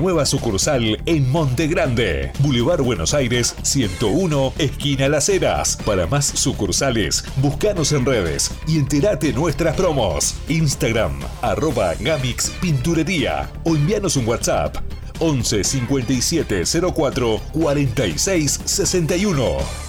Nueva 0.00 0.26
sucursal 0.26 0.96
en 1.06 1.28
Monte 1.28 1.66
Grande, 1.66 2.30
Boulevard 2.38 2.82
Buenos 2.82 3.14
Aires 3.14 3.56
101, 3.62 4.52
esquina 4.56 5.08
Las 5.08 5.28
Heras. 5.28 5.76
Para 5.84 6.06
más 6.06 6.24
sucursales, 6.24 7.24
búscanos 7.38 7.90
en 7.90 8.06
redes 8.06 8.52
y 8.68 8.78
entérate 8.78 9.32
nuestras 9.32 9.74
promos. 9.74 10.36
Instagram, 10.48 11.18
arroba 11.42 11.94
Gamix 11.98 12.50
Pinturería 12.60 13.50
o 13.64 13.74
envíanos 13.74 14.14
un 14.14 14.28
WhatsApp 14.28 14.76
11 15.18 15.64
57 15.64 16.62
04 16.94 17.40
46 17.52 18.60
61. 18.66 19.87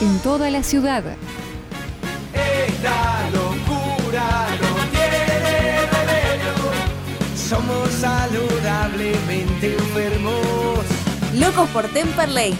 En 0.00 0.18
toda 0.20 0.50
la 0.50 0.62
ciudad. 0.62 1.02
Esta 2.32 3.30
locura 3.30 4.46
no 4.60 4.74
tiene 4.90 5.86
remedio. 5.86 6.54
Somos 7.36 7.90
saludablemente 7.92 9.74
enfermos. 9.74 10.78
Locos 11.34 11.68
por 11.70 11.88
Temperley, 11.88 12.56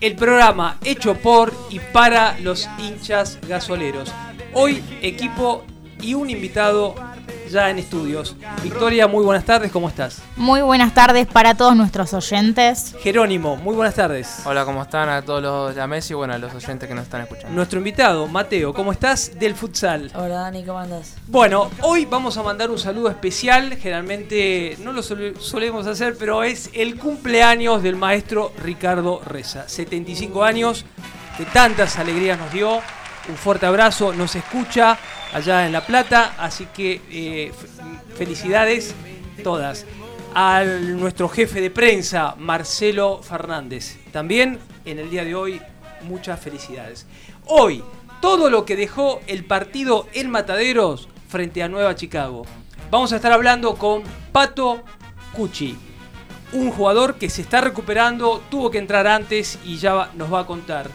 El 0.00 0.16
programa 0.16 0.78
hecho 0.84 1.14
por 1.14 1.54
y 1.70 1.78
para 1.78 2.38
los 2.40 2.68
hinchas 2.78 3.38
gasoleros. 3.48 4.12
Hoy 4.52 4.82
equipo 5.00 5.64
y 6.00 6.14
un 6.14 6.28
invitado 6.28 6.94
ya 7.52 7.70
en 7.70 7.78
estudios. 7.78 8.34
Victoria, 8.62 9.06
muy 9.06 9.22
buenas 9.22 9.44
tardes, 9.44 9.70
¿cómo 9.70 9.88
estás? 9.88 10.22
Muy 10.36 10.62
buenas 10.62 10.94
tardes 10.94 11.26
para 11.26 11.54
todos 11.54 11.76
nuestros 11.76 12.12
oyentes. 12.14 12.96
Jerónimo, 13.00 13.56
muy 13.56 13.76
buenas 13.76 13.94
tardes. 13.94 14.40
Hola, 14.44 14.64
¿cómo 14.64 14.82
están 14.82 15.08
a 15.10 15.22
todos 15.22 15.42
los 15.42 15.76
llames 15.76 16.10
y 16.10 16.14
bueno, 16.14 16.32
a 16.32 16.38
los 16.38 16.54
oyentes 16.54 16.88
que 16.88 16.94
nos 16.94 17.04
están 17.04 17.20
escuchando? 17.20 17.54
Nuestro 17.54 17.78
invitado, 17.78 18.26
Mateo, 18.26 18.72
¿cómo 18.72 18.90
estás? 18.90 19.38
Del 19.38 19.54
futsal. 19.54 20.10
Hola 20.14 20.36
Dani, 20.36 20.64
¿cómo 20.64 20.78
andas? 20.78 21.14
Bueno, 21.28 21.70
hoy 21.82 22.06
vamos 22.06 22.36
a 22.38 22.42
mandar 22.42 22.70
un 22.70 22.78
saludo 22.78 23.10
especial, 23.10 23.76
generalmente 23.76 24.76
no 24.80 24.92
lo 24.92 25.02
solemos 25.02 25.86
hacer, 25.86 26.16
pero 26.18 26.42
es 26.42 26.70
el 26.72 26.98
cumpleaños 26.98 27.82
del 27.82 27.96
maestro 27.96 28.52
Ricardo 28.58 29.20
Reza. 29.24 29.68
75 29.68 30.42
años, 30.42 30.86
que 31.36 31.44
tantas 31.44 31.98
alegrías 31.98 32.38
nos 32.38 32.52
dio. 32.52 32.80
Un 33.28 33.36
fuerte 33.36 33.66
abrazo, 33.66 34.12
nos 34.12 34.34
escucha 34.34 34.98
allá 35.32 35.64
en 35.66 35.72
La 35.72 35.86
Plata, 35.86 36.34
así 36.38 36.66
que 36.66 37.00
eh, 37.10 37.52
felicidades 38.16 38.94
todas. 39.44 39.86
A 40.34 40.64
nuestro 40.64 41.28
jefe 41.28 41.60
de 41.60 41.70
prensa, 41.70 42.34
Marcelo 42.38 43.22
Fernández. 43.22 43.98
También 44.12 44.58
en 44.84 44.98
el 44.98 45.10
día 45.10 45.24
de 45.24 45.34
hoy, 45.34 45.60
muchas 46.02 46.40
felicidades. 46.40 47.06
Hoy, 47.46 47.84
todo 48.20 48.50
lo 48.50 48.64
que 48.64 48.76
dejó 48.76 49.20
el 49.26 49.44
partido 49.44 50.08
en 50.14 50.30
Mataderos 50.30 51.08
frente 51.28 51.62
a 51.62 51.68
Nueva 51.68 51.94
Chicago. 51.94 52.44
Vamos 52.90 53.12
a 53.12 53.16
estar 53.16 53.32
hablando 53.32 53.76
con 53.76 54.02
Pato 54.32 54.82
Cucci, 55.32 55.76
un 56.52 56.70
jugador 56.70 57.14
que 57.14 57.30
se 57.30 57.42
está 57.42 57.60
recuperando, 57.60 58.42
tuvo 58.50 58.70
que 58.70 58.78
entrar 58.78 59.06
antes 59.06 59.58
y 59.64 59.78
ya 59.78 60.10
nos 60.14 60.32
va 60.32 60.40
a 60.40 60.46
contar. 60.46 60.90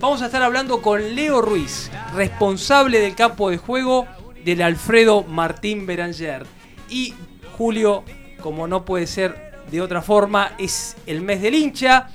Vamos 0.00 0.22
a 0.22 0.26
estar 0.26 0.42
hablando 0.42 0.82
con 0.82 1.14
Leo 1.14 1.40
Ruiz, 1.40 1.90
responsable 2.14 3.00
del 3.00 3.14
campo 3.14 3.50
de 3.50 3.56
juego 3.56 4.06
del 4.44 4.60
Alfredo 4.62 5.22
Martín 5.22 5.86
Beranger. 5.86 6.44
Y 6.90 7.14
Julio, 7.56 8.04
como 8.42 8.66
no 8.66 8.84
puede 8.84 9.06
ser 9.06 9.62
de 9.70 9.80
otra 9.80 10.02
forma, 10.02 10.52
es 10.58 10.96
el 11.06 11.22
mes 11.22 11.40
del 11.40 11.54
hincha. 11.54 12.08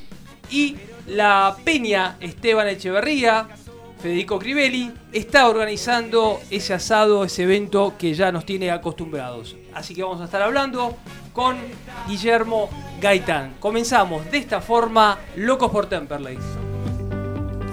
Y 0.51 0.75
la 1.07 1.55
Peña 1.63 2.17
Esteban 2.19 2.67
Echeverría, 2.67 3.47
Federico 4.01 4.37
Crivelli, 4.37 4.91
está 5.11 5.47
organizando 5.47 6.39
ese 6.51 6.73
asado, 6.73 7.23
ese 7.23 7.43
evento 7.43 7.95
que 7.97 8.13
ya 8.13 8.31
nos 8.31 8.45
tiene 8.45 8.71
acostumbrados. 8.71 9.55
Así 9.73 9.95
que 9.95 10.03
vamos 10.03 10.21
a 10.21 10.25
estar 10.25 10.41
hablando 10.41 10.95
con 11.33 11.57
Guillermo 12.07 12.69
Gaitán. 13.01 13.55
Comenzamos 13.59 14.29
de 14.29 14.37
esta 14.37 14.61
forma, 14.61 15.17
Locos 15.35 15.71
por 15.71 15.87
Temperley. 15.87 16.37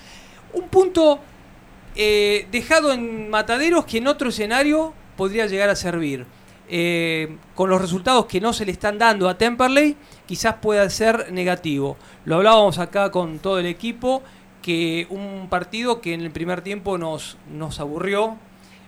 un 0.53 0.69
punto 0.69 1.19
eh, 1.97 2.49
dejado 2.53 2.93
en 2.93 3.31
mataderos 3.31 3.87
que 3.87 3.97
en 3.97 4.09
otro 4.09 4.29
escenario 4.29 4.93
podría 5.17 5.47
llegar 5.47 5.71
a 5.71 5.75
servir. 5.75 6.27
Eh, 6.73 7.37
con 7.57 7.69
los 7.69 7.81
resultados 7.81 8.27
que 8.27 8.41
no 8.41 8.53
se 8.53 8.65
le 8.65 8.71
están 8.71 8.97
dando 8.97 9.29
a 9.29 9.37
Temperley, 9.37 9.97
quizás 10.25 10.55
pueda 10.63 10.89
ser 10.89 11.33
negativo. 11.33 11.97
Lo 12.25 12.37
hablábamos 12.37 12.79
acá 12.79 13.11
con 13.11 13.41
todo 13.41 13.59
el 13.59 13.67
equipo 13.67 14.23
que 14.63 15.09
un 15.11 15.49
partido 15.51 16.01
que 16.01 16.15
en 16.15 16.21
el 16.21 16.31
primer 16.31 16.63
tiempo 16.63 16.97
nos, 16.97 17.39
nos 17.53 17.81
aburrió, 17.81 18.37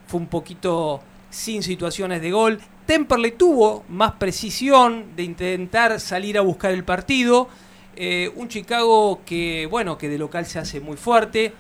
fue 0.07 0.21
un 0.21 0.29
poquito 0.29 1.01
sin 1.29 1.65
situaciones 1.65 2.23
de 2.23 2.31
gol. 2.31 2.61
Temperley 2.87 3.33
tuvo 3.33 3.83
más 3.89 4.13
precisión 4.13 5.17
de 5.17 5.25
intentar 5.25 5.99
salir 5.99 6.39
a 6.39 6.43
buscar 6.43 6.71
el 6.71 6.85
partido. 6.85 7.49
Eh, 7.97 8.31
un 8.37 8.47
Chicago 8.47 9.23
que, 9.27 9.67
bueno, 9.69 9.99
que 9.99 10.09
de 10.09 10.19
local 10.19 10.47
se 10.47 10.61
hace 10.61 10.79
muy 10.79 10.97
fuerte. 10.97 11.53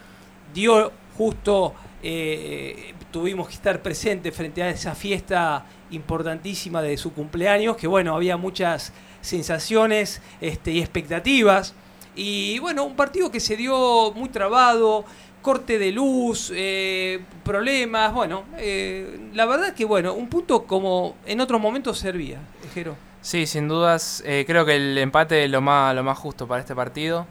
Dio 0.55 0.93
justo, 1.19 1.75
eh, 2.01 2.95
tuvimos 3.11 3.49
que 3.49 3.55
estar 3.55 3.83
presentes 3.83 4.33
frente 4.33 4.63
a 4.63 4.71
esa 4.71 4.95
fiesta 4.95 5.65
importantísima 5.93 6.83
de 6.83 6.97
su 6.97 7.13
cumpleaños, 7.13 7.77
que 7.77 7.87
bueno, 7.87 8.15
había 8.15 8.37
muchas 8.37 8.93
sensaciones 9.21 10.21
este, 10.41 10.73
y 10.73 10.81
expectativas. 10.81 11.75
Y 12.15 12.59
bueno, 12.59 12.85
un 12.85 12.97
partido 12.97 13.31
que 13.31 13.41
se 13.41 13.57
dio 13.57 14.13
muy 14.13 14.29
trabado, 14.29 15.07
corte 15.43 15.79
de 15.79 15.93
luz, 15.93 16.53
eh, 16.55 17.21
problemas, 17.45 18.15
bueno, 18.15 18.45
eh, 18.59 19.29
la 19.35 19.45
verdad 19.45 19.75
que 19.75 19.85
bueno, 19.85 20.15
un 20.15 20.29
punto 20.29 20.65
como 20.65 21.17
en 21.27 21.41
otros 21.41 21.61
momentos 21.61 21.99
servía, 21.99 22.39
Jero. 22.73 22.97
Sí, 23.21 23.47
sin 23.47 23.69
dudas, 23.69 24.23
eh, 24.27 24.45
creo 24.47 24.65
que 24.65 24.77
el 24.77 24.99
empate 24.99 25.45
es 25.45 25.51
lo 25.51 25.61
más, 25.61 25.95
lo 25.95 26.03
más 26.03 26.19
justo 26.19 26.47
para 26.47 26.61
este 26.61 26.75
partido. 26.75 27.27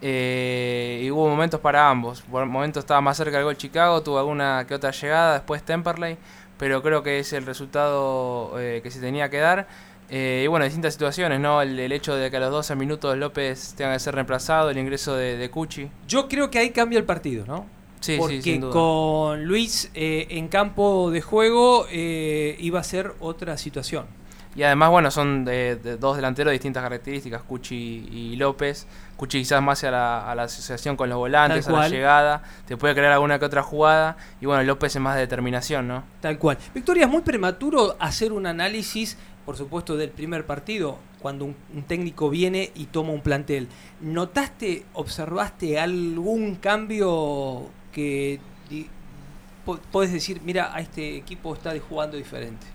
y 0.00 1.10
hubo 1.10 1.28
momentos 1.28 1.58
para 1.60 1.88
ambos. 1.90 2.22
Por 2.22 2.46
momentos 2.46 2.82
estaba 2.82 3.00
más 3.00 3.16
cerca 3.16 3.36
del 3.36 3.44
gol 3.44 3.56
Chicago, 3.56 4.00
tuvo 4.02 4.18
alguna 4.18 4.64
que 4.66 4.74
otra 4.74 4.92
llegada, 4.92 5.34
después 5.34 5.62
Temperley, 5.64 6.16
pero 6.58 6.82
creo 6.82 7.02
que 7.02 7.20
es 7.20 7.32
el 7.32 7.46
resultado 7.46 8.52
que 8.56 8.90
se 8.90 9.00
tenía 9.00 9.30
que 9.30 9.38
dar. 9.38 9.66
Eh, 10.10 10.42
y 10.44 10.46
bueno, 10.46 10.64
distintas 10.64 10.94
situaciones, 10.94 11.38
¿no? 11.38 11.60
El, 11.60 11.92
hecho 11.92 12.16
de 12.16 12.30
que 12.30 12.38
a 12.38 12.40
los 12.40 12.50
12 12.50 12.76
minutos 12.76 13.16
López 13.16 13.74
tenga 13.76 13.92
que 13.92 14.00
ser 14.00 14.14
reemplazado, 14.14 14.70
el 14.70 14.78
ingreso 14.78 15.14
de, 15.14 15.36
de 15.36 15.50
Cuchi. 15.50 15.90
Yo 16.06 16.28
creo 16.28 16.50
que 16.50 16.58
ahí 16.58 16.70
cambia 16.70 16.98
el 16.98 17.04
partido, 17.04 17.44
¿no? 17.46 17.66
Sí, 18.00 18.16
Porque 18.16 18.36
sí, 18.36 18.52
sin 18.52 18.60
duda. 18.60 18.72
con 18.72 19.44
Luis 19.44 19.90
eh, 19.94 20.28
en 20.30 20.48
campo 20.48 21.10
de 21.10 21.20
juego 21.20 21.86
eh, 21.90 22.56
iba 22.60 22.80
a 22.80 22.84
ser 22.84 23.12
otra 23.20 23.58
situación. 23.58 24.06
Y 24.56 24.62
además, 24.64 24.90
bueno, 24.90 25.10
son 25.10 25.44
de, 25.44 25.76
de 25.76 25.96
dos 25.96 26.16
delanteros 26.16 26.50
de 26.50 26.54
distintas 26.54 26.82
características, 26.82 27.42
Cuchi 27.42 28.08
y 28.10 28.36
López. 28.36 28.86
Cuchi 29.16 29.38
quizás 29.38 29.62
más 29.62 29.84
a 29.84 29.90
la, 29.90 30.30
a 30.30 30.34
la 30.34 30.44
asociación 30.44 30.96
con 30.96 31.08
los 31.08 31.18
volantes, 31.18 31.68
a 31.68 31.72
la 31.72 31.88
llegada, 31.88 32.42
te 32.66 32.76
puede 32.76 32.94
crear 32.94 33.12
alguna 33.12 33.38
que 33.38 33.44
otra 33.44 33.62
jugada. 33.62 34.16
Y 34.40 34.46
bueno, 34.46 34.62
López 34.64 34.96
es 34.96 35.02
más 35.02 35.14
de 35.14 35.22
determinación, 35.22 35.86
¿no? 35.86 36.04
Tal 36.20 36.38
cual. 36.38 36.58
Victoria, 36.74 37.04
es 37.04 37.10
muy 37.10 37.22
prematuro 37.22 37.96
hacer 38.00 38.32
un 38.32 38.46
análisis, 38.46 39.16
por 39.44 39.56
supuesto, 39.56 39.96
del 39.96 40.10
primer 40.10 40.44
partido, 40.46 40.98
cuando 41.20 41.44
un, 41.44 41.56
un 41.74 41.82
técnico 41.82 42.30
viene 42.30 42.72
y 42.74 42.86
toma 42.86 43.10
un 43.10 43.22
plantel. 43.22 43.68
¿Notaste, 44.00 44.86
observaste 44.94 45.78
algún 45.78 46.56
cambio 46.56 47.66
que 47.92 48.40
podés 49.92 50.12
decir, 50.12 50.40
mira, 50.44 50.74
a 50.74 50.80
este 50.80 51.16
equipo 51.16 51.54
está 51.54 51.72
jugando 51.88 52.16
diferente? 52.16 52.66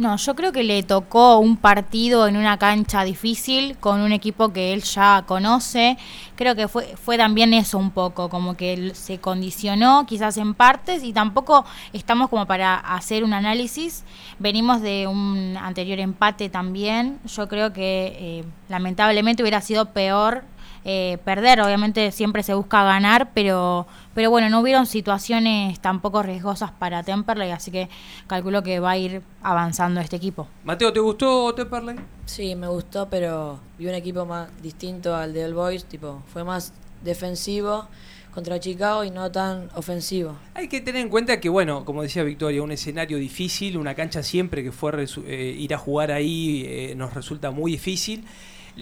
No, 0.00 0.16
yo 0.16 0.34
creo 0.34 0.50
que 0.50 0.62
le 0.62 0.82
tocó 0.82 1.36
un 1.40 1.58
partido 1.58 2.26
en 2.26 2.38
una 2.38 2.56
cancha 2.56 3.04
difícil 3.04 3.76
con 3.76 4.00
un 4.00 4.12
equipo 4.12 4.50
que 4.50 4.72
él 4.72 4.82
ya 4.82 5.24
conoce. 5.26 5.98
Creo 6.36 6.56
que 6.56 6.68
fue, 6.68 6.96
fue 6.96 7.18
también 7.18 7.52
eso 7.52 7.76
un 7.76 7.90
poco, 7.90 8.30
como 8.30 8.56
que 8.56 8.94
se 8.94 9.18
condicionó 9.18 10.06
quizás 10.06 10.38
en 10.38 10.54
partes 10.54 11.04
y 11.04 11.12
tampoco 11.12 11.66
estamos 11.92 12.30
como 12.30 12.46
para 12.46 12.76
hacer 12.76 13.24
un 13.24 13.34
análisis. 13.34 14.04
Venimos 14.38 14.80
de 14.80 15.06
un 15.06 15.58
anterior 15.58 15.98
empate 16.00 16.48
también. 16.48 17.18
Yo 17.26 17.46
creo 17.46 17.74
que 17.74 18.16
eh, 18.18 18.44
lamentablemente 18.70 19.42
hubiera 19.42 19.60
sido 19.60 19.92
peor 19.92 20.44
eh, 20.86 21.18
perder. 21.26 21.60
Obviamente 21.60 22.10
siempre 22.10 22.42
se 22.42 22.54
busca 22.54 22.82
ganar, 22.84 23.32
pero, 23.34 23.86
pero 24.14 24.30
bueno, 24.30 24.48
no 24.50 24.60
hubieron 24.60 24.86
situaciones 24.86 25.80
tampoco 25.80 26.22
riesgosas 26.22 26.70
para 26.72 27.02
Temperley, 27.02 27.50
así 27.50 27.70
que 27.70 27.88
calculo 28.26 28.62
que 28.62 28.80
va 28.80 28.92
a 28.92 28.96
ir 28.96 29.22
avanzando 29.42 30.00
este 30.00 30.16
equipo. 30.16 30.48
Mateo, 30.64 30.92
¿te 30.92 31.00
gustó 31.00 31.54
Temperley? 31.54 31.96
Sí, 32.26 32.54
me 32.54 32.68
gustó, 32.68 33.08
pero 33.08 33.60
vi 33.78 33.86
un 33.86 33.94
equipo 33.94 34.24
más 34.26 34.48
distinto 34.62 35.14
al 35.14 35.32
de 35.32 35.44
All 35.44 35.54
Boys, 35.54 35.84
tipo, 35.84 36.22
fue 36.32 36.44
más 36.44 36.72
defensivo 37.02 37.86
contra 38.32 38.60
Chicago 38.60 39.04
y 39.04 39.10
no 39.10 39.30
tan 39.30 39.68
ofensivo. 39.74 40.36
Hay 40.54 40.68
que 40.68 40.80
tener 40.80 41.02
en 41.02 41.08
cuenta 41.08 41.40
que, 41.40 41.48
bueno, 41.48 41.84
como 41.84 42.02
decía 42.02 42.22
Victoria, 42.22 42.62
un 42.62 42.72
escenario 42.72 43.18
difícil, 43.18 43.76
una 43.76 43.94
cancha 43.94 44.22
siempre 44.22 44.62
que 44.62 44.72
fue 44.72 44.92
eh, 45.26 45.56
ir 45.58 45.74
a 45.74 45.78
jugar 45.78 46.12
ahí 46.12 46.64
eh, 46.66 46.94
nos 46.96 47.14
resulta 47.14 47.50
muy 47.50 47.72
difícil. 47.72 48.24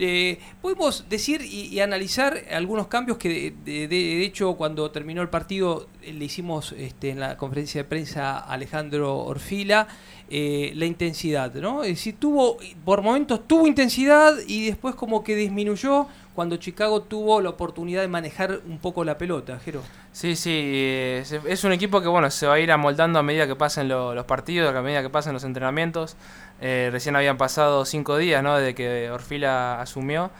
Eh, 0.00 0.38
podemos 0.62 1.08
decir 1.08 1.42
y, 1.42 1.80
analizar 1.80 2.40
algunos 2.52 2.86
cambios 2.86 3.18
que, 3.18 3.52
de 3.64 4.24
hecho, 4.24 4.54
cuando 4.54 4.90
terminó 4.90 5.22
el 5.22 5.28
partido, 5.28 5.88
eh, 6.02 6.12
le 6.12 6.24
hicimos 6.24 6.72
este, 6.72 7.10
en 7.10 7.20
la 7.20 7.36
conferencia 7.36 7.82
de 7.82 7.88
prensa 7.88 8.38
a 8.38 8.52
Alejandro 8.52 9.18
Orfila 9.18 9.88
eh, 10.30 10.72
la 10.74 10.84
intensidad, 10.84 11.54
¿no? 11.54 11.82
Es 11.82 11.90
decir, 11.90 12.16
tuvo, 12.18 12.58
por 12.84 13.00
momentos 13.00 13.48
tuvo 13.48 13.66
intensidad 13.66 14.34
y 14.46 14.66
después 14.66 14.94
como 14.94 15.24
que 15.24 15.34
disminuyó 15.34 16.06
cuando 16.38 16.56
Chicago 16.56 17.02
tuvo 17.02 17.40
la 17.40 17.50
oportunidad 17.50 18.00
de 18.00 18.06
manejar 18.06 18.60
un 18.64 18.78
poco 18.78 19.02
la 19.02 19.18
pelota, 19.18 19.58
Jero. 19.58 19.82
Sí, 20.12 20.36
sí, 20.36 20.52
eh, 20.54 21.24
es 21.48 21.64
un 21.64 21.72
equipo 21.72 22.00
que 22.00 22.06
bueno 22.06 22.30
se 22.30 22.46
va 22.46 22.54
a 22.54 22.60
ir 22.60 22.70
amoldando 22.70 23.18
a 23.18 23.24
medida 23.24 23.48
que 23.48 23.56
pasen 23.56 23.88
lo- 23.88 24.14
los 24.14 24.24
partidos, 24.24 24.72
a 24.72 24.80
medida 24.80 25.02
que 25.02 25.10
pasen 25.10 25.32
los 25.32 25.42
entrenamientos. 25.42 26.14
Eh, 26.60 26.90
recién 26.92 27.16
habían 27.16 27.38
pasado 27.38 27.84
cinco 27.84 28.16
días 28.18 28.40
¿no? 28.44 28.56
desde 28.56 28.76
que 28.76 29.10
Orfila 29.10 29.80
asumió. 29.80 30.30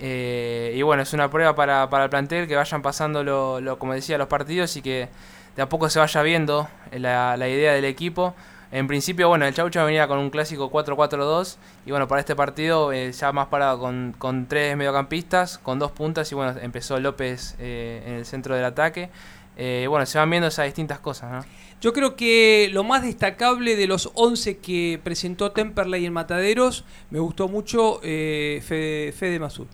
Eh, 0.00 0.72
y 0.74 0.82
bueno, 0.82 1.04
es 1.04 1.12
una 1.12 1.30
prueba 1.30 1.54
para, 1.54 1.88
para 1.88 2.02
el 2.02 2.10
plantel 2.10 2.48
que 2.48 2.56
vayan 2.56 2.82
pasando, 2.82 3.22
lo, 3.22 3.60
lo- 3.60 3.78
como 3.78 3.94
decía, 3.94 4.18
los 4.18 4.26
partidos 4.26 4.76
y 4.76 4.82
que 4.82 5.08
de 5.54 5.62
a 5.62 5.68
poco 5.68 5.88
se 5.88 6.00
vaya 6.00 6.20
viendo 6.22 6.68
la, 6.90 7.36
la 7.36 7.48
idea 7.48 7.74
del 7.74 7.84
equipo. 7.84 8.34
En 8.74 8.88
principio, 8.88 9.28
bueno, 9.28 9.46
el 9.46 9.54
Chaucha 9.54 9.84
venía 9.84 10.08
con 10.08 10.18
un 10.18 10.30
clásico 10.30 10.68
4-4-2 10.70 11.56
y 11.86 11.90
bueno, 11.90 12.08
para 12.08 12.18
este 12.20 12.34
partido 12.34 12.92
eh, 12.92 13.12
ya 13.12 13.30
más 13.30 13.46
parado 13.46 13.78
con, 13.78 14.14
con 14.18 14.46
tres 14.46 14.76
mediocampistas, 14.76 15.58
con 15.58 15.78
dos 15.78 15.92
puntas 15.92 16.30
y 16.32 16.34
bueno, 16.34 16.54
empezó 16.60 16.98
López 16.98 17.54
eh, 17.60 18.02
en 18.04 18.12
el 18.14 18.26
centro 18.26 18.56
del 18.56 18.64
ataque. 18.64 19.10
Eh, 19.56 19.86
bueno, 19.88 20.04
se 20.06 20.18
van 20.18 20.28
viendo 20.28 20.48
esas 20.48 20.64
distintas 20.64 20.98
cosas, 20.98 21.30
¿no? 21.30 21.44
Yo 21.80 21.92
creo 21.92 22.16
que 22.16 22.68
lo 22.72 22.82
más 22.82 23.02
destacable 23.02 23.76
de 23.76 23.86
los 23.86 24.10
11 24.14 24.58
que 24.58 24.98
presentó 25.04 25.52
Temperley 25.52 26.04
en 26.06 26.12
Mataderos, 26.12 26.84
me 27.10 27.20
gustó 27.20 27.46
mucho 27.46 28.00
Fede, 28.02 29.12
Fede 29.16 29.38
Masur. 29.38 29.68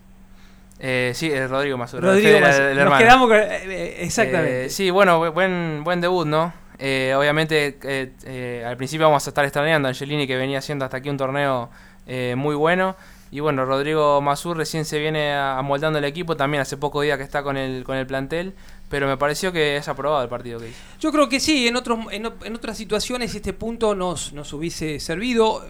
Eh, 0.79 1.13
sí, 1.15 1.31
Rodrigo 1.47 1.77
Mazur. 1.77 2.01
Rodrigo 2.03 2.39
Masur. 2.39 2.61
el- 2.61 2.67
el 2.69 2.75
Nos 2.75 2.83
hermano. 2.83 2.99
quedamos 3.03 3.27
con... 3.29 3.37
eh, 3.37 4.03
exactamente. 4.03 4.65
Eh, 4.65 4.69
sí, 4.69 4.89
bueno, 4.91 5.23
bu- 5.25 5.33
buen, 5.33 5.83
buen 5.83 6.01
debut, 6.01 6.27
¿no? 6.27 6.53
Eh, 6.83 7.13
obviamente, 7.15 7.77
eh, 7.83 8.11
eh, 8.25 8.63
al 8.65 8.75
principio 8.75 9.05
vamos 9.05 9.27
a 9.27 9.29
estar 9.29 9.45
extrañando 9.45 9.87
Angelini, 9.87 10.25
que 10.25 10.35
venía 10.35 10.57
haciendo 10.57 10.83
hasta 10.83 10.97
aquí 10.97 11.09
un 11.09 11.17
torneo 11.17 11.69
eh, 12.07 12.33
muy 12.35 12.55
bueno. 12.55 12.95
Y 13.29 13.39
bueno, 13.39 13.65
Rodrigo 13.65 14.19
Mazur 14.19 14.57
recién 14.57 14.83
se 14.83 14.97
viene 14.97 15.31
amoldando 15.31 15.99
el 15.99 16.05
equipo, 16.05 16.35
también 16.35 16.61
hace 16.61 16.77
poco 16.77 17.01
día 17.01 17.17
que 17.17 17.23
está 17.23 17.43
con 17.43 17.55
el, 17.55 17.83
con 17.83 17.97
el 17.97 18.07
plantel. 18.07 18.55
Pero 18.89 19.05
me 19.05 19.15
pareció 19.15 19.51
que 19.51 19.77
es 19.77 19.87
aprobado 19.87 20.23
el 20.23 20.27
partido 20.27 20.59
que 20.59 20.69
hizo. 20.69 20.79
Yo 20.99 21.11
creo 21.11 21.29
que 21.29 21.39
sí, 21.39 21.67
en, 21.67 21.75
otros, 21.75 21.99
en, 22.11 22.25
en 22.43 22.55
otras 22.55 22.75
situaciones 22.77 23.35
este 23.35 23.53
punto 23.53 23.93
nos, 23.93 24.33
nos 24.33 24.51
hubiese 24.51 24.99
servido, 24.99 25.63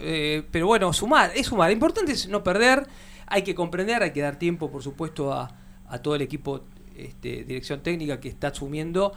pero 0.49 0.65
bueno, 0.65 0.91
sumar, 0.93 1.31
es 1.35 1.47
sumar. 1.47 1.71
Importante 1.71 2.13
es 2.13 2.29
no 2.29 2.41
perder, 2.41 2.87
hay 3.27 3.41
que 3.43 3.53
comprender, 3.53 4.01
hay 4.01 4.11
que 4.11 4.21
dar 4.21 4.37
tiempo, 4.39 4.71
por 4.71 4.81
supuesto, 4.81 5.31
a, 5.33 5.51
a 5.87 5.97
todo 5.99 6.15
el 6.15 6.21
equipo 6.23 6.61
este, 6.95 7.43
dirección 7.43 7.81
técnica 7.81 8.19
que 8.19 8.29
está 8.29 8.47
asumiendo, 8.47 9.13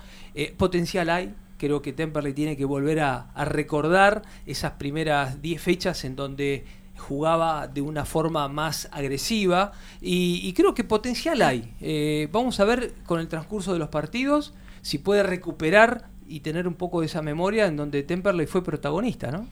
potencial 0.59 1.09
hay. 1.09 1.35
Creo 1.58 1.82
que 1.82 1.92
Temperley 1.92 2.32
tiene 2.32 2.56
que 2.56 2.64
volver 2.64 3.00
a, 3.00 3.32
recordar 3.44 4.23
esas 4.46 4.73
primeras 4.73 5.40
10 5.40 5.61
fechas 5.61 6.04
en 6.04 6.16
donde 6.16 6.64
jugaba 6.96 7.66
de 7.66 7.80
una 7.80 8.04
forma 8.04 8.49
más 8.49 8.88
agresiva 8.92 9.73
y, 10.00 10.40
y 10.42 10.52
creo 10.52 10.75
que 10.75 10.84
potencial 10.84 11.42
hay. 11.42 11.73
Eh, 11.80 12.28
vamos 12.32 12.61
a 12.61 12.64
ver 12.64 12.94
con 13.04 13.20
el 13.20 13.28
transcurso 13.28 13.73
de 13.73 13.78
los 13.78 13.88
partidos 13.88 14.54
si 14.82 14.99
puede 14.99 15.23
recuperar 15.23 16.08
y 16.26 16.40
tener 16.40 16.68
un 16.68 16.75
poco 16.75 17.00
de 17.00 17.06
esa 17.06 17.23
memoria 17.23 17.66
en 17.66 17.76
donde 17.76 18.02
Temperley 18.02 18.46
fue 18.46 18.62
protagonista, 18.62 19.30
¿no? 19.30 19.46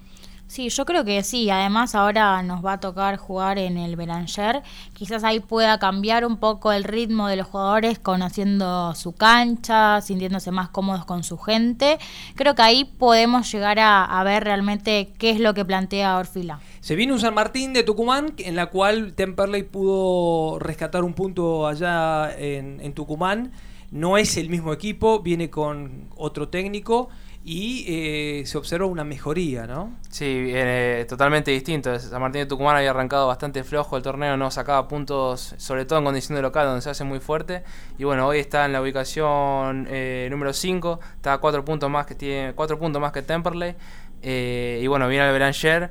Sí, 0.52 0.68
yo 0.68 0.84
creo 0.84 1.02
que 1.02 1.22
sí. 1.22 1.48
Además, 1.48 1.94
ahora 1.94 2.42
nos 2.42 2.62
va 2.62 2.74
a 2.74 2.78
tocar 2.78 3.16
jugar 3.16 3.56
en 3.56 3.78
el 3.78 3.96
Belanger. 3.96 4.62
Quizás 4.92 5.24
ahí 5.24 5.40
pueda 5.40 5.78
cambiar 5.78 6.26
un 6.26 6.36
poco 6.36 6.72
el 6.72 6.84
ritmo 6.84 7.26
de 7.26 7.36
los 7.36 7.46
jugadores, 7.46 7.98
conociendo 7.98 8.94
su 8.94 9.12
cancha, 9.12 10.02
sintiéndose 10.02 10.50
más 10.50 10.68
cómodos 10.68 11.06
con 11.06 11.24
su 11.24 11.38
gente. 11.38 11.96
Creo 12.34 12.54
que 12.54 12.60
ahí 12.60 12.84
podemos 12.84 13.50
llegar 13.50 13.78
a, 13.80 14.22
ver 14.24 14.44
realmente 14.44 15.14
qué 15.16 15.30
es 15.30 15.40
lo 15.40 15.54
que 15.54 15.64
plantea 15.64 16.18
Orfila. 16.18 16.60
Se 16.80 16.96
viene 16.96 17.14
un 17.14 17.20
San 17.20 17.32
Martín 17.32 17.72
de 17.72 17.82
Tucumán 17.82 18.34
en 18.36 18.54
la 18.54 18.66
cual 18.66 19.14
Temperley 19.14 19.62
pudo 19.62 20.58
rescatar 20.58 21.02
un 21.02 21.14
punto 21.14 21.66
allá 21.66 22.30
en, 22.36 22.78
en 22.82 22.92
Tucumán. 22.92 23.52
No 23.90 24.18
es 24.18 24.36
el 24.36 24.50
mismo 24.50 24.74
equipo, 24.74 25.20
viene 25.20 25.48
con 25.48 26.08
otro 26.14 26.50
técnico 26.50 27.08
y 27.44 27.84
eh, 27.88 28.42
se 28.46 28.56
observa 28.56 28.86
una 28.86 29.02
mejoría, 29.02 29.66
¿no? 29.66 29.92
Sí, 30.08 30.24
eh, 30.26 31.04
totalmente 31.08 31.50
distinto. 31.50 31.98
San 31.98 32.20
Martín 32.20 32.42
de 32.42 32.46
Tucumán 32.46 32.76
había 32.76 32.90
arrancado 32.90 33.26
bastante 33.26 33.64
flojo 33.64 33.96
el 33.96 34.02
torneo, 34.02 34.36
no 34.36 34.50
sacaba 34.52 34.86
puntos, 34.86 35.54
sobre 35.58 35.84
todo 35.84 35.98
en 35.98 36.04
condición 36.04 36.36
de 36.36 36.42
local, 36.42 36.66
donde 36.66 36.82
se 36.82 36.90
hace 36.90 37.02
muy 37.02 37.18
fuerte. 37.18 37.64
Y 37.98 38.04
bueno, 38.04 38.28
hoy 38.28 38.38
está 38.38 38.64
en 38.64 38.72
la 38.72 38.80
ubicación 38.80 39.88
eh, 39.90 40.28
número 40.30 40.52
5, 40.52 41.00
está 41.16 41.32
a 41.32 41.38
4 41.38 41.64
puntos 41.64 41.90
más 41.90 42.06
que 42.06 42.14
tiene 42.14 42.52
cuatro 42.54 42.78
puntos 42.78 43.02
más 43.02 43.10
que 43.10 43.22
Temperley. 43.22 43.74
Eh, 44.22 44.80
y 44.82 44.86
bueno, 44.86 45.08
viene 45.08 45.26
el 45.26 45.32
Belanger. 45.32 45.90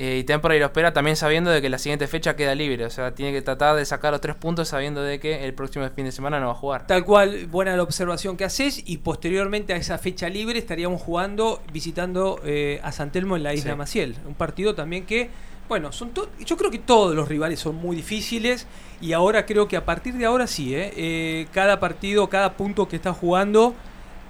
Eh, 0.00 0.18
y 0.18 0.24
Temperley 0.24 0.60
lo 0.60 0.66
espera 0.66 0.92
también 0.92 1.16
sabiendo 1.16 1.50
de 1.50 1.60
que 1.60 1.68
la 1.68 1.76
siguiente 1.78 2.06
fecha 2.06 2.36
queda 2.36 2.54
libre. 2.54 2.84
O 2.84 2.90
sea, 2.90 3.16
tiene 3.16 3.32
que 3.32 3.42
tratar 3.42 3.74
de 3.74 3.84
sacar 3.84 4.12
los 4.12 4.20
tres 4.20 4.36
puntos 4.36 4.68
sabiendo 4.68 5.02
de 5.02 5.18
que 5.18 5.44
el 5.44 5.54
próximo 5.54 5.88
fin 5.90 6.04
de 6.04 6.12
semana 6.12 6.38
no 6.38 6.46
va 6.46 6.52
a 6.52 6.54
jugar. 6.54 6.86
Tal 6.86 7.04
cual, 7.04 7.46
buena 7.48 7.76
la 7.76 7.82
observación 7.82 8.36
que 8.36 8.44
haces 8.44 8.80
y 8.86 8.98
posteriormente 8.98 9.72
a 9.72 9.76
esa 9.76 9.98
fecha 9.98 10.28
libre 10.28 10.56
estaríamos 10.56 11.02
jugando, 11.02 11.60
visitando 11.72 12.40
eh, 12.44 12.80
a 12.84 12.92
San 12.92 13.10
Telmo 13.10 13.36
en 13.36 13.42
la 13.42 13.54
Isla 13.54 13.72
Sí. 13.72 13.76
Maciel. 13.76 14.14
Un 14.24 14.34
partido 14.34 14.76
también 14.76 15.04
que, 15.04 15.30
bueno, 15.68 15.90
son 15.90 16.12
yo 16.46 16.56
creo 16.56 16.70
que 16.70 16.78
todos 16.78 17.16
los 17.16 17.26
rivales 17.28 17.58
son 17.58 17.74
muy 17.74 17.96
difíciles 17.96 18.68
y 19.00 19.14
ahora 19.14 19.46
creo 19.46 19.66
que 19.66 19.76
a 19.76 19.84
partir 19.84 20.14
de 20.14 20.26
ahora 20.26 20.46
sí, 20.46 20.76
¿eh? 20.76 20.92
Eh, 20.96 21.46
cada 21.52 21.80
partido, 21.80 22.28
cada 22.28 22.56
punto 22.56 22.86
que 22.86 22.94
estás 22.94 23.16
jugando, 23.16 23.74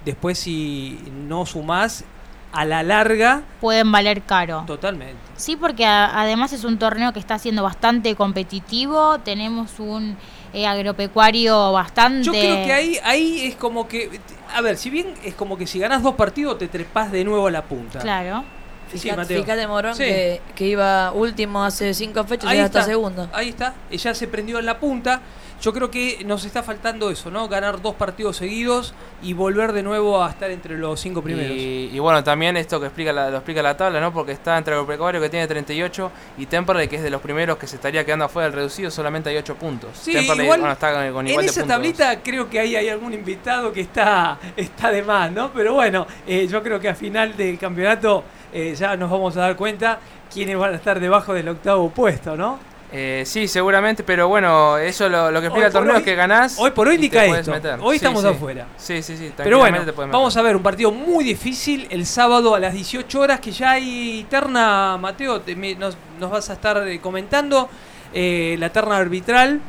después 0.07 0.39
si 0.39 0.99
no 1.27 1.45
sumás, 1.45 2.07
a 2.53 2.65
la 2.65 2.83
larga, 2.83 3.43
Pueden 3.61 3.93
valer 3.93 4.23
caro. 4.23 4.65
totalmente. 4.67 5.17
Sí, 5.37 5.57
porque 5.57 5.85
a- 5.85 6.21
además 6.21 6.53
es 6.53 6.65
un 6.65 6.79
torneo 6.79 7.13
que 7.13 7.21
está 7.21 7.39
siendo 7.39 7.63
bastante 7.63 8.15
competitivo. 8.17 9.19
Tenemos 9.21 9.79
un 9.79 10.17
eh, 10.55 10.67
agropecuario 10.67 11.73
bastante. 11.73 12.23
Yo 12.25 12.33
creo 12.33 12.65
que 12.65 12.73
ahí, 12.73 12.99
ahí 13.05 13.47
es 13.47 13.57
como 13.57 13.87
que, 13.87 14.19
a 14.55 14.61
ver, 14.63 14.77
si 14.79 14.89
bien 14.91 15.13
es 15.23 15.35
como 15.35 15.59
que 15.59 15.67
si 15.67 15.79
ganás 15.79 16.03
dos 16.03 16.15
partidos 16.15 16.57
te 16.59 16.69
trepás 16.69 17.13
de 17.13 17.23
nuevo 17.25 17.47
a 17.47 17.51
la 17.51 17.63
punta. 17.65 17.99
Claro. 17.99 18.45
Sí, 18.91 18.99
Fíjate, 18.99 19.21
Mateo. 19.21 19.43
fíjate, 19.45 19.67
Morón, 19.67 19.95
Sí. 19.95 20.05
que, 20.05 20.41
que 20.55 20.67
iba 20.69 21.13
último 21.13 21.63
hace 21.63 21.93
cinco 21.93 22.25
fechas 22.25 22.45
y 22.45 22.53
Ahí 22.53 22.57
ahora 22.57 22.67
está 22.67 22.79
está, 22.81 22.91
segundo. 22.91 23.29
ahí 23.35 23.51
está, 23.51 23.75
ya 23.91 24.15
se 24.15 24.27
prendió 24.27 24.59
en 24.59 24.65
la 24.65 24.79
punta. 24.79 25.21
Yo 25.61 25.73
creo 25.73 25.91
que 25.91 26.23
nos 26.25 26.45
está 26.45 26.63
faltando 26.63 27.11
eso, 27.11 27.31
¿no? 27.31 27.49
Ganar 27.49 27.83
dos 27.83 27.95
partidos 27.95 28.37
seguidos 28.37 28.95
y 29.23 29.33
volver 29.33 29.73
de 29.73 29.83
nuevo 29.83 30.23
a 30.23 30.31
estar 30.31 30.51
entre 30.51 30.79
los 30.79 31.01
cinco 31.01 31.21
primeros. 31.21 31.51
Y, 31.51 31.91
y 31.93 31.99
bueno, 31.99 32.23
también 32.23 32.57
esto 32.57 32.79
que 32.79 32.87
explica 32.87 33.13
la, 33.13 33.29
lo 33.29 33.39
explica 33.39 33.61
la 33.61 33.77
tabla, 33.77 34.01
¿no? 34.01 34.13
Porque 34.13 34.33
está 34.33 34.57
entre 34.57 34.75
Agropecuario 34.75 35.21
que 35.21 35.29
tiene 35.29 35.49
38 35.49 36.13
y 36.39 36.47
Temperley 36.47 36.87
que 36.87 36.97
es 36.97 37.03
de 37.03 37.11
los 37.11 37.21
primeros 37.21 37.59
que 37.59 37.67
se 37.67 37.75
estaría 37.77 38.05
quedando 38.05 38.27
afuera 38.27 38.49
del 38.49 38.55
reducido, 38.55 38.91
solamente 38.91 39.31
hay 39.31 39.37
8 39.37 39.57
puntos. 39.57 39.91
Sí, 40.01 40.13
Temperley 40.13 40.45
igual, 40.45 40.61
bueno, 40.61 40.73
está 40.73 40.93
con, 40.95 41.13
con 41.13 41.27
en 41.27 41.31
igual 41.33 41.47
de 41.47 41.51
esa 41.51 41.63
puntos. 41.63 41.77
tablita 41.77 42.23
creo 42.23 42.49
que 42.49 42.61
ahí 42.61 42.77
hay 42.77 42.89
algún 42.89 43.13
invitado 43.13 43.73
que 43.73 43.81
está, 43.81 44.39
está 44.57 44.91
de 44.93 45.03
más, 45.03 45.33
¿no? 45.33 45.53
Pero 45.53 45.75
bueno, 45.75 46.07
eh, 46.27 46.47
yo 46.47 46.63
creo 46.63 46.79
que 46.79 46.89
a 46.89 46.95
final 46.95 47.37
del 47.37 47.59
campeonato 47.59 48.23
eh, 48.53 48.75
ya 48.79 48.97
nos 48.97 49.11
vamos 49.11 49.37
a 49.37 49.41
dar 49.41 49.57
cuenta 49.57 49.99
quiénes 50.33 50.57
van 50.57 50.73
a 50.73 50.77
estar 50.77 51.01
debajo 51.01 51.35
del 51.35 51.49
octavo 51.49 51.91
puesto, 51.91 52.37
¿no? 52.37 52.61
Eh, 52.91 53.23
sí, 53.27 53.49
seguramente, 53.49 54.03
pero 54.03 54.29
bueno, 54.29 54.79
eso 54.79 55.11
lo, 55.11 55.31
lo 55.31 55.41
que 55.41 55.49
explica 55.49 55.67
el 55.67 55.73
torneo 55.75 55.93
hoy- 55.95 55.99
es 55.99 56.05
que 56.05 56.15
ganás. 56.15 56.57
hoy 56.59 56.71
por 56.71 56.89
hoy 56.89 56.95
indica 56.95 57.23
esto. 57.25 57.53
Hoy 57.83 57.99
Sí, 57.99 58.05
estamos 58.05 58.23
sí. 58.23 58.29
afuera. 58.29 58.67
Sí, 58.79 59.03
sí, 59.03 59.17
sí. 59.19 59.31
Pero 59.37 59.59
bueno, 59.59 59.85
te 59.85 59.91
vamos 59.93 60.35
a 60.37 60.43
ver 60.43 60.57
un 60.57 60.63
partido 60.63 60.91
muy 60.91 61.23
difícil 61.25 61.87
el 61.91 62.07
sábado 62.07 62.55
a 62.55 62.59
las 62.61 62.73
18 62.73 63.21
horas 63.21 63.41
que 63.41 63.51
ya 63.53 63.73
hay 63.73 64.27
terna, 64.31 64.97
Mateo, 64.99 65.43
te- 65.43 65.55
me- 65.55 65.75
nos, 65.75 65.99
nos 66.19 66.31
vas 66.31 66.49
a 66.49 66.55
estar 66.55 66.89
eh, 66.89 66.99
comentando 66.99 67.69
eh, 68.15 68.57
la 68.59 68.71
terna 68.71 68.97
arbitral. 68.97 69.61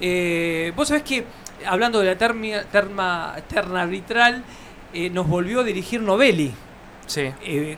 Eh, 0.00 0.72
Vos 0.74 0.88
sabés 0.88 1.04
que, 1.04 1.24
hablando 1.66 2.00
de 2.00 2.06
la 2.06 2.18
termia- 2.18 2.64
terma- 2.72 3.36
terna 3.48 3.82
arbitral, 3.82 4.42
nos 5.12 5.26
volvió 5.28 5.60
a 5.60 5.64
dirigir 5.64 6.00
Novelli, 6.00 6.52
Sí. 7.06 7.32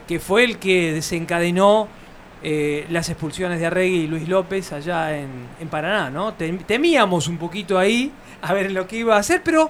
que 0.07 0.19
fue 0.19 0.43
el 0.43 0.57
que 0.59 0.93
desencadenó 0.93 1.87
eh, 2.43 2.85
las 2.89 3.09
expulsiones 3.09 3.59
de 3.59 3.65
Arregui 3.65 4.01
y 4.03 4.07
Luis 4.07 4.27
López 4.27 4.71
allá 4.73 5.17
en, 5.17 5.29
en 5.59 5.67
Paraná, 5.69 6.09
¿no? 6.09 6.35
Tem- 6.37 6.63
Temíamos 6.65 7.27
un 7.27 7.37
poquito 7.37 7.77
ahí 7.79 8.11
a 8.41 8.53
ver 8.53 8.71
lo 8.71 8.87
que 8.87 8.97
iba 8.97 9.15
a 9.15 9.19
hacer, 9.19 9.41
pero 9.43 9.69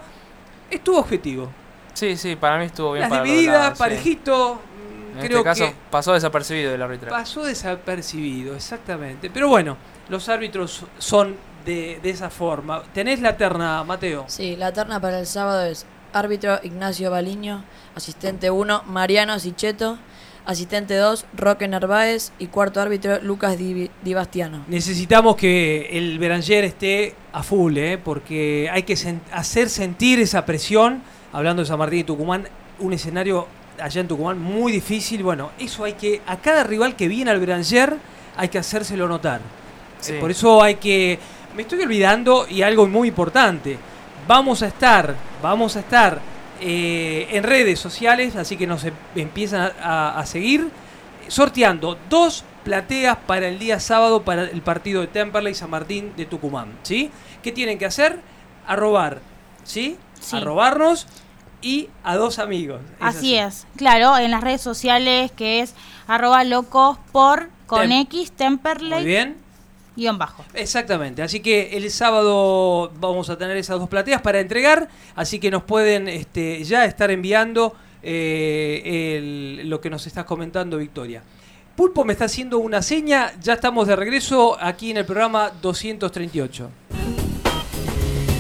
estuvo 0.70 1.00
objetivo. 1.00 1.50
Sí, 1.94 2.16
sí, 2.18 2.36
para 2.36 2.60
mí 2.60 2.66
estuvo 2.66 2.94
bien 2.94 3.10
Las 3.10 3.24
divididas, 3.24 3.56
lados, 3.62 3.78
sí. 3.78 3.84
parejito, 3.84 4.56
mm, 4.56 5.20
En 5.20 5.26
creo 5.26 5.38
este 5.40 5.44
caso 5.44 5.66
que 5.66 5.74
pasó 5.90 6.14
desapercibido 6.14 6.76
el 6.76 6.82
arbitraje. 6.82 7.12
pasó 7.16 7.44
desapercibido, 7.44 8.56
exactamente. 8.56 9.30
Pero 9.30 9.48
bueno, 9.50 9.78
los 10.10 10.28
árbitros 10.30 10.84
son 11.00 11.36
de, 11.66 12.00
de 12.04 12.10
esa 12.10 12.30
forma. 12.30 12.84
¿Tenés 12.94 13.20
la 13.22 13.36
terna, 13.38 13.84
Mateo? 13.84 14.26
Sí, 14.28 14.56
la 14.56 14.72
terna 14.74 15.00
para 15.00 15.20
el 15.20 15.26
sábado 15.26 15.66
es 15.66 15.86
árbitro 16.14 16.60
Ignacio 16.64 17.10
Baliño, 17.12 17.64
asistente 17.96 18.50
1 18.52 18.84
Mariano 18.88 19.40
Sicheto, 19.40 19.98
asistente 20.48 20.96
2 20.96 21.26
Roque 21.36 21.68
Narváez 21.68 22.32
y 22.40 22.48
cuarto 22.48 22.82
árbitro 22.82 23.20
Lucas 23.22 23.58
Di, 23.58 23.92
Di 24.04 24.14
Bastiano. 24.16 24.64
Necesitamos 24.68 25.36
que 25.36 25.90
el 25.92 26.18
Beranger 26.18 26.64
esté 26.64 27.14
a 27.34 27.44
full, 27.44 27.78
¿eh? 27.78 27.98
porque 28.04 28.70
hay 28.72 28.82
que 28.84 28.96
sen- 28.96 29.20
hacer 29.32 29.70
sentir 29.70 30.20
esa 30.20 30.46
presión. 30.46 31.04
Hablando 31.34 31.62
de 31.62 31.68
San 31.68 31.78
Martín 31.78 32.00
y 32.00 32.04
Tucumán, 32.06 32.48
un 32.80 32.94
escenario 32.94 33.48
allá 33.80 34.02
en 34.02 34.08
Tucumán 34.08 34.40
muy 34.42 34.72
difícil. 34.72 35.22
Bueno, 35.22 35.52
eso 35.60 35.84
hay 35.84 35.94
que, 35.94 36.22
a 36.26 36.38
cada 36.38 36.64
rival 36.64 36.96
que 36.96 37.08
viene 37.08 37.30
al 37.30 37.40
Beranger, 37.40 37.98
hay 38.38 38.48
que 38.50 38.58
hacérselo 38.58 39.08
notar. 39.08 39.42
Sí. 40.00 40.14
Eh, 40.14 40.20
Por 40.20 40.32
eso 40.32 40.64
hay 40.64 40.76
que. 40.76 41.20
Me 41.56 41.64
estoy 41.64 41.82
olvidando 41.82 42.48
y 42.50 42.62
algo 42.62 42.88
muy 42.88 43.10
importante. 43.10 43.78
Vamos 44.28 44.62
a 44.64 44.68
estar, 44.68 45.16
vamos 45.42 45.76
a 45.76 45.80
estar 45.82 46.20
eh, 46.62 47.28
en 47.32 47.44
redes 47.44 47.80
sociales, 47.80 48.36
así 48.36 48.58
que 48.58 48.68
nos 48.68 48.84
em- 48.84 48.94
empiezan 49.16 49.72
a, 49.82 50.20
a 50.20 50.26
seguir, 50.26 50.70
sorteando 51.28 51.98
dos 52.10 52.44
plateas 52.64 53.18
para 53.28 53.48
el 53.48 53.60
día 53.60 53.80
sábado 53.80 54.24
para 54.24 54.44
el 54.44 54.62
partido 54.62 55.02
de 55.02 55.08
Temperley 55.08 55.54
San 55.56 55.70
Martín 55.70 56.14
de 56.18 56.26
Tucumán. 56.26 56.74
¿Sí? 56.84 57.12
¿Qué 57.44 57.52
tienen 57.52 57.78
que 57.78 57.86
hacer? 57.86 58.20
Arrobar, 58.66 59.20
¿sí? 59.64 59.98
Sí. 60.20 60.36
Arrobarnos 60.38 61.08
y 61.62 61.90
a 62.04 62.16
dos 62.18 62.40
amigos. 62.40 62.82
Así 63.00 63.36
es, 63.36 63.66
claro, 63.78 64.18
en 64.18 64.32
las 64.32 64.42
redes 64.42 64.62
sociales 64.62 65.32
que 65.32 65.62
es 65.62 65.74
arroba 66.08 66.44
locos 66.44 66.98
por 67.12 67.50
con 67.66 67.90
Tem- 67.90 68.02
X 68.04 68.30
Muy 68.30 68.38
Temperley 68.38 69.06
bien. 69.06 69.38
Guion 69.98 70.18
bajo. 70.18 70.46
Exactamente, 70.54 71.22
así 71.22 71.42
que 71.42 71.76
el 71.76 71.90
sábado 71.92 72.92
vamos 73.00 73.30
a 73.30 73.38
tener 73.38 73.58
esas 73.58 73.80
dos 73.80 73.90
plateas 73.90 74.22
para 74.22 74.40
entregar, 74.40 74.88
así 75.16 75.40
que 75.40 75.52
nos 75.52 75.64
pueden 75.64 76.08
este, 76.08 76.64
ya 76.64 76.86
estar 76.86 77.12
enviando 77.12 77.76
eh, 78.04 79.62
lo 79.66 79.82
que 79.82 79.90
nos 79.90 80.08
estás 80.08 80.24
comentando, 80.24 80.78
Victoria. 80.78 81.24
Pulpo 81.76 82.06
me 82.06 82.14
está 82.14 82.26
haciendo 82.26 82.60
una 82.60 82.82
seña, 82.82 83.34
ya 83.42 83.54
estamos 83.54 83.88
de 83.88 83.96
regreso 83.96 84.58
aquí 84.60 84.92
en 84.92 84.98
el 84.98 85.06
programa 85.06 85.52
238. 85.62 86.70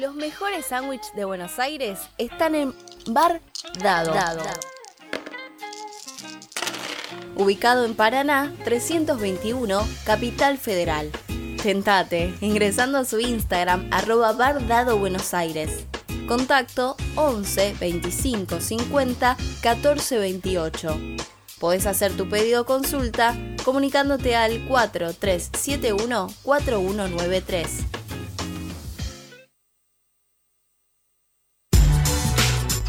Los 0.00 0.14
mejores 0.14 0.64
sándwiches 0.64 1.14
de 1.14 1.26
Buenos 1.26 1.58
Aires 1.58 1.98
están 2.16 2.54
en 2.54 2.74
Bar 3.08 3.42
Dado. 3.82 4.14
Ubicado 7.36 7.84
en 7.84 7.94
Paraná 7.94 8.50
321, 8.64 9.86
Capital 10.06 10.56
Federal. 10.56 11.10
Tentate 11.62 12.32
ingresando 12.40 12.96
a 12.96 13.04
su 13.04 13.20
Instagram 13.20 13.90
arroba 13.92 14.32
Bar 14.32 14.66
Dado 14.66 14.96
Buenos 14.96 15.34
Aires. 15.34 15.84
Contacto 16.26 16.96
11 17.16 17.74
25 17.78 18.58
50 18.58 19.36
14 19.62 20.18
28. 20.18 20.98
Podés 21.58 21.84
hacer 21.84 22.16
tu 22.16 22.26
pedido 22.26 22.62
o 22.62 22.64
consulta 22.64 23.36
comunicándote 23.66 24.34
al 24.34 24.66
4371 24.66 26.28
4193. 26.42 27.99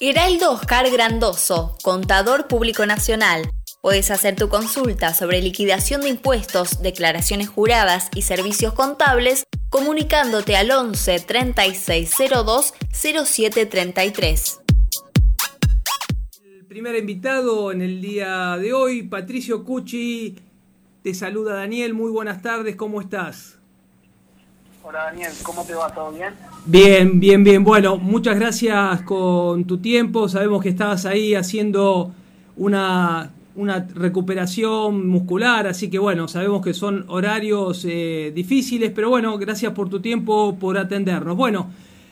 Heraldo 0.00 0.52
Oscar 0.52 0.88
Grandoso, 0.92 1.76
contador 1.82 2.46
público 2.46 2.86
nacional. 2.86 3.50
Puedes 3.82 4.12
hacer 4.12 4.36
tu 4.36 4.48
consulta 4.48 5.12
sobre 5.12 5.42
liquidación 5.42 6.02
de 6.02 6.08
impuestos, 6.08 6.80
declaraciones 6.82 7.48
juradas 7.48 8.08
y 8.14 8.22
servicios 8.22 8.74
contables 8.74 9.42
comunicándote 9.70 10.56
al 10.56 10.70
11 10.70 11.18
3602 11.18 12.74
0733. 12.92 14.60
El 16.44 16.66
primer 16.66 16.94
invitado 16.94 17.72
en 17.72 17.82
el 17.82 18.00
día 18.00 18.56
de 18.56 18.72
hoy, 18.72 19.02
Patricio 19.02 19.64
Cucci, 19.64 20.38
te 21.02 21.12
saluda 21.12 21.54
Daniel, 21.54 21.92
muy 21.94 22.12
buenas 22.12 22.40
tardes, 22.40 22.76
¿cómo 22.76 23.00
estás? 23.00 23.58
Hola 24.84 25.06
Daniel, 25.06 25.32
¿cómo 25.42 25.64
te 25.64 25.74
va? 25.74 25.92
¿Todo 25.92 26.12
bien? 26.12 26.34
Bien, 26.70 27.18
bien, 27.18 27.44
bien. 27.44 27.64
Bueno, 27.64 27.96
muchas 27.96 28.38
gracias 28.38 29.00
con 29.04 29.64
tu 29.64 29.78
tiempo. 29.78 30.28
Sabemos 30.28 30.62
que 30.62 30.68
estabas 30.68 31.06
ahí 31.06 31.34
haciendo 31.34 32.12
una, 32.58 33.32
una 33.56 33.88
recuperación 33.94 35.08
muscular, 35.08 35.66
así 35.66 35.88
que 35.88 35.98
bueno, 35.98 36.28
sabemos 36.28 36.62
que 36.62 36.74
son 36.74 37.06
horarios 37.08 37.86
eh, 37.88 38.32
difíciles, 38.34 38.92
pero 38.94 39.08
bueno, 39.08 39.38
gracias 39.38 39.72
por 39.72 39.88
tu 39.88 40.00
tiempo, 40.00 40.58
por 40.60 40.76
atendernos. 40.76 41.38
Bueno, 41.38 41.70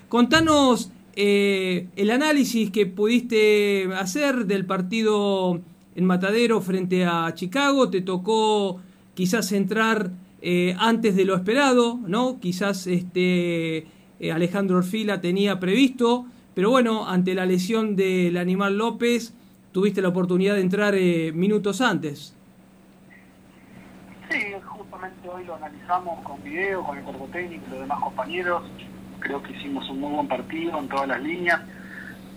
contanos 0.08 0.90
eh, 1.16 1.88
el 1.94 2.10
análisis 2.10 2.70
que 2.70 2.86
pudiste 2.86 3.90
hacer 3.94 4.46
del 4.46 4.64
partido 4.64 5.60
en 5.94 6.04
Matadero 6.06 6.62
frente 6.62 7.04
a 7.04 7.30
Chicago. 7.34 7.90
Te 7.90 8.00
tocó 8.00 8.80
quizás 9.12 9.52
entrar 9.52 10.12
eh, 10.40 10.74
antes 10.78 11.14
de 11.14 11.26
lo 11.26 11.34
esperado, 11.34 12.00
¿no? 12.06 12.40
Quizás 12.40 12.86
este, 12.86 13.84
eh, 14.20 14.32
Alejandro 14.32 14.78
Orfila 14.78 15.20
tenía 15.20 15.58
previsto, 15.60 16.26
pero 16.54 16.70
bueno, 16.70 17.08
ante 17.08 17.34
la 17.34 17.46
lesión 17.46 17.96
del 17.96 18.36
Animal 18.36 18.78
López, 18.78 19.34
tuviste 19.72 20.00
la 20.02 20.08
oportunidad 20.08 20.54
de 20.54 20.60
entrar 20.62 20.94
eh, 20.94 21.32
minutos 21.34 21.80
antes. 21.80 22.34
Sí, 24.30 24.42
justamente 24.64 25.28
hoy 25.28 25.44
lo 25.44 25.54
analizamos 25.54 26.22
con 26.24 26.42
video, 26.42 26.82
con 26.82 26.98
el 26.98 27.04
cuerpo 27.04 27.28
técnico 27.32 27.64
y 27.68 27.70
los 27.70 27.80
demás 27.80 28.00
compañeros. 28.00 28.62
Creo 29.20 29.42
que 29.42 29.52
hicimos 29.52 29.88
un 29.90 30.00
muy 30.00 30.12
buen 30.12 30.28
partido 30.28 30.78
en 30.78 30.88
todas 30.88 31.08
las 31.08 31.22
líneas. 31.22 31.60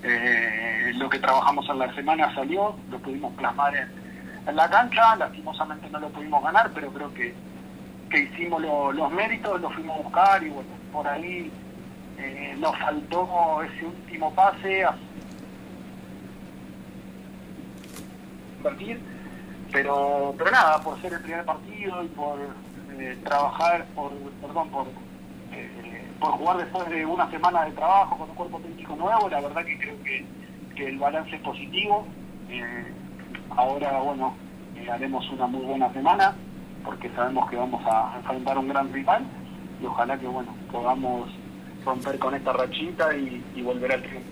Eh, 0.03 0.91
lo 0.95 1.09
que 1.09 1.19
trabajamos 1.19 1.67
en 1.69 1.79
la 1.79 1.93
semana 1.95 2.33
salió, 2.35 2.75
lo 2.91 2.99
pudimos 2.99 3.33
plasmar 3.35 3.73
en, 3.75 4.55
la 4.55 4.69
cancha. 4.69 5.15
Lastimosamente 5.15 5.89
no 5.89 5.99
lo 5.99 6.09
pudimos 6.09 6.43
ganar, 6.43 6.71
pero 6.73 6.91
creo 6.91 7.13
que, 7.13 7.33
que 8.09 8.19
hicimos 8.23 8.61
lo- 8.61 8.91
los 8.91 9.11
méritos, 9.11 9.59
lo 9.59 9.69
fuimos 9.71 9.97
a 9.97 10.01
buscar 10.01 10.43
y 10.43 10.49
bueno, 10.49 10.69
por 10.91 11.07
ahí 11.07 11.51
eh, 12.19 12.55
nos 12.59 12.77
faltó 12.77 13.61
ese 13.63 13.85
último 13.85 14.33
pase 14.33 14.83
a 14.83 14.95
convertir, 18.55 18.99
pero 19.71 20.35
pero 20.37 20.51
nada, 20.51 20.81
por 20.81 21.01
ser 21.01 21.13
el 21.13 21.21
primer 21.21 21.45
partido 21.45 22.03
y 22.03 22.07
por 22.09 22.39
eh, 22.99 23.17
trabajar, 23.23 23.85
por 23.95 24.11
perdón, 24.41 24.69
por 24.69 24.87
eh, 25.51 26.05
por 26.19 26.31
jugar 26.31 26.57
después 26.57 26.89
de 26.89 27.05
una 27.05 27.29
semana 27.31 27.65
de 27.65 27.71
trabajo 27.71 28.17
con 28.17 28.29
un 28.29 28.35
cuerpo 28.35 28.59
técnico 28.59 28.95
nuevo, 28.95 29.29
la 29.29 29.41
verdad 29.41 29.63
que 29.63 29.79
creo 29.79 30.03
que, 30.03 30.25
que 30.75 30.87
el 30.89 30.99
balance 30.99 31.35
es 31.35 31.41
positivo. 31.41 32.05
Eh, 32.49 32.93
ahora, 33.55 33.99
bueno, 33.99 34.33
eh, 34.75 34.89
haremos 34.91 35.29
una 35.29 35.47
muy 35.47 35.65
buena 35.65 35.91
semana 35.93 36.35
porque 36.83 37.09
sabemos 37.11 37.49
que 37.49 37.55
vamos 37.55 37.81
a 37.85 38.15
enfrentar 38.17 38.57
un 38.57 38.67
gran 38.67 38.91
rival 38.91 39.23
y 39.81 39.85
ojalá 39.85 40.17
que, 40.17 40.27
bueno, 40.27 40.53
podamos 40.71 41.29
romper 41.85 42.19
con 42.19 42.35
esta 42.35 42.53
rachita 42.53 43.15
y, 43.15 43.61
volver 43.61 43.91
al 43.91 44.01
triunfo. 44.01 44.27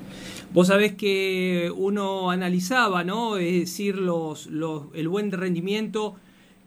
Vos 0.54 0.68
sabés 0.68 0.96
que 0.96 1.72
uno 1.76 2.32
analizaba, 2.32 3.04
¿no? 3.04 3.38
Es 3.38 3.60
decir, 3.60 3.98
los, 3.98 4.48
los, 4.48 4.86
el 4.94 5.08
buen 5.08 5.32
rendimiento 5.32 6.16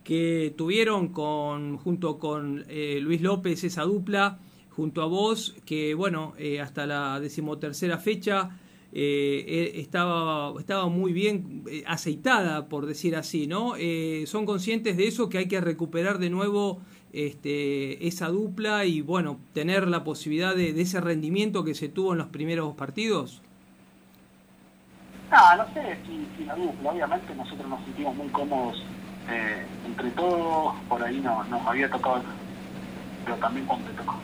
que 0.05 0.55
tuvieron 0.57 1.09
con, 1.09 1.79
junto 1.79 2.19
con 2.19 2.65
eh, 2.69 2.99
Luis 3.01 3.23
López, 3.23 3.65
esa 3.65 3.83
dupla, 3.83 4.39
junto 4.81 5.03
a 5.03 5.07
vos, 5.07 5.55
que 5.67 5.95
bueno, 5.95 6.33
eh, 6.39 6.61
hasta 6.61 6.87
la 6.87 7.21
decimotercera 7.21 7.99
fecha 7.99 8.59
eh, 8.93 9.45
eh, 9.47 9.73
estaba, 9.75 10.59
estaba 10.59 10.89
muy 10.89 11.13
bien 11.13 11.65
aceitada, 11.87 12.67
por 12.69 12.87
decir 12.87 13.15
así, 13.15 13.47
¿no? 13.47 13.75
¿Son 14.25 14.47
conscientes 14.47 14.97
de 14.97 15.07
eso, 15.07 15.29
que 15.29 15.39
hay 15.39 15.49
que 15.49 15.61
recuperar 15.61 16.19
de 16.19 16.31
nuevo 16.31 16.81
este, 17.13 18.07
esa 18.07 18.29
dupla 18.29 18.85
y 18.85 19.01
bueno, 19.01 19.39
tener 19.53 19.89
la 19.89 20.05
posibilidad 20.05 20.55
de, 20.55 20.81
ese 20.81 21.01
rendimiento 21.01 21.65
que 21.65 21.75
se 21.75 21.89
tuvo 21.89 22.13
en 22.13 22.19
los 22.19 22.29
primeros 22.29 22.75
partidos? 22.77 23.43
Ah, 25.31 25.57
no 25.57 25.73
sé 25.75 25.97
si, 26.07 26.45
la 26.45 26.55
dupla, 26.55 26.91
obviamente 26.91 27.35
nosotros 27.35 27.69
nos 27.69 27.85
sentimos 27.85 28.15
muy 28.17 28.29
cómodos 28.29 28.83
eh, 29.31 29.65
entre 29.87 30.11
todos, 30.11 30.75
por 30.89 31.03
ahí 31.03 31.21
no, 31.21 31.45
nos 31.45 31.67
había 31.67 31.89
tocado, 31.89 32.23
pero 33.25 33.37
también 33.37 33.67
cuando 33.67 33.89
te 33.91 33.97
tocó. 33.97 34.17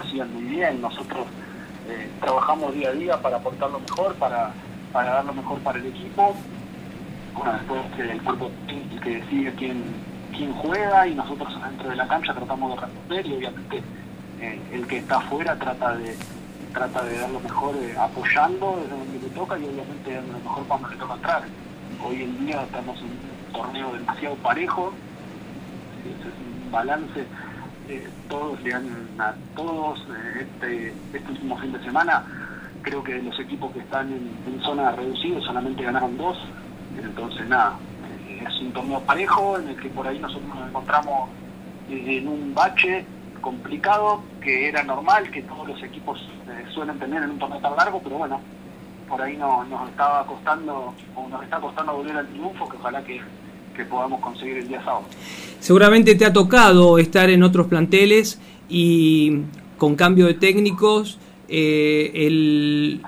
Hacían 0.00 0.32
muy 0.32 0.44
bien, 0.44 0.80
nosotros 0.80 1.26
eh, 1.88 2.08
trabajamos 2.20 2.74
día 2.74 2.90
a 2.90 2.92
día 2.92 3.20
para 3.20 3.36
aportar 3.36 3.70
lo 3.70 3.80
mejor, 3.80 4.14
para, 4.14 4.52
para 4.92 5.10
dar 5.10 5.24
lo 5.24 5.34
mejor 5.34 5.58
para 5.60 5.78
el 5.78 5.86
equipo. 5.86 6.34
Bueno, 7.34 7.52
después 7.52 7.80
el 7.98 8.22
cuerpo 8.22 8.50
que 9.02 9.10
decide 9.18 9.54
quién, 9.54 9.82
quién 10.40 10.54
juega 10.54 11.06
y 11.06 11.14
nosotros 11.14 11.52
dentro 11.62 11.90
de 11.90 11.96
la 11.96 12.08
cancha 12.08 12.32
tratamos 12.32 12.74
de 12.74 12.80
responder 12.80 13.26
y 13.26 13.34
obviamente 13.34 13.82
eh, 14.40 14.58
el 14.72 14.86
que 14.86 14.96
está 14.96 15.18
afuera 15.18 15.54
trata 15.56 15.94
de 15.96 16.16
trata 16.72 17.04
de 17.04 17.18
dar 17.18 17.28
lo 17.28 17.40
mejor 17.40 17.76
eh, 17.76 17.94
apoyando 17.98 18.78
desde 18.80 18.96
donde 18.96 19.18
le 19.18 19.34
toca 19.34 19.58
y 19.58 19.64
obviamente 19.64 20.14
dando 20.14 20.32
lo 20.32 20.38
mejor 20.38 20.64
cuando 20.66 20.88
le 20.88 20.96
toca 20.96 21.14
entrar. 21.14 21.42
Hoy 22.02 22.22
en 22.22 22.46
día 22.46 22.62
estamos 22.62 22.98
en 23.00 23.04
un 23.04 23.52
torneo 23.52 23.92
demasiado 23.92 24.34
parejo, 24.36 24.94
es 26.06 26.24
un 26.24 26.72
balance, 26.72 27.26
eh, 27.90 28.08
todos 28.30 28.62
le 28.62 28.70
dan 28.70 29.08
a 29.18 29.34
todos 29.54 30.00
este, 30.40 30.94
este 31.12 31.32
último 31.32 31.58
fin 31.58 31.72
de 31.74 31.84
semana, 31.84 32.24
creo 32.80 33.04
que 33.04 33.20
los 33.20 33.38
equipos 33.38 33.72
que 33.72 33.80
están 33.80 34.10
en, 34.10 34.54
en 34.54 34.62
zona 34.62 34.90
reducida 34.92 35.38
solamente 35.42 35.82
ganaron 35.82 36.16
dos, 36.16 36.38
entonces 36.96 37.46
nada, 37.46 37.76
es 38.46 38.60
un 38.60 38.72
torneo 38.72 39.00
parejo 39.00 39.58
en 39.58 39.68
el 39.68 39.76
que 39.76 39.88
por 39.90 40.06
ahí 40.06 40.18
nosotros 40.18 40.54
nos 40.54 40.68
encontramos 40.68 41.30
en 41.88 42.28
un 42.28 42.54
bache 42.54 43.04
complicado 43.40 44.22
que 44.40 44.68
era 44.68 44.82
normal 44.82 45.30
que 45.30 45.42
todos 45.42 45.66
los 45.66 45.82
equipos 45.82 46.20
eh, 46.48 46.64
suelen 46.72 46.98
tener 46.98 47.22
en 47.22 47.30
un 47.30 47.38
torneo 47.38 47.60
tan 47.60 47.74
largo, 47.76 48.00
pero 48.02 48.18
bueno, 48.18 48.40
por 49.08 49.20
ahí 49.22 49.36
no, 49.36 49.64
nos 49.64 49.88
estaba 49.88 50.26
costando 50.26 50.94
o 51.16 51.28
nos 51.28 51.42
está 51.42 51.58
costando 51.58 51.94
volver 51.94 52.16
al 52.16 52.28
triunfo, 52.28 52.68
que 52.68 52.76
ojalá 52.76 53.02
que 53.02 53.20
que 53.74 53.84
podamos 53.84 54.20
conseguir 54.20 54.58
el 54.58 54.68
día 54.68 54.82
sábado. 54.84 55.04
Seguramente 55.60 56.14
te 56.14 56.24
ha 56.26 56.32
tocado 56.32 56.98
estar 56.98 57.30
en 57.30 57.42
otros 57.42 57.66
planteles 57.66 58.40
y 58.68 59.42
con 59.78 59.96
cambio 59.96 60.26
de 60.26 60.34
técnicos, 60.34 61.18
eh, 61.48 62.10
el, 62.14 63.02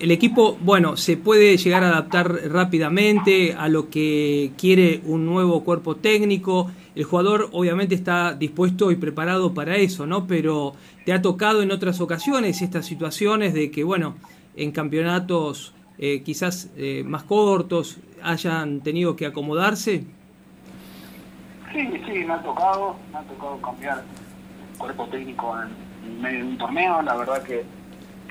el 0.00 0.10
equipo, 0.10 0.56
bueno, 0.60 0.96
se 0.96 1.16
puede 1.16 1.56
llegar 1.56 1.84
a 1.84 1.88
adaptar 1.88 2.32
rápidamente 2.50 3.54
a 3.54 3.68
lo 3.68 3.88
que 3.88 4.52
quiere 4.58 5.00
un 5.06 5.26
nuevo 5.26 5.62
cuerpo 5.62 5.96
técnico. 5.96 6.70
El 6.94 7.04
jugador 7.04 7.50
obviamente 7.52 7.94
está 7.94 8.34
dispuesto 8.34 8.90
y 8.90 8.96
preparado 8.96 9.54
para 9.54 9.76
eso, 9.76 10.06
¿no? 10.06 10.26
Pero 10.26 10.74
te 11.04 11.12
ha 11.12 11.22
tocado 11.22 11.62
en 11.62 11.70
otras 11.70 12.00
ocasiones 12.00 12.62
estas 12.62 12.86
situaciones 12.86 13.54
de 13.54 13.70
que, 13.70 13.84
bueno, 13.84 14.16
en 14.56 14.72
campeonatos 14.72 15.72
eh, 15.98 16.22
quizás 16.22 16.70
eh, 16.76 17.04
más 17.06 17.22
cortos 17.22 17.98
hayan 18.22 18.80
tenido 18.80 19.14
que 19.14 19.26
acomodarse. 19.26 20.04
Sí, 21.72 21.88
sí, 22.06 22.24
me 22.24 22.32
ha 22.34 22.42
tocado, 22.42 22.96
me 23.12 23.18
ha 23.18 23.22
tocado 23.22 23.60
cambiar 23.62 24.02
cuerpo 24.76 25.06
técnico 25.06 25.56
en 26.04 26.20
medio 26.20 26.38
de 26.38 26.44
un 26.44 26.58
torneo, 26.58 27.02
la 27.02 27.16
verdad 27.16 27.42
que, 27.42 27.64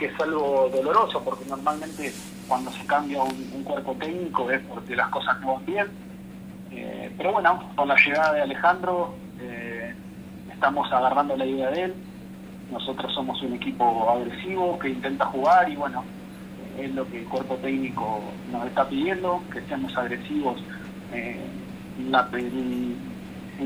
que 0.02 0.08
es 0.08 0.20
algo 0.20 0.68
doloroso 0.74 1.22
porque 1.24 1.46
normalmente 1.48 2.12
cuando 2.48 2.72
se 2.72 2.84
cambia 2.88 3.22
un, 3.22 3.64
cuerpo 3.64 3.96
técnico 4.00 4.50
es 4.50 4.60
porque 4.62 4.96
las 4.96 5.10
cosas 5.10 5.40
no 5.42 5.54
van 5.54 5.66
bien. 5.68 5.88
Eh, 6.72 7.12
pero 7.16 7.34
bueno, 7.34 7.70
con 7.76 7.88
la 7.88 7.96
llegada 7.96 8.34
de 8.34 8.42
Alejandro 8.42 9.14
eh, 9.40 9.94
estamos 10.52 10.92
agarrando 10.92 11.38
la 11.38 11.46
idea 11.46 11.70
de 11.70 11.84
él. 11.84 11.94
Nosotros 12.72 13.14
somos 13.14 13.40
un 13.44 13.54
equipo 13.54 14.10
agresivo 14.10 14.80
que 14.80 14.90
intenta 14.90 15.26
jugar 15.26 15.70
y 15.70 15.76
bueno, 15.76 16.04
es 16.80 16.92
lo 16.96 17.08
que 17.08 17.20
el 17.20 17.26
cuerpo 17.26 17.58
técnico 17.58 18.22
nos 18.52 18.66
está 18.66 18.90
pidiendo, 18.90 19.44
que 19.54 19.62
seamos 19.62 19.96
agresivos 19.96 20.60
eh, 21.14 21.40
en, 22.00 22.12
la- 22.12 22.28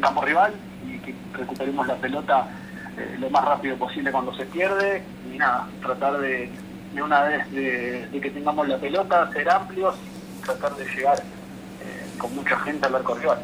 campo 0.02 0.22
rival 0.22 0.54
y 0.86 0.98
que 1.00 1.16
recuperemos 1.32 1.88
la 1.88 1.96
pelota 1.96 2.50
eh, 2.98 3.16
lo 3.20 3.30
más 3.30 3.46
rápido 3.46 3.78
posible 3.78 4.12
cuando 4.12 4.34
se 4.36 4.46
pierde 4.46 5.02
y 5.36 5.38
nada, 5.38 5.68
tratar 5.82 6.18
de, 6.20 6.50
de 6.94 7.02
una 7.04 7.24
vez 7.24 7.52
de, 7.52 8.08
de 8.08 8.22
que 8.22 8.30
tengamos 8.30 8.68
la 8.68 8.78
pelota, 8.78 9.30
ser 9.34 9.50
amplios 9.50 9.96
y 10.40 10.42
tratar 10.46 10.76
de 10.76 10.86
llegar 10.86 11.20
eh, 11.20 12.06
con 12.18 12.34
mucha 12.36 12.58
gente 12.60 12.86
al 12.88 12.96
arco 12.96 13.16
rival. 13.16 13.40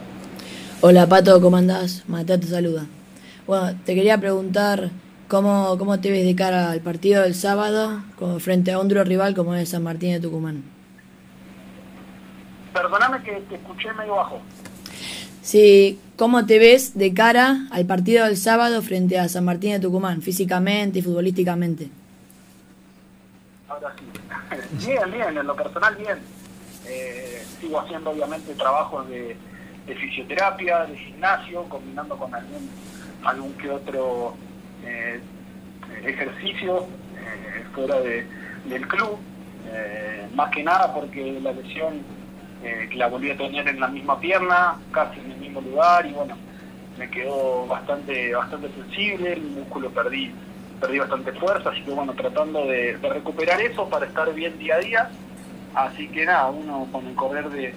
Hola 0.79 1.05
Pato, 1.05 1.39
¿cómo 1.41 1.57
andás? 1.57 2.03
Mateo 2.07 2.39
te 2.39 2.47
saluda. 2.47 2.85
Bueno, 3.45 3.77
te 3.85 3.93
quería 3.93 4.17
preguntar 4.17 4.89
cómo, 5.27 5.77
cómo 5.77 5.99
te 5.99 6.11
ves 6.11 6.25
de 6.25 6.35
cara 6.35 6.71
al 6.71 6.79
partido 6.79 7.23
del 7.23 7.35
sábado 7.35 8.01
como 8.17 8.39
frente 8.39 8.71
a 8.71 8.79
un 8.79 8.87
duro 8.87 9.03
rival 9.03 9.35
como 9.35 9.53
es 9.55 9.69
San 9.69 9.83
Martín 9.83 10.13
de 10.13 10.21
Tucumán. 10.21 10.63
Perdóname 12.73 13.21
que 13.21 13.33
te 13.49 13.55
escuché 13.55 13.91
medio 13.93 14.15
bajo. 14.15 14.39
Sí, 15.41 15.99
¿cómo 16.17 16.45
te 16.45 16.59
ves 16.59 16.97
de 16.97 17.13
cara 17.13 17.67
al 17.71 17.85
partido 17.85 18.25
del 18.25 18.37
sábado 18.37 18.81
frente 18.81 19.17
a 19.17 19.27
San 19.27 19.45
Martín 19.45 19.71
de 19.73 19.79
Tucumán, 19.79 20.21
físicamente 20.21 20.99
y 20.99 21.01
futbolísticamente? 21.01 21.89
Ahora 23.67 23.93
sí. 23.97 24.05
Bien, 24.87 25.11
bien, 25.11 25.37
en 25.37 25.47
lo 25.47 25.55
personal 25.55 25.95
bien. 25.95 26.17
Eh, 26.87 27.43
sigo 27.59 27.79
haciendo 27.79 28.09
obviamente 28.11 28.53
trabajos 28.53 29.07
de, 29.09 29.35
fisioterapia, 29.99 30.85
de 30.85 30.97
gimnasio, 30.97 31.63
combinando 31.63 32.15
con 32.17 32.33
algún, 32.33 32.69
algún 33.23 33.53
que 33.53 33.69
otro 33.69 34.35
eh, 34.85 35.19
ejercicio 36.05 36.85
eh, 37.17 37.63
fuera 37.73 37.99
de- 37.99 38.25
del 38.69 38.87
club. 38.87 39.17
Eh, 39.73 40.27
más 40.35 40.49
que 40.51 40.63
nada 40.63 40.93
porque 40.93 41.39
la 41.41 41.51
lesión 41.51 42.01
eh, 42.63 42.89
la 42.93 43.07
volví 43.07 43.31
a 43.31 43.37
tener 43.37 43.67
en 43.67 43.79
la 43.79 43.87
misma 43.87 44.19
pierna, 44.19 44.75
casi 44.91 45.19
en 45.19 45.31
el 45.31 45.37
mismo 45.37 45.61
lugar 45.61 46.05
y 46.05 46.11
bueno, 46.11 46.35
me 46.97 47.09
quedó 47.09 47.65
bastante 47.67 48.33
bastante 48.33 48.69
sensible, 48.73 49.33
el 49.33 49.41
músculo 49.43 49.89
perdí 49.89 50.31
perdí 50.79 50.97
bastante 50.97 51.31
fuerza, 51.33 51.69
así 51.69 51.81
que 51.83 51.91
bueno, 51.91 52.13
tratando 52.13 52.65
de, 52.65 52.97
de 52.97 53.09
recuperar 53.09 53.61
eso 53.61 53.87
para 53.87 54.07
estar 54.07 54.33
bien 54.33 54.57
día 54.57 54.75
a 54.75 54.79
día. 54.79 55.09
Así 55.75 56.07
que 56.07 56.25
nada, 56.25 56.49
uno 56.49 56.87
con 56.91 57.05
el 57.07 57.13
correr 57.15 57.49
de, 57.49 57.73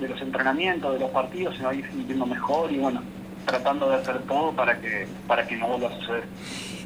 de 0.00 0.08
los 0.08 0.20
entrenamientos, 0.20 0.92
de 0.92 0.98
los 0.98 1.10
partidos, 1.10 1.56
se 1.56 1.62
va 1.62 1.70
a 1.70 1.74
ir 1.74 1.88
sintiendo 1.88 2.26
mejor 2.26 2.70
y 2.72 2.78
bueno, 2.78 3.00
tratando 3.46 3.88
de 3.88 3.96
hacer 3.96 4.18
todo 4.22 4.52
para 4.52 4.80
que, 4.80 5.06
para 5.26 5.46
que 5.46 5.56
no 5.56 5.68
vuelva 5.68 5.88
a 5.88 6.00
suceder. 6.00 6.24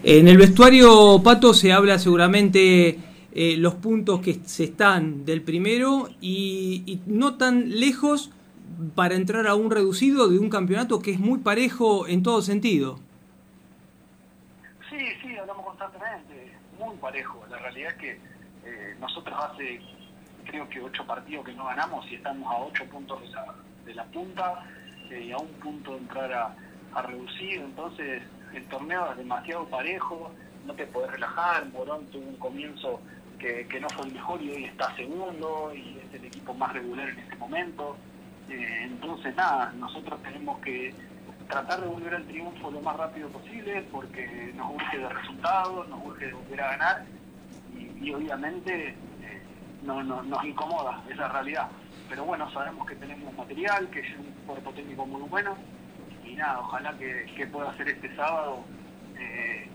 En 0.03 0.29
el 0.29 0.37
vestuario, 0.37 1.21
Pato, 1.23 1.55
se 1.55 1.73
habla 1.73 1.99
seguramente 1.99 2.99
eh, 3.35 3.57
los 3.57 3.75
puntos 3.75 4.21
que 4.21 4.35
se 4.45 4.64
están 4.64 5.25
del 5.25 5.42
primero 5.42 6.09
y, 6.21 6.83
y 6.87 7.01
no 7.07 7.37
tan 7.37 7.71
lejos 7.81 8.31
para 8.95 9.14
entrar 9.14 9.47
a 9.47 9.55
un 9.55 9.71
reducido 9.71 10.29
de 10.29 10.38
un 10.38 10.51
campeonato 10.51 11.01
que 11.01 11.12
es 11.12 11.21
muy 11.21 11.38
parejo 11.38 12.07
en 12.07 12.23
todo 12.23 12.42
sentido. 12.42 12.99
Sí, 14.90 14.99
sí, 15.23 15.37
hablamos 15.37 15.66
constantemente, 15.66 16.53
muy 16.79 16.97
parejo. 16.97 17.42
La 17.51 17.59
realidad 17.59 17.92
es 17.92 17.99
que 17.99 18.11
eh, 18.64 18.97
nosotros 19.01 19.37
hace 19.38 19.81
creo 20.45 20.68
que 20.68 20.81
ocho 20.81 21.07
partidos 21.07 21.45
que 21.45 21.53
no 21.55 21.64
ganamos 21.66 22.05
y 22.11 22.16
estamos 22.16 22.53
a 22.53 22.59
ocho 22.59 22.85
puntos 22.87 23.21
de 23.87 23.95
la, 23.95 24.05
punta 24.05 24.64
eh, 25.11 25.27
y 25.29 25.33
a 25.33 25.38
un 25.38 25.49
punto 25.61 25.92
de 25.92 25.99
entrar 25.99 26.33
a, 26.33 26.55
a 26.95 27.03
reducir. 27.03 27.61
Entonces 27.61 28.23
el 28.55 28.64
torneo 28.66 29.11
es 29.12 29.16
demasiado 29.16 29.64
parejo, 29.66 30.33
no 30.66 30.75
te 30.75 30.87
podés 30.87 31.12
relajar. 31.12 31.66
Morón 31.71 32.07
tuvo 32.07 32.29
un 32.29 32.37
comienzo 32.37 33.01
que, 33.42 33.81
no 33.81 33.90
fue 33.90 34.07
el 34.07 34.12
mejor 34.12 34.40
y 34.42 34.50
hoy 34.50 34.64
está 34.64 34.94
segundo 34.96 35.72
y 35.74 35.98
es 35.98 36.14
el 36.14 36.24
equipo 36.24 36.55
más 36.55 36.72
regular 36.72 37.09
en 37.09 37.18
este 37.18 37.37
momento. 37.37 37.98
Eh, 38.48 38.83
entonces 38.85 39.35
nada, 39.35 39.72
nosotros 39.74 40.22
tenemos 40.22 40.61
que 40.61 40.94
tratar 41.48 41.81
de 41.81 41.88
volver 41.88 42.14
al 42.14 42.26
triunfo 42.26 42.70
lo 42.70 42.81
más 42.81 42.96
rápido 42.96 43.31
posible 43.31 43.83
porque 43.90 44.52
nos 44.55 44.70
urge 44.72 44.98
de 44.98 45.09
resultados, 45.09 45.88
nos 45.88 46.05
urge 46.05 46.26
de 46.26 46.33
volver 46.33 46.61
a 46.61 46.70
ganar 46.70 47.07
y, 47.68 48.12
obviamente 48.12 48.88
eh, 48.90 49.42
no, 49.83 50.02
no- 50.02 50.22
nos 50.22 50.44
incomoda 50.44 51.02
esa 51.09 51.28
realidad. 51.28 51.68
Pero 52.09 52.24
bueno, 52.24 52.50
sabemos 52.52 52.87
que 52.87 52.96
tenemos 52.96 53.35
material, 53.35 53.90
que 53.90 54.00
es 54.00 54.18
un 54.18 54.33
cuerpo 54.46 54.72
técnico 54.72 55.07
muy 55.07 55.22
bueno 55.28 55.57
y 56.22 56.35
nada, 56.37 56.61
ojalá 56.61 56.96
que, 56.98 57.26
que 57.37 57.46
pueda 57.46 57.76
ser 57.76 57.88
este 57.88 58.14
sábado 58.14 58.66
eh, 59.16 59.70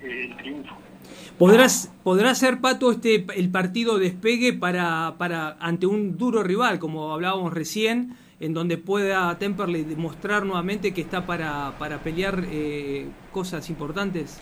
el 0.00 0.36
triunfo. 0.38 0.89
¿Podrás, 1.38 1.90
¿Podrá 2.02 2.34
ser, 2.34 2.60
Pato, 2.60 2.92
este, 2.92 3.26
el 3.34 3.50
partido 3.50 3.98
despegue 3.98 4.52
para, 4.52 5.14
para 5.16 5.56
ante 5.60 5.86
un 5.86 6.18
duro 6.18 6.42
rival, 6.42 6.78
como 6.78 7.14
hablábamos 7.14 7.54
recién, 7.54 8.16
en 8.40 8.54
donde 8.54 8.78
pueda 8.78 9.36
Temperley 9.38 9.84
demostrar 9.84 10.44
nuevamente 10.44 10.92
que 10.92 11.00
está 11.00 11.26
para, 11.26 11.72
para 11.78 11.98
pelear 11.98 12.42
eh, 12.46 13.08
cosas 13.32 13.70
importantes? 13.70 14.40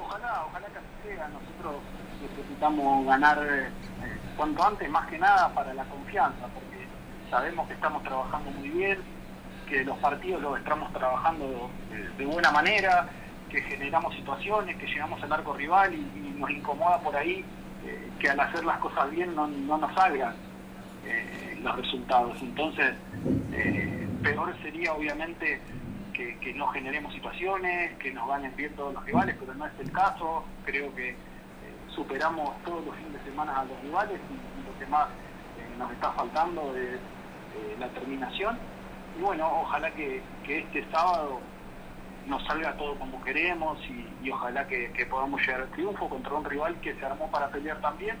Ojalá, 0.00 0.46
ojalá 0.48 0.66
que 0.66 0.78
así 0.78 1.14
sea. 1.14 1.28
Nosotros 1.28 1.82
necesitamos 2.36 3.06
ganar 3.06 3.38
eh, 3.50 3.68
cuanto 4.36 4.64
antes, 4.64 4.90
más 4.90 5.08
que 5.08 5.18
nada 5.18 5.52
para 5.54 5.74
la 5.74 5.84
confianza, 5.84 6.46
porque 6.54 6.86
sabemos 7.30 7.66
que 7.68 7.74
estamos 7.74 8.02
trabajando 8.02 8.50
muy 8.52 8.68
bien, 8.68 8.98
que 9.68 9.84
los 9.84 9.98
partidos 9.98 10.40
los 10.40 10.58
estamos 10.58 10.92
trabajando 10.92 11.70
de, 11.90 12.08
de 12.16 12.26
buena 12.26 12.50
manera, 12.50 13.08
que 13.48 13.62
generamos 13.62 14.14
situaciones, 14.14 14.76
que 14.76 14.86
llegamos 14.86 15.22
al 15.22 15.32
arco 15.32 15.54
rival 15.54 15.94
y, 15.94 16.28
nos 16.38 16.50
incomoda 16.50 17.00
por 17.00 17.16
ahí 17.16 17.44
eh, 17.84 18.10
que 18.20 18.30
al 18.30 18.38
hacer 18.38 18.64
las 18.64 18.78
cosas 18.78 19.10
bien 19.10 19.34
no, 19.34 19.48
no 19.48 19.76
nos 19.76 19.92
salgan 19.92 20.36
eh, 21.04 21.58
los 21.60 21.74
resultados. 21.74 22.38
Entonces, 22.40 22.94
eh, 23.52 24.06
peor 24.22 24.54
sería 24.62 24.92
obviamente 24.92 25.60
que, 26.12 26.54
no 26.54 26.68
generemos 26.68 27.12
situaciones, 27.12 27.96
que 27.98 28.12
nos 28.12 28.28
ganen 28.28 28.54
bien 28.56 28.72
todos 28.74 28.94
los 28.94 29.04
rivales, 29.04 29.36
pero 29.38 29.54
no 29.54 29.66
es 29.66 29.72
el 29.80 29.90
caso. 29.90 30.44
Creo 30.64 30.94
que 30.94 31.16
superamos 31.94 32.60
todos 32.64 32.84
los 32.84 32.96
fines 32.96 33.12
de 33.12 33.30
semana 33.30 33.60
a 33.60 33.64
los 33.64 33.80
rivales 33.82 34.20
y, 34.30 34.66
lo 34.66 34.78
que 34.78 34.86
más 34.86 35.08
nos 35.76 35.90
está 35.92 36.12
faltando 36.12 36.74
es 36.76 37.00
la 37.80 37.88
terminación. 37.88 38.58
Y 39.18 39.22
bueno, 39.22 39.60
ojalá 39.62 39.90
que 39.92 40.22
este 40.48 40.84
sábado 40.90 41.40
nos 42.28 42.44
salga 42.46 42.76
todo 42.76 42.94
como 42.96 43.22
queremos 43.22 43.78
y, 44.22 44.30
ojalá 44.30 44.66
que, 44.68 45.06
podamos 45.10 45.40
llegar 45.40 45.62
al 45.62 45.70
triunfo 45.70 46.08
contra 46.08 46.34
un 46.34 46.44
rival 46.44 46.78
que 46.80 46.94
se 46.94 47.04
armó 47.04 47.30
para 47.30 47.48
pelear 47.48 47.80
también 47.80 48.16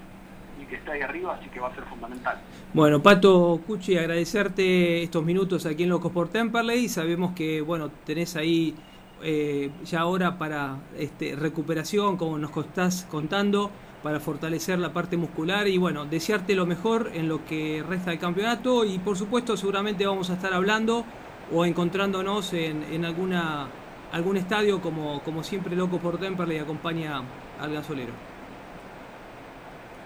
y 0.60 0.64
que 0.64 0.76
está 0.76 0.92
ahí 0.92 1.02
arriba, 1.02 1.36
así 1.38 1.48
que 1.50 1.60
va 1.60 1.68
a 1.68 1.74
ser 1.74 1.84
fundamental. 1.84 2.38
Bueno, 2.72 3.00
Pato 3.00 3.60
Cuchi, 3.66 3.96
agradecerte 3.96 5.02
estos 5.02 5.24
minutos 5.24 5.66
aquí 5.66 5.84
en 5.84 5.90
Locos 5.90 6.10
por 6.10 6.28
Temperley. 6.28 6.88
Sabemos 6.88 7.32
que, 7.34 7.60
bueno, 7.60 7.90
tenés 8.04 8.34
ahí 8.34 8.74
eh, 9.22 9.70
ya 9.84 10.00
ahora 10.00 10.38
para 10.38 10.78
este, 10.96 11.36
recuperación, 11.36 12.16
como 12.16 12.38
nos 12.38 12.56
estás 12.56 13.06
contando, 13.08 13.70
para 14.02 14.18
fortalecer 14.18 14.78
la 14.78 14.92
parte 14.92 15.16
muscular 15.16 15.68
y, 15.68 15.78
bueno, 15.78 16.06
desearte 16.06 16.54
lo 16.54 16.66
mejor 16.66 17.10
en 17.14 17.28
lo 17.28 17.44
que 17.44 17.84
resta 17.86 18.10
del 18.10 18.18
campeonato 18.18 18.84
y, 18.84 18.98
por 18.98 19.16
supuesto, 19.16 19.56
seguramente 19.56 20.06
vamos 20.06 20.30
a 20.30 20.34
estar 20.34 20.54
hablando 20.54 21.04
o 21.52 21.64
encontrándonos 21.64 22.52
en, 22.52 22.82
en 22.82 23.04
alguna 23.04 23.68
algún 24.12 24.36
estadio 24.36 24.80
como, 24.80 25.20
como 25.22 25.42
siempre 25.42 25.76
Locos 25.76 26.00
por 26.00 26.18
Temperley 26.18 26.58
acompaña 26.58 27.22
al 27.60 27.72
gasolero. 27.72 28.12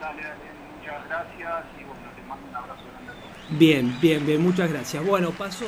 Dale, 0.01 0.23
dale, 0.23 0.35
muchas 0.77 1.09
gracias 1.09 1.65
y 1.79 1.85
bueno, 1.85 2.03
te 2.17 2.23
mando 2.23 2.49
un 2.49 2.57
abrazo 2.57 2.83
grande 2.93 3.13
a 3.13 3.15
todos. 3.15 3.59
Bien, 3.59 3.97
bien, 4.01 4.27
bien, 4.27 4.43
muchas 4.43 4.71
gracias. 4.71 5.05
Bueno, 5.07 5.31
paso, 5.31 5.67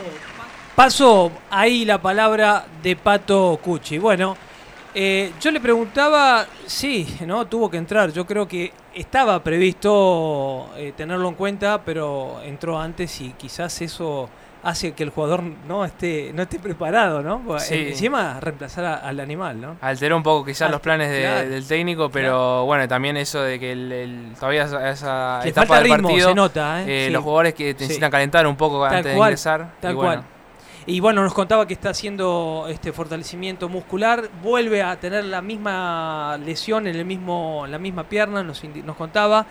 paso 0.74 1.32
ahí 1.50 1.84
la 1.84 2.00
palabra 2.00 2.66
de 2.82 2.96
Pato 2.96 3.58
Cuchi. 3.62 3.98
Bueno, 3.98 4.36
eh, 4.96 5.32
yo 5.40 5.50
le 5.50 5.60
preguntaba, 5.60 6.46
sí, 6.66 7.18
¿no? 7.26 7.46
Tuvo 7.46 7.70
que 7.70 7.76
entrar. 7.76 8.12
Yo 8.12 8.26
creo 8.26 8.46
que 8.46 8.72
estaba 8.94 9.42
previsto 9.42 10.70
eh, 10.76 10.92
tenerlo 10.96 11.28
en 11.28 11.34
cuenta, 11.34 11.82
pero 11.84 12.40
entró 12.42 12.78
antes 12.78 13.20
y 13.20 13.30
quizás 13.32 13.82
eso 13.82 14.28
hace 14.64 14.92
que 14.92 15.02
el 15.02 15.10
jugador 15.10 15.42
no 15.68 15.84
esté 15.84 16.32
no 16.34 16.42
esté 16.42 16.58
preparado, 16.58 17.22
¿no? 17.22 17.42
Sí. 17.58 17.74
Encima 17.90 18.40
reemplazar 18.40 18.84
a- 18.84 18.94
al 18.96 19.20
animal, 19.20 19.60
¿no? 19.60 19.76
Alteró 19.80 20.16
un 20.16 20.22
poco 20.22 20.44
quizás 20.44 20.68
Ah, 20.68 20.72
los 20.72 20.80
planes 20.80 21.10
de- 21.10 21.20
claro. 21.20 21.48
del 21.50 21.66
técnico, 21.66 22.08
pero 22.10 22.64
bueno, 22.64 22.88
también 22.88 23.16
eso 23.16 23.42
de 23.42 23.60
que 23.60 23.72
el, 23.72 23.92
el- 23.92 24.32
todavía 24.38 24.64
esa, 24.64 24.90
esa 24.90 25.40
Le 25.44 25.50
etapa 25.50 25.66
falta 25.66 25.82
del 25.82 25.92
ritmo, 25.92 26.08
partido, 26.08 26.28
se 26.30 26.34
nota, 26.34 26.80
¿eh? 26.82 26.84
eh, 26.86 27.06
Sí. 27.08 27.12
los 27.12 27.22
jugadores 27.22 27.54
que 27.54 27.70
Sí. 27.72 27.76
necesitan 27.80 28.10
calentar 28.10 28.46
un 28.46 28.56
poco 28.56 28.82
Tal 28.84 28.96
antes 28.96 29.12
de 29.12 29.18
ingresar. 29.18 29.70
Tal 29.80 29.92
y 29.92 29.94
bueno, 29.94 30.10
cual. 30.22 30.24
Y 30.86 31.00
bueno, 31.00 31.22
nos 31.22 31.32
contaba 31.32 31.66
que 31.66 31.72
está 31.72 31.90
haciendo 31.90 32.66
este 32.68 32.92
fortalecimiento 32.92 33.70
muscular, 33.70 34.28
vuelve 34.42 34.82
a 34.82 34.96
tener 34.96 35.24
la 35.24 35.40
misma 35.40 36.36
lesión 36.44 36.86
en 36.86 36.96
el 36.96 37.06
mismo, 37.06 37.62
en 37.64 37.72
la 37.72 37.78
misma 37.78 38.04
pierna, 38.04 38.42
nos, 38.42 38.62
nos 38.64 38.94
contaba. 38.96 39.46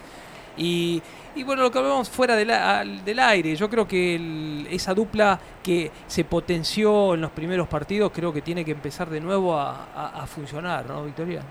Y, 0.58 1.02
y 1.36 1.44
bueno, 1.44 1.64
lo 1.64 1.72
que 1.72 1.80
hablamos 1.80 2.10
fuera 2.10 2.36
del, 2.36 2.52
a- 2.52 2.80
al- 2.80 3.04
del 3.04 3.20
aire, 3.20 3.56
yo 3.56 3.70
creo 3.70 3.88
que 3.88 4.16
el- 4.16 4.68
esa 4.70 4.94
dupla 4.94 5.40
que 5.64 5.92
se 6.08 6.24
potenció 6.26 7.14
en 7.16 7.22
los 7.22 7.32
primeros 7.32 7.68
partidos, 7.68 8.12
creo 8.14 8.32
que 8.34 8.42
tiene 8.42 8.64
que 8.64 8.72
empezar 8.72 9.10
de 9.10 9.20
nuevo 9.22 9.58
a, 9.58 10.26
funcionar, 10.28 10.86
¿no, 10.86 11.04
Victoria? 11.06 11.42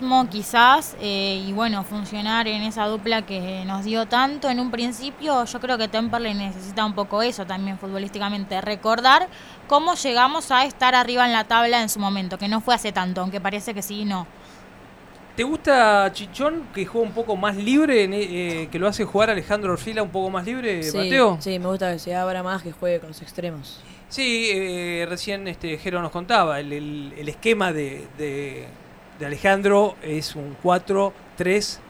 ritmo 0.00 0.28
quizás 0.28 0.96
eh, 1.00 1.44
y 1.46 1.52
bueno 1.52 1.84
funcionar 1.84 2.48
en 2.48 2.62
esa 2.62 2.86
dupla 2.86 3.22
que 3.22 3.64
nos 3.64 3.84
dio 3.84 4.06
tanto 4.06 4.50
en 4.50 4.58
un 4.58 4.70
principio 4.72 5.44
yo 5.44 5.60
creo 5.60 5.78
que 5.78 5.86
Temperley 5.86 6.34
necesita 6.34 6.84
un 6.84 6.94
poco 6.94 7.22
eso 7.22 7.46
también 7.46 7.78
futbolísticamente 7.78 8.60
recordar 8.60 9.28
cómo 9.68 9.94
llegamos 9.94 10.50
a 10.50 10.64
estar 10.64 10.96
arriba 10.96 11.24
en 11.26 11.32
la 11.32 11.44
tabla 11.44 11.80
en 11.80 11.88
su 11.88 12.00
momento 12.00 12.38
que 12.38 12.48
no 12.48 12.60
fue 12.60 12.74
hace 12.74 12.90
tanto 12.90 13.20
aunque 13.20 13.40
parece 13.40 13.72
que 13.72 13.82
sí 13.82 14.04
no 14.04 14.26
¿Te 15.36 15.42
gusta 15.42 16.08
Chichón, 16.12 16.68
que 16.72 16.86
juega 16.86 17.06
un 17.08 17.12
poco 17.12 17.34
más 17.34 17.56
libre, 17.56 18.04
eh, 18.04 18.68
que 18.70 18.78
lo 18.78 18.86
hace 18.86 19.04
jugar 19.04 19.30
Alejandro 19.30 19.72
Orfila 19.72 20.00
un 20.02 20.10
poco 20.10 20.30
más 20.30 20.46
libre, 20.46 20.82
Sí, 20.84 20.96
Mateo? 20.96 21.38
sí, 21.40 21.58
me 21.58 21.66
gusta 21.66 21.92
que 21.92 21.98
se 21.98 22.14
abra 22.14 22.44
más, 22.44 22.62
que 22.62 22.70
juegue 22.70 23.00
con 23.00 23.08
los 23.08 23.20
extremos. 23.20 23.80
Sí, 24.08 24.50
eh, 24.52 25.06
recién 25.08 25.48
este 25.48 25.76
Jero 25.78 26.00
nos 26.02 26.12
contaba, 26.12 26.60
el, 26.60 26.72
el- 26.72 27.14
el 27.18 27.28
esquema 27.28 27.72
de, 27.72 28.06
de- 28.16 28.66
de 29.18 29.26
Alejandro 29.26 29.96
es 30.02 30.36
un 30.36 30.56
4-3. 30.62 31.80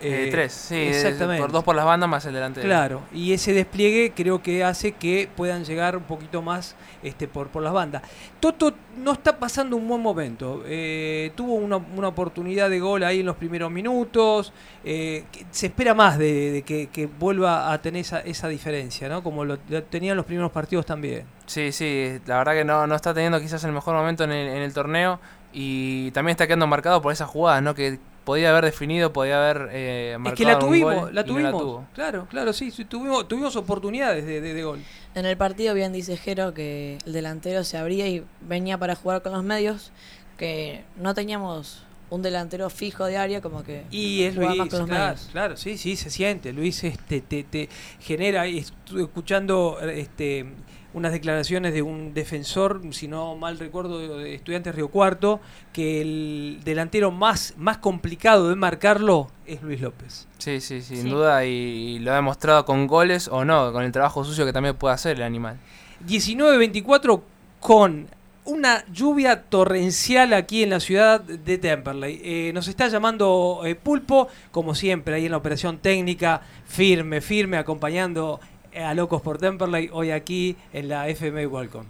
Eh, 0.00 0.28
tres, 0.30 0.52
sí, 0.52 0.76
exactamente. 0.76 1.42
por 1.42 1.52
dos 1.52 1.64
por 1.64 1.74
las 1.76 1.84
bandas 1.84 2.08
más 2.08 2.24
el 2.26 2.34
delante. 2.34 2.60
Claro, 2.60 3.02
y 3.12 3.32
ese 3.32 3.52
despliegue 3.52 4.12
creo 4.14 4.42
que 4.42 4.64
hace 4.64 4.92
que 4.92 5.28
puedan 5.36 5.64
llegar 5.64 5.96
un 5.96 6.04
poquito 6.04 6.42
más 6.42 6.76
este, 7.02 7.28
por, 7.28 7.48
por 7.48 7.62
las 7.62 7.72
bandas. 7.72 8.02
Toto 8.40 8.74
no 8.96 9.12
está 9.12 9.38
pasando 9.38 9.76
un 9.76 9.88
buen 9.88 10.00
momento. 10.00 10.62
eh, 10.66 11.32
tuvo 11.34 11.54
una, 11.54 11.76
una 11.76 12.08
oportunidad 12.08 12.70
de 12.70 12.80
gol 12.80 13.02
ahí 13.04 13.20
en 13.20 13.26
los 13.26 13.36
primeros 13.36 13.70
minutos. 13.70 14.52
eh, 14.84 15.24
se 15.50 15.66
espera 15.66 15.94
más 15.94 16.18
de, 16.18 16.50
de 16.50 16.62
que, 16.62 16.88
que 16.88 17.06
vuelva 17.06 17.72
a 17.72 17.80
tener 17.82 18.00
esa, 18.00 18.20
esa 18.20 18.48
diferencia, 18.48 19.08
¿no? 19.08 19.22
Como 19.22 19.44
lo, 19.44 19.58
lo 19.68 19.82
tenía 19.84 20.12
en 20.12 20.16
los 20.16 20.26
primeros 20.26 20.50
partidos 20.52 20.86
también. 20.86 21.24
Sí, 21.46 21.72
sí, 21.72 22.18
la 22.26 22.38
verdad 22.38 22.52
que 22.52 22.64
no, 22.64 22.86
no 22.86 22.94
está 22.94 23.14
teniendo 23.14 23.40
quizás 23.40 23.64
el 23.64 23.72
mejor 23.72 23.94
momento 23.94 24.24
en 24.24 24.32
el, 24.32 24.48
en 24.48 24.62
el 24.62 24.72
torneo 24.72 25.18
y 25.52 26.10
también 26.10 26.32
está 26.32 26.46
quedando 26.46 26.66
marcado 26.66 27.00
por 27.00 27.12
esas 27.12 27.28
jugadas, 27.28 27.62
¿no? 27.62 27.74
Que 27.74 27.98
podía 28.28 28.50
haber 28.50 28.66
definido, 28.66 29.10
podía 29.10 29.42
haber 29.42 29.70
eh, 29.72 30.12
Es 30.12 30.18
marcado 30.18 30.36
que 30.36 30.44
la 30.44 30.58
tuvimos, 30.58 30.94
gol 30.94 31.14
la 31.14 31.22
no 31.22 31.26
tuvimos. 31.26 31.52
tuvo. 31.62 31.86
claro, 31.94 32.26
claro, 32.28 32.52
sí, 32.52 32.70
sí, 32.70 32.84
tuvimos, 32.84 33.26
tuvimos 33.26 33.56
oportunidades 33.56 34.26
de, 34.26 34.42
de- 34.42 34.52
de 34.52 34.62
gol. 34.62 34.80
En 35.14 35.24
el 35.24 35.36
partido 35.38 35.72
bien 35.72 35.94
dice 35.94 36.18
Jero 36.18 36.52
que 36.52 36.98
el 37.06 37.12
delantero 37.14 37.64
se 37.64 37.78
abría 37.78 38.06
y 38.06 38.22
venía 38.42 38.76
para 38.76 38.94
jugar 38.96 39.22
con 39.22 39.32
los 39.32 39.42
medios, 39.42 39.92
que 40.36 40.84
no 40.96 41.14
teníamos 41.14 41.84
un 42.10 42.20
delantero 42.22 42.68
fijo 42.70 43.06
de 43.06 43.16
área 43.16 43.40
como 43.40 43.64
que 43.64 43.84
Y 43.90 44.22
es 44.24 44.34
Luis, 44.36 44.56
más 44.58 44.68
con 44.68 44.78
los 44.80 44.88
claro, 44.88 45.04
medios. 45.14 45.28
claro, 45.32 45.56
sí, 45.56 45.78
sí, 45.78 45.96
se 45.96 46.10
siente. 46.10 46.52
Luis 46.52 46.84
este, 46.84 47.22
te, 47.22 47.44
te 47.44 47.68
genera, 47.98 48.46
escuchando 48.46 49.78
este, 49.80 50.46
unas 50.94 51.12
declaraciones 51.12 51.74
de 51.74 51.82
un 51.82 52.14
defensor, 52.14 52.80
si 52.92 53.08
no 53.08 53.36
mal 53.36 53.58
recuerdo, 53.58 53.98
de, 54.18 54.34
Estudiantes 54.34 54.74
Río 54.74 54.88
Cuarto, 54.88 55.40
que 55.72 56.00
el 56.00 56.60
delantero 56.64 57.10
más, 57.10 57.54
más 57.56 57.78
complicado 57.78 58.48
de 58.48 58.56
marcarlo 58.56 59.28
es 59.46 59.62
Luis 59.62 59.80
López. 59.80 60.26
Sí, 60.38 60.60
sí, 60.60 60.80
sin 60.80 61.02
Sí. 61.02 61.08
duda 61.08 61.44
y, 61.44 61.50
y 61.50 61.98
lo 61.98 62.12
ha 62.12 62.16
demostrado 62.16 62.64
con 62.64 62.86
goles 62.86 63.28
o 63.28 63.44
no, 63.44 63.72
con 63.72 63.84
el 63.84 63.92
trabajo 63.92 64.24
sucio 64.24 64.46
que 64.46 64.52
también 64.52 64.76
puede 64.76 64.94
hacer 64.94 65.16
el 65.16 65.22
animal. 65.22 65.58
19-24 66.06 67.20
con 67.60 68.06
una 68.44 68.84
lluvia 68.90 69.42
torrencial 69.42 70.32
aquí 70.32 70.62
en 70.62 70.70
la 70.70 70.80
ciudad 70.80 71.20
de 71.20 71.58
Temperley. 71.58 72.20
Eh, 72.24 72.50
nos 72.54 72.66
está 72.66 72.88
llamando 72.88 73.60
eh, 73.66 73.74
Pulpo, 73.74 74.28
como 74.50 74.74
siempre, 74.74 75.14
ahí 75.16 75.26
en 75.26 75.32
la 75.32 75.36
operación 75.36 75.76
técnica, 75.78 76.40
firme, 76.66 77.20
firme, 77.20 77.58
acompañando 77.58 78.40
a 78.74 78.94
Locos 78.94 79.22
por 79.22 79.38
Temperley, 79.38 79.90
hoy 79.92 80.10
aquí 80.10 80.56
en 80.72 80.88
la 80.88 81.08
FM 81.08 81.46
Welcome. 81.46 81.86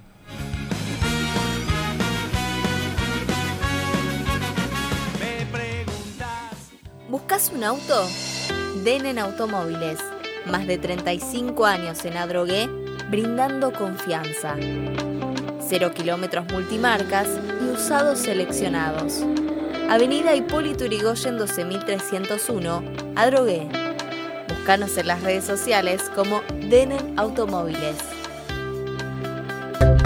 ¿Buscas 7.08 7.50
un 7.54 7.64
auto? 7.64 8.06
Denen 8.84 9.18
Automóviles. 9.18 9.98
Más 10.50 10.66
de 10.66 10.78
35 10.78 11.64
años 11.64 12.04
en 12.04 12.16
Adrogué, 12.16 12.68
brindando 13.10 13.72
confianza. 13.72 14.56
Cero 15.60 15.92
kilómetros 15.94 16.46
multimarcas 16.52 17.28
y 17.62 17.70
usados 17.70 18.18
seleccionados. 18.18 19.24
Avenida 19.88 20.34
Hipólito 20.34 20.84
Yrigoyen 20.84 21.38
12301, 21.38 22.82
Adrogué. 23.16 23.88
Búscanos 24.48 24.96
en 24.96 25.06
las 25.06 25.22
redes 25.22 25.44
sociales 25.44 26.02
como 26.14 26.42
Denen 26.68 27.18
Automóviles. 27.18 28.17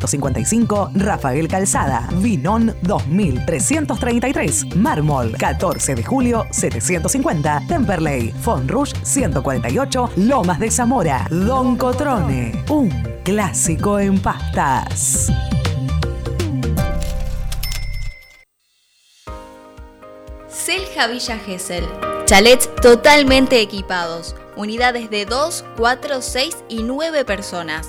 3355, 0.00 0.90
Rafael 0.94 1.48
Calzada, 1.48 2.08
Vinón 2.16 2.74
2333, 2.82 4.76
Mármol 4.76 5.32
14 5.36 5.94
de 5.94 6.04
julio 6.04 6.46
750, 6.50 7.62
Temperley, 7.68 8.32
Fonrush 8.32 8.94
148, 9.02 10.10
Lomas 10.16 10.58
de 10.58 10.70
Zamora, 10.70 11.26
Don 11.30 11.76
Cotrone, 11.76 12.64
un 12.68 12.90
clásico 13.24 13.98
en 13.98 14.18
pastas. 14.20 15.30
Selja 20.48 21.06
Villa 21.08 21.38
Gesell. 21.38 21.84
Chalets 22.26 22.70
totalmente 22.76 23.60
equipados. 23.60 24.36
Unidades 24.56 25.10
de 25.10 25.24
2, 25.26 25.64
4, 25.76 26.22
6 26.22 26.56
y 26.68 26.82
9 26.82 27.24
personas. 27.24 27.88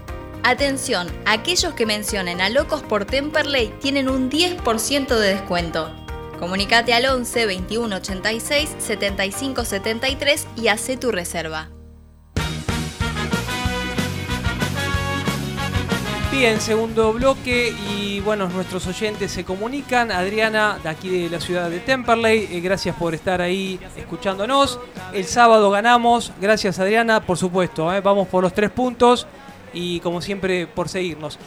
Atención, 0.43 1.07
aquellos 1.27 1.75
que 1.75 1.85
mencionen 1.85 2.41
a 2.41 2.49
Locos 2.49 2.81
por 2.81 3.05
Temperley 3.05 3.71
tienen 3.79 4.09
un 4.09 4.31
10% 4.31 5.15
de 5.15 5.35
descuento. 5.35 5.91
Comunicate 6.39 6.95
al 6.95 7.05
11 7.05 7.45
21 7.45 7.95
86 7.97 8.75
75 8.79 9.63
73 9.63 10.47
y 10.55 10.67
hace 10.69 10.97
tu 10.97 11.11
reserva. 11.11 11.69
Bien, 16.31 16.59
segundo 16.59 17.13
bloque 17.13 17.75
y 17.89 18.19
bueno, 18.21 18.49
nuestros 18.49 18.87
oyentes 18.87 19.31
se 19.31 19.43
comunican. 19.43 20.11
Adriana, 20.11 20.79
de 20.81 20.89
aquí 20.89 21.09
de 21.09 21.29
la 21.29 21.39
ciudad 21.39 21.69
de 21.69 21.81
Temperley, 21.81 22.47
eh, 22.49 22.61
gracias 22.61 22.95
por 22.95 23.13
estar 23.13 23.41
ahí 23.41 23.79
escuchándonos. 23.95 24.79
El 25.13 25.25
sábado 25.25 25.69
ganamos, 25.69 26.31
gracias 26.41 26.79
Adriana, 26.79 27.23
por 27.23 27.37
supuesto, 27.37 27.93
eh, 27.93 28.01
vamos 28.01 28.27
por 28.27 28.43
los 28.43 28.53
tres 28.55 28.71
puntos 28.71 29.27
y 29.73 29.99
como 30.01 30.21
siempre 30.21 30.67
por 30.67 30.89
seguirnos. 30.89 31.37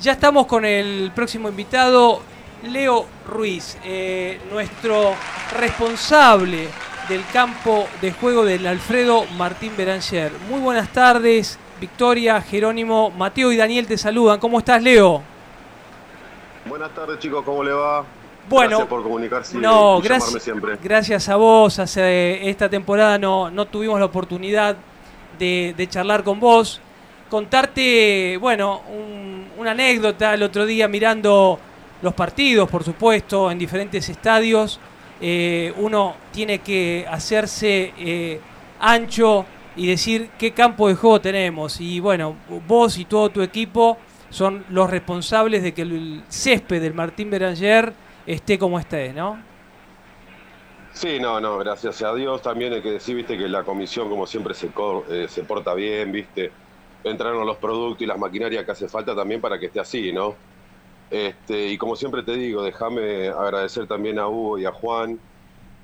Ya 0.00 0.12
estamos 0.12 0.46
con 0.46 0.64
el 0.64 1.12
próximo 1.14 1.48
invitado, 1.48 2.20
Leo 2.64 3.06
Ruiz, 3.26 3.76
eh, 3.84 4.40
nuestro 4.50 5.14
responsable 5.58 6.68
del 7.08 7.24
campo 7.32 7.86
de 8.00 8.12
juego 8.12 8.44
del 8.44 8.66
Alfredo 8.66 9.24
Martín 9.36 9.72
Beranger. 9.76 10.32
Muy 10.48 10.60
buenas 10.60 10.88
tardes, 10.92 11.58
Victoria, 11.80 12.40
Jerónimo, 12.40 13.10
Mateo 13.10 13.52
y 13.52 13.56
Daniel 13.56 13.86
te 13.86 13.98
saludan. 13.98 14.40
¿Cómo 14.40 14.58
estás, 14.58 14.82
Leo? 14.82 15.22
Buenas 16.66 16.90
tardes, 16.94 17.18
chicos, 17.18 17.44
¿cómo 17.44 17.62
le 17.62 17.72
va? 17.72 18.04
Bueno, 18.48 18.68
gracias 18.70 18.88
por 18.88 19.02
comunicarse 19.02 19.56
no, 19.58 19.98
y 19.98 20.02
gracias- 20.02 20.42
siempre. 20.42 20.76
Gracias 20.82 21.28
a 21.28 21.36
vos, 21.36 21.78
hace 21.78 22.48
esta 22.48 22.68
temporada 22.68 23.18
no, 23.18 23.50
no 23.50 23.66
tuvimos 23.66 23.98
la 23.98 24.06
oportunidad 24.06 24.76
de, 25.38 25.74
de 25.76 25.86
charlar 25.88 26.22
con 26.24 26.40
vos, 26.40 26.80
contarte, 27.34 28.36
bueno, 28.40 28.82
un- 28.88 29.48
una 29.58 29.72
anécdota 29.72 30.34
el 30.34 30.44
otro 30.44 30.64
día 30.64 30.86
mirando 30.86 31.58
los 32.00 32.14
partidos, 32.14 32.70
por 32.70 32.84
supuesto, 32.84 33.50
en 33.50 33.58
diferentes 33.58 34.08
estadios. 34.08 34.78
Eh, 35.20 35.72
uno 35.78 36.14
tiene 36.30 36.60
que 36.60 37.04
hacerse 37.10 37.92
eh, 37.98 38.40
ancho 38.78 39.46
y 39.74 39.88
decir 39.88 40.30
qué 40.38 40.52
campo 40.52 40.86
de 40.86 40.94
juego 40.94 41.20
tenemos. 41.20 41.80
Y 41.80 41.98
bueno, 41.98 42.36
vos 42.68 42.98
y 42.98 43.04
todo 43.04 43.30
tu 43.30 43.42
equipo 43.42 43.98
son 44.30 44.64
los 44.68 44.88
responsables 44.88 45.64
de 45.64 45.74
que 45.74 45.82
el 45.82 46.22
césped 46.28 46.80
del 46.80 46.94
Martín 46.94 47.30
Beranger 47.30 47.92
esté 48.26 48.60
como 48.60 48.78
esté, 48.78 49.12
¿no? 49.12 49.40
Sí, 50.92 51.18
no, 51.18 51.40
no, 51.40 51.58
gracias 51.58 52.02
a 52.02 52.14
Dios. 52.14 52.40
También 52.42 52.72
hay 52.72 52.82
que 52.82 52.92
decir, 52.92 53.16
viste, 53.16 53.36
que 53.36 53.48
la 53.48 53.64
comisión, 53.64 54.08
como 54.08 54.26
siempre, 54.26 54.54
se, 54.54 54.70
eh, 55.10 55.26
se 55.28 55.44
porta 55.44 55.74
bien, 55.74 56.12
viste. 56.12 56.52
Entraron 57.04 57.46
los 57.46 57.58
productos 57.58 58.02
y 58.02 58.06
las 58.06 58.18
maquinarias 58.18 58.64
que 58.64 58.72
hace 58.72 58.88
falta 58.88 59.14
también 59.14 59.40
para 59.40 59.58
que 59.58 59.66
esté 59.66 59.78
así, 59.78 60.12
¿no? 60.12 60.34
Este, 61.10 61.68
y 61.68 61.78
como 61.78 61.96
siempre 61.96 62.22
te 62.22 62.32
digo, 62.34 62.62
déjame 62.62 63.28
agradecer 63.28 63.86
también 63.86 64.18
a 64.18 64.26
Hugo 64.26 64.58
y 64.58 64.64
a 64.64 64.72
Juan, 64.72 65.18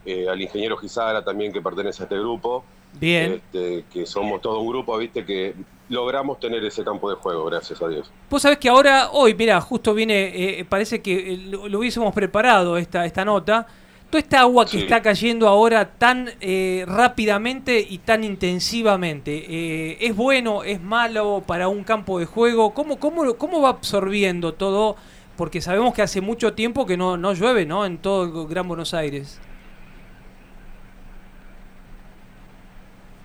eh, 0.07 0.29
al 0.29 0.41
ingeniero 0.41 0.77
Gizara 0.79 1.23
también 1.23 1.53
que 1.53 1.61
pertenece 1.61 2.03
a 2.03 2.05
este 2.05 2.19
grupo. 2.19 2.65
Bien. 2.95 3.35
Este, 3.35 3.85
que 3.93 4.07
somos 4.07 4.41
todo 4.41 4.59
un 4.61 4.69
grupo, 4.69 4.97
viste, 4.99 5.25
que 5.25 5.55
logramos 5.89 6.41
tener 6.41 6.65
ese 6.65 6.83
campo 6.83 7.09
de 7.11 7.17
juego, 7.17 7.45
gracias 7.45 7.81
a 7.83 7.89
Dios. 7.89 8.11
Vos 8.29 8.43
sabés 8.43 8.59
que 8.59 8.69
ahora, 8.69 9.11
hoy, 9.13 9.35
mira, 9.35 9.61
justo 9.61 9.95
viene, 9.95 10.59
eh, 10.61 10.65
parece 10.65 11.01
que 11.03 11.35
eh, 11.35 11.37
lo, 11.37 11.69
lo 11.69 11.79
hubiésemos 11.79 12.13
preparado 12.15 12.77
esta, 12.77 13.05
esta 13.05 13.25
nota. 13.25 13.67
Toda 14.11 14.21
esta 14.21 14.41
agua 14.41 14.65
que 14.65 14.73
Sí. 14.73 14.79
está 14.83 15.01
cayendo 15.03 15.47
ahora 15.47 15.89
tan 15.93 16.31
eh, 16.41 16.85
rápidamente 16.89 17.79
y 17.89 17.99
tan 17.99 18.25
intensivamente, 18.25 19.45
eh, 19.49 19.99
¿es 20.01 20.17
bueno, 20.17 20.65
es 20.65 20.81
malo 20.83 21.45
para 21.47 21.69
un 21.69 21.85
campo 21.85 22.19
de 22.19 22.27
juego? 22.27 22.75
¿Cómo, 22.75 22.99
cómo, 22.99 23.35
¿Cómo 23.37 23.63
va 23.63 23.69
absorbiendo 23.69 24.55
todo? 24.55 24.97
Porque 25.37 25.61
sabemos 25.61 25.95
que 25.95 26.03
hace 26.03 26.21
mucho 26.21 26.55
tiempo 26.55 26.87
que 26.87 26.97
no, 26.97 27.17
no 27.17 27.33
llueve, 27.35 27.67
¿no? 27.67 27.87
En 27.87 27.99
todo 27.99 28.25
el 28.25 28.49
Gran 28.49 28.67
Buenos 28.67 28.95
Aires. 28.95 29.41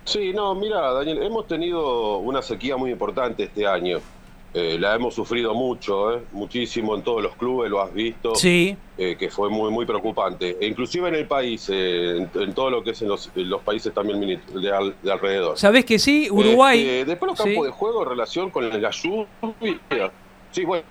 Sí, 0.04 0.32
no, 0.32 0.54
mira, 0.54 0.92
Daniel, 0.92 1.20
hemos 1.22 1.48
tenido 1.48 2.18
una 2.18 2.40
sequía 2.42 2.76
muy 2.76 2.92
importante 2.92 3.42
este 3.42 3.66
año. 3.66 3.98
Eh, 4.58 4.78
la 4.78 4.94
hemos 4.94 5.14
sufrido 5.14 5.52
mucho, 5.54 6.14
eh, 6.14 6.22
muchísimo 6.32 6.94
en 6.96 7.02
todos 7.02 7.22
los 7.22 7.36
clubes, 7.36 7.70
lo 7.70 7.82
has 7.82 7.92
visto. 7.92 8.34
Sí. 8.34 8.74
eh, 8.96 9.14
que 9.18 9.28
fue 9.30 9.50
muy 9.50 9.70
muy 9.70 9.84
preocupante. 9.84 10.56
E 10.58 10.66
inclusive 10.66 11.08
en 11.08 11.14
el 11.16 11.26
país, 11.26 11.68
eh, 11.70 12.16
en, 12.16 12.30
en 12.42 12.54
todo 12.54 12.70
lo 12.70 12.82
que 12.82 12.92
es 12.92 13.02
en 13.02 13.08
los, 13.08 13.30
en 13.36 13.50
los 13.50 13.60
países 13.60 13.92
también 13.92 14.18
de, 14.54 14.72
al- 14.72 14.94
de 15.02 15.12
alrededor. 15.12 15.58
¿Sabés 15.58 15.84
que 15.84 15.98
sí? 15.98 16.28
Uruguay. 16.30 17.04
Después 17.04 17.32
los 17.32 17.38
sí. 17.38 17.44
campos 17.44 17.66
de 17.66 17.72
juego 17.72 18.02
en 18.04 18.08
relación 18.08 18.50
con 18.50 18.66
la 18.82 18.90
lluvia. 18.90 20.10
Sí, 20.52 20.64
bueno, 20.64 20.84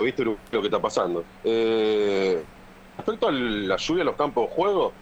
viste 0.00 0.24
lo 0.24 0.36
que 0.50 0.58
está 0.66 0.80
pasando. 0.82 1.22
Eh, 1.44 2.42
respecto 2.96 3.28
a 3.28 3.32
la 3.32 3.76
lluvia 3.76 4.00
en 4.00 4.06
los 4.06 4.16
campos 4.16 4.48
de 4.50 4.54
juego, 4.56 4.92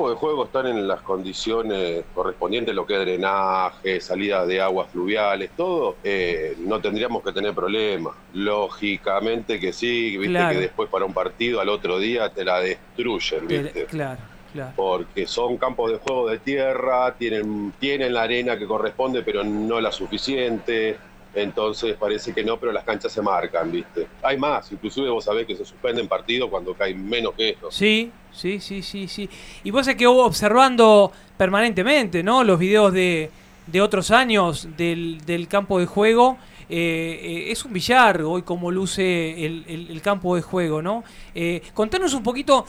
campos 0.00 0.14
de 0.14 0.18
juego 0.18 0.44
están 0.46 0.66
en 0.66 0.88
las 0.88 1.02
condiciones 1.02 2.04
correspondientes, 2.14 2.74
lo 2.74 2.86
que 2.86 2.94
es 2.94 3.00
drenaje, 3.00 4.00
salida 4.00 4.46
de 4.46 4.58
aguas 4.62 4.88
fluviales, 4.90 5.50
todo, 5.54 5.96
eh, 6.02 6.56
no 6.60 6.80
tendríamos 6.80 7.22
que 7.22 7.32
tener 7.32 7.52
problemas. 7.52 8.14
Lógicamente 8.32 9.60
que 9.60 9.74
sí, 9.74 10.16
viste 10.16 10.28
Claro. 10.32 10.54
que 10.54 10.60
después 10.62 10.88
para 10.88 11.04
un 11.04 11.12
partido 11.12 11.60
al 11.60 11.68
otro 11.68 11.98
día 11.98 12.30
te 12.30 12.46
la 12.46 12.60
destruyen, 12.60 13.46
viste 13.46 13.84
Claro, 13.90 14.20
claro. 14.54 14.72
porque 14.74 15.26
son 15.26 15.58
campos 15.58 15.90
de 15.92 15.98
juego 15.98 16.30
de 16.30 16.38
tierra, 16.38 17.14
tienen, 17.18 17.74
tienen 17.78 18.14
la 18.14 18.22
arena 18.22 18.58
que 18.58 18.66
corresponde, 18.66 19.22
pero 19.22 19.44
no 19.44 19.82
la 19.82 19.92
suficiente. 19.92 20.96
Entonces 21.34 21.96
parece 21.96 22.32
que 22.34 22.42
no, 22.42 22.58
pero 22.58 22.72
las 22.72 22.84
canchas 22.84 23.12
se 23.12 23.22
marcan, 23.22 23.70
¿viste? 23.70 24.06
Hay 24.22 24.36
más, 24.36 24.70
inclusive 24.72 25.08
vos 25.10 25.24
sabés 25.24 25.46
que 25.46 25.56
se 25.56 25.64
suspenden 25.64 26.08
partidos 26.08 26.50
cuando 26.50 26.74
cae 26.74 26.94
menos 26.94 27.34
que 27.34 27.50
eso. 27.50 27.70
Sí, 27.70 28.10
sí, 28.32 28.58
sí, 28.58 28.82
sí, 28.82 29.06
sí. 29.06 29.28
Y 29.62 29.70
vos 29.70 29.86
se 29.86 29.96
quedó 29.96 30.24
observando 30.24 31.12
permanentemente, 31.36 32.22
¿no? 32.22 32.42
Los 32.42 32.58
videos 32.58 32.92
de, 32.92 33.30
de 33.66 33.80
otros 33.80 34.10
años 34.10 34.68
del, 34.76 35.24
del 35.24 35.46
campo 35.46 35.78
de 35.78 35.86
juego. 35.86 36.36
Eh, 36.72 37.20
eh, 37.20 37.50
es 37.50 37.64
un 37.64 37.72
billar 37.72 38.22
hoy 38.22 38.42
como 38.42 38.70
luce 38.70 39.44
el, 39.44 40.00
campo 40.02 40.36
de 40.36 40.42
juego, 40.42 40.80
¿no? 40.80 41.02
Eh, 41.34 41.62
contanos 41.74 42.14
un 42.14 42.22
poquito 42.22 42.64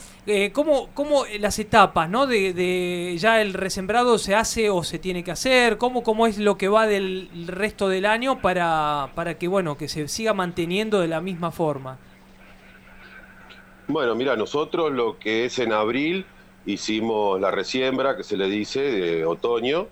cómo, 0.52 0.88
cómo 0.92 1.24
las 1.38 1.58
etapas, 1.60 2.10
¿no? 2.10 2.26
De, 2.26 2.52
de 2.52 3.16
ya 3.16 3.40
el 3.40 3.54
resembrado 3.54 4.18
se 4.18 4.34
hace 4.34 4.70
o 4.70 4.82
se 4.82 4.98
tiene 4.98 5.22
que 5.22 5.30
hacer, 5.30 5.78
cómo, 5.78 6.02
cómo 6.02 6.26
es 6.26 6.38
lo 6.38 6.58
que 6.58 6.68
va 6.68 6.86
del 6.88 7.30
resto 7.46 7.88
del 7.88 8.04
año 8.04 8.40
para, 8.40 9.10
para 9.14 9.38
que, 9.38 9.46
bueno, 9.46 9.78
que 9.78 9.86
se 9.86 10.08
siga 10.08 10.34
manteniendo 10.34 11.00
de 11.00 11.08
la 11.08 11.20
misma 11.20 11.52
forma. 11.52 11.98
Bueno, 13.86 14.16
mira, 14.16 14.34
nosotros 14.34 14.92
lo 14.92 15.18
que 15.18 15.44
es 15.44 15.58
en 15.60 15.72
abril 15.72 16.26
hicimos 16.66 17.40
la 17.40 17.50
resiembra, 17.50 18.16
que 18.16 18.24
se 18.24 18.36
le 18.36 18.48
dice, 18.48 18.80
de 18.80 19.24
otoño. 19.24 19.86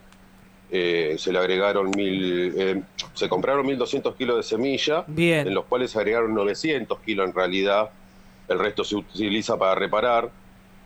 Eh, 0.72 1.16
se 1.18 1.32
le 1.32 1.38
agregaron 1.38 1.90
mil, 1.96 2.54
eh, 2.56 2.82
se 3.14 3.28
compraron 3.28 3.66
1.200 3.66 4.14
kilos 4.16 4.36
de 4.36 4.42
semilla, 4.44 5.04
Bien. 5.06 5.46
en 5.48 5.54
los 5.54 5.64
cuales 5.64 5.90
se 5.90 5.98
agregaron 5.98 6.32
900 6.34 7.00
kilos 7.00 7.28
en 7.28 7.34
realidad. 7.34 7.90
El 8.48 8.58
resto 8.58 8.84
se 8.84 8.96
utiliza 8.96 9.58
para 9.58 9.74
reparar. 9.74 10.30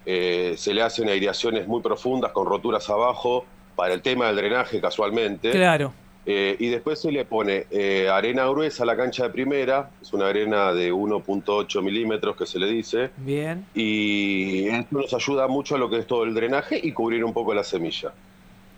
Eh, 0.07 0.55
se 0.57 0.75
le 0.75 0.83
hacen 0.83 1.09
aireaciones 1.09 1.67
muy 1.67 1.81
profundas 1.83 2.33
con 2.33 2.47
roturas 2.47 2.89
abajo 2.91 3.45
para 3.77 3.95
el 3.95 4.03
tema 4.03 4.27
del 4.27 4.37
drenaje 4.37 4.81
casualmente. 4.81 5.51
Claro. 5.51 5.93
Eh, 6.27 6.57
y 6.59 6.69
después 6.69 7.01
se 7.01 7.13
le 7.13 7.27
pone 7.27 7.67
eh, 7.71 8.09
arena 8.11 8.47
gruesa 8.47 8.85
a 8.85 8.87
la 8.87 8.97
cancha 8.97 9.25
de 9.25 9.31
primera, 9.31 9.91
es 10.01 10.11
una 10.15 10.29
arena 10.29 10.73
de 10.73 10.91
1.8 10.91 11.83
milímetros 11.83 12.35
que 12.35 12.47
se 12.47 12.59
le 12.59 12.67
dice, 12.67 13.11
Bien. 13.19 13.67
y 13.75 14.67
esto 14.69 14.97
nos 14.97 15.13
ayuda 15.13 15.47
mucho 15.49 15.75
a 15.75 15.79
lo 15.79 15.91
que 15.91 15.99
es 15.99 16.07
todo 16.07 16.25
el 16.25 16.33
drenaje 16.33 16.81
y 16.83 16.93
cubrir 16.93 17.25
un 17.27 17.35
poco 17.35 17.53
la 17.53 17.63
semilla. 17.63 18.15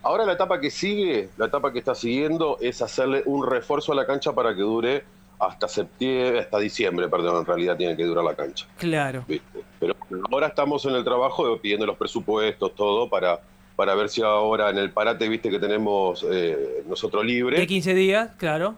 Ahora 0.06 0.24
la 0.24 0.34
etapa 0.34 0.60
que 0.60 0.70
sigue, 0.70 1.30
la 1.36 1.46
etapa 1.46 1.72
que 1.72 1.80
está 1.80 1.94
siguiendo, 1.94 2.58
es 2.60 2.80
hacerle 2.80 3.22
un 3.26 3.44
refuerzo 3.44 3.90
a 3.90 3.96
la 3.96 4.06
cancha 4.06 4.32
para 4.32 4.54
que 4.54 4.60
dure 4.62 5.02
hasta 5.38 5.66
septiembre, 5.66 6.38
hasta 6.40 6.58
diciembre, 6.60 7.08
perdón, 7.08 7.40
en 7.40 7.44
realidad 7.44 7.76
tiene 7.76 7.96
que 7.96 8.04
durar 8.04 8.24
la 8.24 8.34
cancha. 8.36 8.66
Claro. 8.78 9.24
¿viste? 9.26 9.64
Pero 9.80 9.94
ahora 10.30 10.46
estamos 10.46 10.84
en 10.84 10.94
el 10.94 11.02
trabajo 11.02 11.48
de 11.48 11.56
pidiendo 11.58 11.86
los 11.86 11.96
presupuestos, 11.96 12.72
todo, 12.76 13.10
para, 13.10 13.40
para 13.74 13.96
ver 13.96 14.08
si 14.08 14.22
ahora 14.22 14.70
en 14.70 14.78
el 14.78 14.92
parate, 14.92 15.28
viste 15.28 15.50
que 15.50 15.58
tenemos 15.58 16.24
eh, 16.30 16.84
nosotros 16.88 17.24
libre. 17.24 17.58
De 17.58 17.66
15 17.66 17.94
días, 17.94 18.30
claro. 18.38 18.76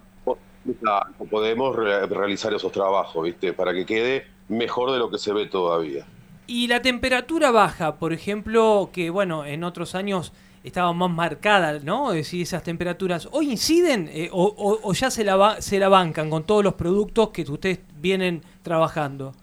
Claro, 0.80 1.06
podemos 1.30 1.76
re- 1.76 2.06
realizar 2.06 2.52
esos 2.54 2.72
trabajos, 2.72 3.22
¿viste? 3.22 3.52
Para 3.52 3.72
que 3.74 3.84
quede 3.86 4.26
mejor 4.48 4.92
de 4.92 4.98
lo 4.98 5.10
que 5.10 5.18
se 5.18 5.32
ve 5.32 5.46
todavía. 5.46 6.06
Y 6.46 6.68
la 6.68 6.80
temperatura 6.80 7.50
baja, 7.50 7.96
por 7.96 8.12
ejemplo, 8.14 8.88
que 8.92 9.10
bueno, 9.10 9.44
en 9.44 9.62
otros 9.64 9.94
años 9.94 10.32
estaba 10.68 10.92
más 10.92 11.10
marcada, 11.10 11.78
¿no? 11.80 12.10
Es 12.12 12.18
decir, 12.18 12.42
esas 12.42 12.62
temperaturas, 12.62 13.28
¿hoy 13.32 13.50
inciden 13.50 14.08
eh, 14.12 14.28
o, 14.32 14.44
o- 14.44 14.80
o 14.82 14.92
ya 14.94 15.10
se 15.10 15.24
la, 15.24 15.36
ba- 15.36 15.60
se 15.60 15.78
la 15.78 15.88
bancan 15.88 16.30
con 16.30 16.44
todos 16.44 16.62
los 16.64 16.74
productos 16.74 17.30
que 17.30 17.42
ustedes 17.42 17.80
vienen 18.00 18.42
trabajando? 18.62 19.34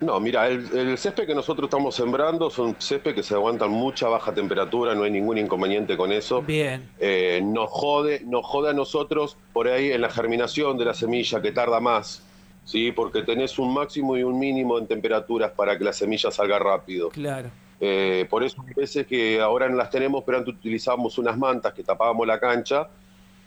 No, 0.00 0.18
mira, 0.18 0.48
el, 0.48 0.66
el 0.74 0.96
césped 0.96 1.26
que 1.26 1.34
nosotros 1.34 1.66
estamos 1.66 1.94
sembrando 1.94 2.48
son 2.48 2.74
césped 2.80 3.14
que 3.14 3.22
se 3.22 3.34
aguantan 3.34 3.70
mucha 3.70 4.08
baja 4.08 4.32
temperatura, 4.32 4.94
no 4.94 5.02
hay 5.02 5.10
ningún 5.10 5.36
inconveniente 5.36 5.94
con 5.94 6.10
eso. 6.10 6.40
Bien. 6.40 6.88
Eh, 6.98 7.42
nos 7.44 7.68
jode, 7.68 8.22
nos 8.24 8.46
jode 8.46 8.70
a 8.70 8.72
nosotros 8.72 9.36
por 9.52 9.68
ahí 9.68 9.92
en 9.92 10.00
la 10.00 10.08
germinación 10.08 10.78
de 10.78 10.86
la 10.86 10.94
semilla 10.94 11.42
que 11.42 11.52
tarda 11.52 11.80
más, 11.80 12.22
¿sí? 12.64 12.92
Porque 12.92 13.22
tenés 13.24 13.58
un 13.58 13.74
máximo 13.74 14.16
y 14.16 14.22
un 14.22 14.38
mínimo 14.38 14.78
en 14.78 14.86
temperaturas 14.86 15.50
para 15.50 15.76
que 15.76 15.84
la 15.84 15.92
semilla 15.92 16.30
salga 16.30 16.58
rápido. 16.58 17.10
Claro. 17.10 17.50
Eh, 17.80 18.26
por 18.28 18.42
eso 18.44 18.62
hay 18.66 18.74
veces 18.74 19.06
que 19.06 19.40
ahora 19.40 19.68
no 19.68 19.76
las 19.76 19.88
tenemos, 19.90 20.22
pero 20.24 20.38
antes 20.38 20.54
utilizamos 20.54 21.16
unas 21.18 21.36
mantas 21.38 21.72
que 21.72 21.82
tapábamos 21.82 22.26
la 22.26 22.38
cancha 22.38 22.88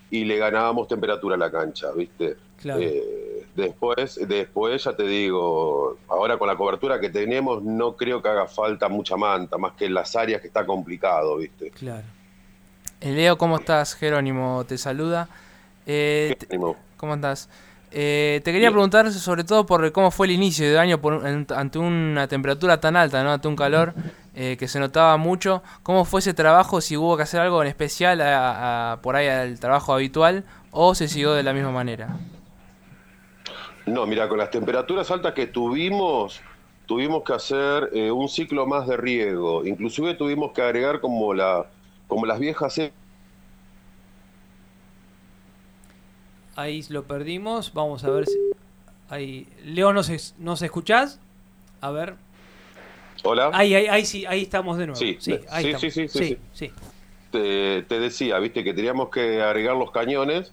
y 0.10 0.26
le 0.26 0.38
ganábamos 0.38 0.88
temperatura 0.88 1.36
a 1.36 1.40
la 1.40 1.52
cancha, 1.52 1.92
¿viste? 1.96 2.36
Claro. 2.60 2.82
Eh, 2.82 3.46
después, 3.56 4.20
después 4.28 4.84
ya 4.84 4.96
te 4.96 5.04
digo, 5.04 5.98
ahora 6.08 6.38
con 6.38 6.48
la 6.48 6.56
cobertura 6.56 7.00
que 7.00 7.10
tenemos 7.10 7.62
no 7.64 7.96
creo 7.96 8.22
que 8.22 8.30
haga 8.30 8.48
falta 8.48 8.90
mucha 8.90 9.16
manta, 9.18 9.58
más 9.58 9.74
que 9.74 9.86
en 9.86 9.94
las 9.94 10.16
áreas 10.16 10.42
que 10.42 10.48
está 10.48 10.66
complicado, 10.66 11.38
¿viste? 11.38 11.70
Claro. 11.72 12.06
Eh, 13.02 13.12
Leo, 13.12 13.38
¿cómo 13.38 13.58
estás? 13.58 13.94
Jerónimo 13.96 14.64
te 14.68 14.78
saluda. 14.78 15.28
Eh, 15.86 16.36
Jerónimo. 16.40 16.78
¿Cómo 16.98 17.16
estás? 17.16 17.50
Eh, 17.92 18.42
te 18.44 18.52
quería 18.52 18.72
preguntar 18.72 19.12
sobre 19.12 19.44
todo 19.44 19.66
por 19.68 19.92
cómo 19.92 20.10
fue 20.10 20.26
el 20.26 20.32
inicio 20.32 20.68
de 20.72 20.80
año 20.80 21.00
por, 21.00 21.28
en- 21.28 21.46
ante 21.56 21.78
una 21.78 22.28
temperatura 22.28 22.80
tan 22.80 22.96
alta, 22.96 23.24
¿no? 23.24 23.32
ante 23.34 23.48
un 23.48 23.56
calor 23.56 23.94
eh, 24.36 24.58
que 24.58 24.68
se 24.68 24.80
notaba 24.80 25.18
mucho. 25.18 25.64
¿Cómo 25.84 26.06
fue 26.06 26.20
ese 26.20 26.34
trabajo? 26.34 26.82
Si 26.82 26.98
hubo 26.98 27.18
que 27.18 27.24
hacer 27.24 27.40
algo 27.42 27.62
en 27.62 27.68
especial 27.68 28.22
a- 28.22 28.94
a- 28.94 29.02
por 29.02 29.16
ahí 29.16 29.28
al 29.28 29.60
trabajo 29.60 29.94
habitual 29.94 30.44
o 30.72 30.96
se 30.96 31.08
siguió 31.08 31.34
de 31.34 31.44
la 31.44 31.54
misma 31.54 31.72
manera. 31.72 32.18
No, 33.86 34.06
mira, 34.06 34.30
con 34.30 34.38
las 34.38 34.50
temperaturas 34.50 35.12
altas 35.12 35.34
que 35.34 35.46
tuvimos, 35.48 36.42
tuvimos 36.86 37.24
que 37.24 37.34
hacer 37.34 37.90
eh, 37.94 38.12
un 38.12 38.30
ciclo 38.30 38.66
más 38.66 38.88
de 38.88 38.96
riego. 38.98 39.66
Inclusive 39.66 40.14
tuvimos 40.16 40.52
que 40.54 40.62
agregar 40.62 41.02
como 41.02 41.34
la, 41.34 41.66
como 42.08 42.26
las 42.26 42.40
viejas 42.40 42.78
e- 42.78 42.94
Ahí 46.56 46.84
lo 46.90 47.04
perdimos. 47.04 47.74
Vamos 47.74 48.04
a 48.04 48.10
ver 48.10 48.26
si. 48.28 48.38
Ahí. 49.10 49.48
Leo, 49.64 49.92
¿nos, 49.94 50.10
es- 50.10 50.36
¿nos 50.38 50.62
escuchás? 50.62 51.20
A 51.82 51.92
ver. 51.92 52.16
Hola. 53.24 53.52
Ahí, 53.54 53.74
ahí, 53.74 53.88
ahí 53.88 54.06
sí, 54.06 54.26
ahí 54.26 54.44
estamos 54.44 54.78
de 54.78 54.88
nuevo. 54.88 55.00
Sí, 55.00 55.18
sí, 55.20 55.40
ahí 55.50 55.74
sí, 55.74 55.90
sí, 55.90 55.92
sí, 55.92 56.08
sí, 56.08 56.20
sí, 56.20 56.38
sí. 56.54 56.68
sí. 56.68 56.72
te, 57.32 57.84
te 57.84 58.00
decía, 58.00 58.38
viste, 58.40 58.64
que 58.64 58.74
teníamos 58.74 59.10
que 59.10 59.42
agregar 59.42 59.76
los 59.76 59.92
cañones 59.92 60.52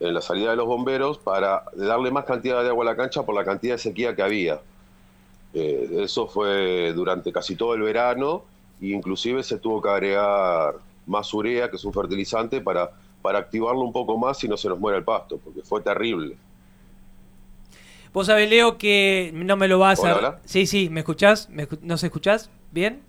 en 0.00 0.14
la 0.14 0.20
salida 0.20 0.50
de 0.50 0.56
los 0.56 0.66
bomberos 0.66 1.18
para 1.18 1.64
darle 1.74 2.10
más 2.10 2.24
cantidad 2.24 2.62
de 2.62 2.70
agua 2.70 2.84
a 2.84 2.88
la 2.90 2.96
cancha 2.96 3.22
por 3.24 3.34
la 3.34 3.44
cantidad 3.44 3.74
de 3.74 3.78
sequía 3.78 4.16
que 4.16 4.22
había. 4.22 4.60
Eh, 5.54 5.98
eso 6.00 6.26
fue 6.26 6.92
durante 6.94 7.30
casi 7.30 7.56
todo 7.56 7.74
el 7.74 7.82
verano 7.82 8.42
e 8.80 8.86
inclusive 8.86 9.42
se 9.42 9.58
tuvo 9.58 9.80
que 9.82 9.90
agregar 9.90 10.74
más 11.06 11.32
urea, 11.34 11.68
que 11.68 11.76
es 11.76 11.84
un 11.84 11.92
fertilizante, 11.92 12.60
para, 12.60 12.90
para 13.20 13.38
activarlo 13.38 13.82
un 13.82 13.92
poco 13.92 14.16
más 14.16 14.42
y 14.42 14.48
no 14.48 14.56
se 14.56 14.68
nos 14.68 14.78
muera 14.78 14.98
el 14.98 15.04
pasto, 15.04 15.38
porque 15.38 15.62
fue 15.62 15.80
terrible. 15.82 16.36
Vos 18.12 18.26
sabés, 18.26 18.48
Leo, 18.50 18.76
que 18.76 19.30
no 19.34 19.56
me 19.56 19.68
lo 19.68 19.78
vas 19.78 20.00
Hola, 20.00 20.12
a. 20.12 20.16
hola. 20.18 20.40
Sí, 20.44 20.66
sí, 20.66 20.88
¿me 20.90 21.00
escuchás? 21.00 21.48
¿Me 21.50 21.66
escu- 21.68 21.80
¿Nos 21.80 22.04
escuchás? 22.04 22.50
¿Bien? 22.70 23.00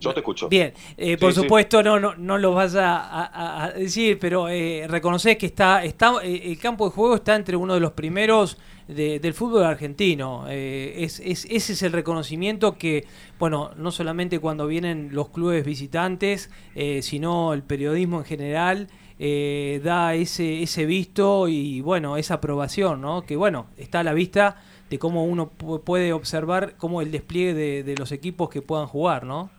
Yo 0.00 0.14
te 0.14 0.20
escucho. 0.20 0.48
Bien, 0.48 0.72
eh, 0.96 1.16
por 1.18 1.32
Sí, 1.32 1.40
sí. 1.40 1.42
supuesto 1.42 1.82
no, 1.82 1.98
no, 1.98 2.14
no 2.14 2.38
lo 2.38 2.52
vas 2.54 2.76
a, 2.76 2.96
a- 3.00 3.64
a 3.64 3.70
decir, 3.72 4.16
pero 4.20 4.48
eh, 4.48 4.86
reconoces 4.88 5.36
que 5.36 5.46
está, 5.46 5.82
está 5.82 6.12
eh, 6.22 6.42
el 6.52 6.58
campo 6.60 6.84
de 6.84 6.92
juego 6.92 7.16
está 7.16 7.34
entre 7.34 7.56
uno 7.56 7.74
de 7.74 7.80
los 7.80 7.90
primeros 7.92 8.58
de- 8.86 9.18
del 9.18 9.34
fútbol 9.34 9.64
argentino. 9.64 10.44
Eh, 10.48 10.94
es, 10.98 11.18
es- 11.18 11.46
ese 11.50 11.72
es 11.72 11.82
el 11.82 11.90
reconocimiento 11.92 12.78
que, 12.78 13.06
bueno, 13.40 13.72
no 13.76 13.90
solamente 13.90 14.38
cuando 14.38 14.68
vienen 14.68 15.08
los 15.10 15.30
clubes 15.30 15.64
visitantes, 15.64 16.48
eh, 16.76 17.02
sino 17.02 17.52
el 17.52 17.64
periodismo 17.64 18.18
en 18.20 18.24
general. 18.24 18.88
Eh, 19.18 19.80
da 19.84 20.14
ese, 20.14 20.62
ese 20.62 20.86
visto 20.86 21.48
y 21.48 21.80
bueno, 21.80 22.16
esa 22.16 22.34
aprobación, 22.34 23.00
¿no? 23.00 23.22
Que 23.22 23.36
bueno, 23.36 23.66
está 23.76 24.00
a 24.00 24.04
la 24.04 24.14
vista 24.14 24.56
de 24.90 24.98
cómo 24.98 25.24
uno 25.24 25.50
pu- 25.58 25.82
puede 25.82 26.12
observar 26.12 26.76
cómo 26.76 27.02
el 27.02 27.10
despliegue 27.10 27.54
de, 27.54 27.96
los 27.96 28.12
equipos 28.12 28.48
que 28.50 28.62
puedan 28.62 28.86
jugar, 28.86 29.24
¿no? 29.24 29.50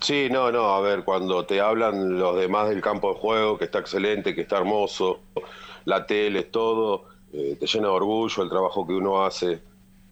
Sí, 0.00 0.28
no, 0.30 0.52
no, 0.52 0.74
a 0.74 0.80
ver, 0.80 1.04
cuando 1.04 1.46
te 1.46 1.60
hablan 1.60 2.18
los 2.18 2.36
demás 2.36 2.68
del 2.68 2.82
campo 2.82 3.12
de 3.14 3.18
juego, 3.20 3.58
que 3.58 3.64
está 3.64 3.78
excelente, 3.78 4.34
que 4.34 4.42
está 4.42 4.58
hermoso, 4.58 5.22
la 5.86 6.06
tele, 6.06 6.44
todo, 6.44 7.04
eh, 7.32 7.56
te 7.58 7.66
llena 7.66 7.88
de 7.88 7.94
orgullo 7.94 8.42
el 8.42 8.48
trabajo 8.50 8.86
que 8.86 8.92
uno 8.94 9.24
hace. 9.24 9.62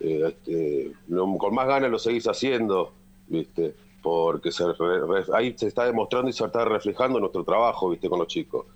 Eh, 0.01 0.23
este, 0.29 0.93
con 1.39 1.55
más 1.55 1.67
ganas 1.69 1.91
lo 1.91 1.99
seguís 1.99 2.27
haciendo, 2.27 2.95
¿viste? 3.29 3.77
Porque 4.05 4.53
se 4.53 4.65
re- 4.71 5.25
ahí 5.35 5.55
se 5.57 5.67
está 5.67 5.87
demostrando 5.87 6.29
y 6.29 6.35
se 6.35 6.45
está 6.45 6.63
reflejando 6.67 7.19
nuestro 7.19 7.43
trabajo, 7.43 7.89
¿viste? 7.89 8.11
Con 8.11 8.19
los 8.19 8.29
chicos. 8.29 8.67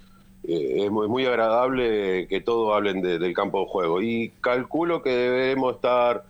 Eh, 0.43 0.85
es 0.87 0.91
muy, 0.91 1.27
agradable 1.27 2.27
que 2.29 2.41
todos 2.41 2.75
hablen 2.75 3.03
de- 3.03 3.19
del 3.19 3.35
campo 3.35 3.61
de 3.61 3.67
juego. 3.67 4.01
Y 4.01 4.33
calculo 4.41 5.03
que 5.03 5.11
debemos 5.11 5.75
estar 5.75 6.25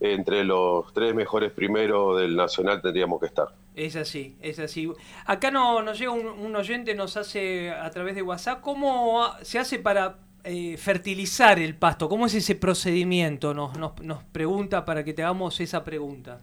entre 0.00 0.44
los 0.44 0.92
tres 0.92 1.14
mejores 1.14 1.50
primeros 1.50 2.20
del 2.20 2.36
Nacional, 2.36 2.82
tendríamos 2.82 3.18
que 3.20 3.26
estar. 3.26 3.48
Es 3.74 3.96
así, 3.96 4.36
es 4.42 4.58
así. 4.58 4.92
Acá 5.24 5.50
no, 5.50 5.80
nos 5.82 5.98
llega 5.98 6.10
un, 6.10 6.26
un 6.26 6.54
oyente, 6.56 6.94
nos 6.94 7.16
hace 7.16 7.70
a 7.70 7.88
través 7.88 8.14
de 8.16 8.20
WhatsApp, 8.22 8.60
¿cómo 8.60 9.24
se 9.40 9.58
hace 9.58 9.78
para 9.78 10.18
eh, 10.44 10.76
fertilizar 10.76 11.58
el 11.58 11.74
pasto? 11.74 12.10
¿Cómo 12.10 12.26
es 12.26 12.34
ese 12.34 12.54
procedimiento? 12.54 13.54
Nos, 13.54 13.78
nos, 13.78 13.98
nos 14.02 14.22
pregunta 14.24 14.84
para 14.84 15.02
que 15.04 15.14
te 15.14 15.22
hagamos 15.22 15.58
esa 15.60 15.82
pregunta. 15.82 16.42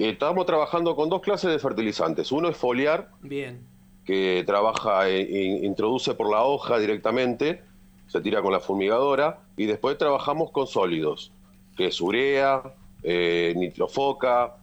Eh, 0.00 0.08
Estamos 0.10 0.46
trabajando 0.46 0.96
con 0.96 1.10
dos 1.10 1.20
clases 1.20 1.50
de 1.50 1.58
fertilizantes. 1.58 2.32
Uno 2.32 2.48
es 2.48 2.56
foliar, 2.56 3.10
Bien, 3.20 3.60
que 4.06 4.42
trabaja, 4.46 5.08
e- 5.10 5.20
in- 5.20 5.64
introduce 5.64 6.14
por 6.14 6.30
la 6.30 6.42
hoja 6.42 6.78
directamente, 6.78 7.62
se 8.08 8.20
tira 8.22 8.40
con 8.40 8.50
la 8.52 8.60
fumigadora, 8.60 9.40
y 9.58 9.66
después 9.66 9.98
trabajamos 9.98 10.50
con 10.52 10.66
sólidos, 10.66 11.30
que 11.76 11.86
es 11.88 12.00
urea, 12.00 12.62
eh, 13.02 13.52
nitrofoca, 13.56 14.56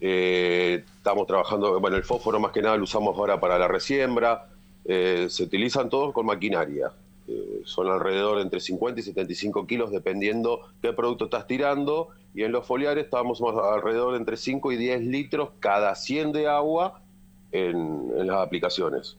eh, 0.00 0.82
estamos 0.96 1.26
trabajando, 1.28 1.78
bueno, 1.78 1.96
el 1.96 2.02
fósforo 2.04 2.40
más 2.40 2.50
que 2.52 2.60
nada 2.62 2.76
lo 2.76 2.82
usamos 2.84 3.16
ahora 3.16 3.38
para 3.38 3.58
la 3.58 3.68
resiembra, 3.68 4.48
eh, 4.84 5.26
se 5.30 5.44
utilizan 5.44 5.88
todos 5.88 6.12
con 6.12 6.26
maquinaria. 6.26 6.90
Eh, 7.30 7.62
son 7.64 7.86
alrededor 7.88 8.38
de 8.38 8.42
entre 8.42 8.58
50 8.58 9.00
y 9.00 9.04
75 9.04 9.64
kilos 9.66 9.92
dependiendo 9.92 10.62
qué 10.82 10.92
producto 10.92 11.26
estás 11.26 11.46
tirando. 11.46 12.08
Y 12.34 12.42
en 12.42 12.50
los 12.50 12.66
foliares 12.66 13.04
estábamos 13.04 13.40
alrededor 13.40 14.12
de 14.12 14.18
entre 14.18 14.36
5 14.36 14.72
y 14.72 14.76
10 14.76 15.02
litros 15.02 15.50
cada 15.60 15.94
100 15.94 16.32
de 16.32 16.48
agua 16.48 17.02
en 17.52 18.26
las 18.26 18.38
aplicaciones. 18.38 19.16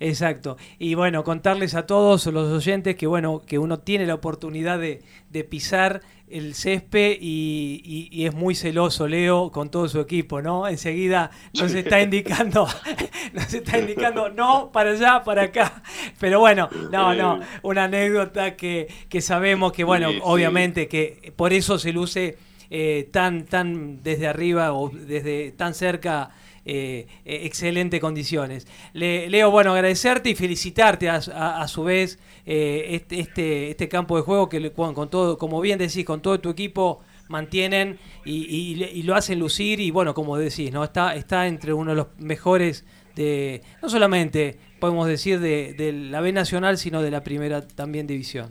Exacto. 0.00 0.56
Y 0.78 0.94
bueno, 0.94 1.24
contarles 1.24 1.74
a 1.74 1.86
todos 1.86 2.26
los 2.26 2.52
oyentes 2.52 2.96
que 2.96 3.06
bueno, 3.06 3.42
que 3.46 3.58
uno 3.58 3.78
tiene 3.78 4.06
la 4.06 4.14
oportunidad 4.14 4.78
de, 4.78 5.02
de 5.30 5.44
pisar 5.44 6.02
el 6.28 6.54
césped 6.56 7.18
y, 7.20 7.80
y- 7.84 8.08
y 8.10 8.26
es 8.26 8.34
muy 8.34 8.56
celoso 8.56 9.06
Leo 9.06 9.52
con 9.52 9.70
todo 9.70 9.88
su 9.88 10.00
equipo, 10.00 10.42
¿no? 10.42 10.66
Enseguida 10.66 11.30
nos 11.54 11.72
está 11.72 12.02
indicando, 12.02 12.66
nos 13.32 13.54
está 13.54 13.78
indicando 13.78 14.28
no 14.28 14.70
para 14.72 14.90
allá, 14.90 15.22
para 15.22 15.44
acá. 15.44 15.82
Pero 16.18 16.40
bueno, 16.40 16.68
no, 16.90 17.14
no, 17.14 17.40
una 17.62 17.84
anécdota 17.84 18.56
que, 18.56 18.88
que 19.08 19.20
sabemos 19.20 19.72
que 19.72 19.84
bueno, 19.84 20.08
Sí, 20.08 20.14
sí. 20.16 20.20
obviamente 20.24 20.88
que 20.88 21.32
por 21.36 21.52
eso 21.52 21.78
se 21.78 21.92
luce 21.92 22.36
eh, 22.70 23.08
tan, 23.12 23.44
tan 23.44 24.02
desde 24.02 24.26
arriba 24.26 24.72
o 24.72 24.90
desde 24.90 25.52
tan 25.52 25.74
cerca. 25.74 26.30
Eh, 26.66 27.06
eh, 27.24 27.40
excelente 27.44 28.00
condiciones. 28.00 28.66
Le- 28.92 29.30
Leo, 29.30 29.50
bueno, 29.50 29.72
agradecerte 29.72 30.30
y 30.30 30.34
felicitarte 30.34 31.08
a, 31.08 31.20
a- 31.34 31.62
a 31.62 31.68
su 31.68 31.84
vez 31.84 32.18
eh, 32.44 32.88
este, 32.90 33.20
este, 33.20 33.70
este 33.70 33.88
campo 33.88 34.16
de 34.16 34.22
juego 34.22 34.48
que 34.48 34.72
con, 34.72 34.94
con 34.94 35.08
todo, 35.10 35.38
como 35.38 35.60
bien 35.60 35.78
decís, 35.78 36.04
con 36.04 36.20
todo 36.22 36.40
tu 36.40 36.50
equipo 36.50 37.00
mantienen 37.28 37.98
y, 38.24 38.44
y 38.44 38.84
y 38.84 39.02
lo 39.02 39.14
hacen 39.16 39.38
lucir 39.40 39.80
y 39.80 39.90
bueno, 39.90 40.14
como 40.14 40.36
decís, 40.38 40.72
¿no? 40.72 40.84
Está, 40.84 41.14
está 41.16 41.46
entre 41.48 41.72
uno 41.72 41.90
de 41.92 41.96
los 41.96 42.06
mejores 42.18 42.84
de, 43.16 43.62
no 43.82 43.88
solamente 43.88 44.58
podemos 44.78 45.08
decir 45.08 45.40
de, 45.40 45.74
de 45.74 45.92
la 45.92 46.20
B 46.20 46.32
Nacional, 46.32 46.78
sino 46.78 47.02
de 47.02 47.10
la 47.10 47.24
primera 47.24 47.66
también 47.66 48.06
división. 48.06 48.50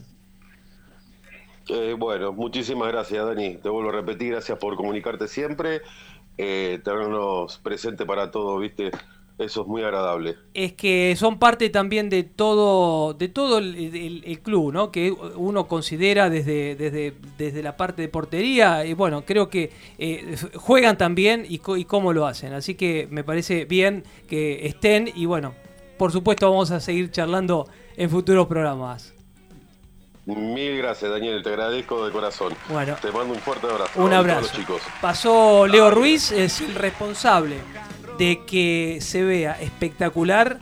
Eh, 1.68 1.96
bueno, 1.98 2.32
muchísimas 2.32 2.90
gracias, 2.90 3.26
Dani. 3.26 3.58
Te 3.58 3.70
vuelvo 3.70 3.90
a 3.90 3.94
repetir, 3.94 4.32
gracias 4.34 4.58
por 4.60 4.76
comunicarte 4.76 5.28
siempre, 5.28 5.82
eh, 6.38 6.80
tenernos 6.84 7.58
presente 7.60 8.06
para 8.06 8.32
todo, 8.32 8.58
¿viste? 8.60 8.92
Eso 9.38 9.64
es 9.64 9.68
muy 9.68 9.84
agradable. 9.84 10.38
es 10.54 10.74
que 10.74 11.14
son 11.18 11.40
parte 11.40 11.70
también 11.70 12.10
de 12.10 12.24
todo 12.24 13.14
de 13.14 13.28
todo 13.28 13.58
el, 13.58 14.40
club 14.42 14.72
no 14.72 14.92
que 14.92 15.12
uno 15.12 15.68
considera 15.68 16.30
desde 16.30 16.76
desde 16.76 17.14
desde 17.38 17.62
la 17.62 17.76
parte 17.76 18.02
de 18.02 18.08
portería 18.08 18.86
y 18.86 18.94
bueno 18.94 19.26
creo 19.26 19.50
que 19.50 19.72
eh, 19.98 20.38
juegan 20.56 20.98
también 20.98 21.46
y, 21.50 21.60
y 21.76 21.86
cómo 21.86 22.14
lo 22.14 22.28
hacen 22.28 22.54
así 22.54 22.76
que 22.76 23.08
me 23.12 23.26
parece 23.26 23.66
bien 23.66 24.06
que 24.30 24.68
estén 24.68 25.12
y 25.14 25.26
bueno 25.26 25.54
por 25.98 26.14
supuesto 26.14 26.50
vamos 26.50 26.72
a 26.72 26.80
seguir 26.80 27.12
charlando 27.12 27.68
en 27.98 28.10
futuros 28.10 28.48
programas 28.48 29.15
Mil 30.26 30.78
gracias, 30.78 31.12
Daniel, 31.12 31.44
te 31.44 31.50
agradezco 31.50 32.06
de 32.06 32.12
corazón. 32.12 32.54
Bueno. 32.70 32.96
Te 33.02 33.12
mando 33.12 33.34
un 33.34 33.40
fuerte 33.40 33.68
abrazo. 33.68 33.92
Un 34.02 34.12
a 34.14 34.20
abrazo. 34.20 34.42
los 34.42 34.52
chicos. 34.54 34.82
Pasó 35.02 35.68
Leo 35.68 35.92
Ruiz, 35.92 36.32
es 36.32 36.62
el 36.62 36.74
responsable 36.74 37.58
de 38.18 38.44
que 38.46 39.00
se 39.02 39.24
vea 39.24 39.60
espectacular 39.62 40.60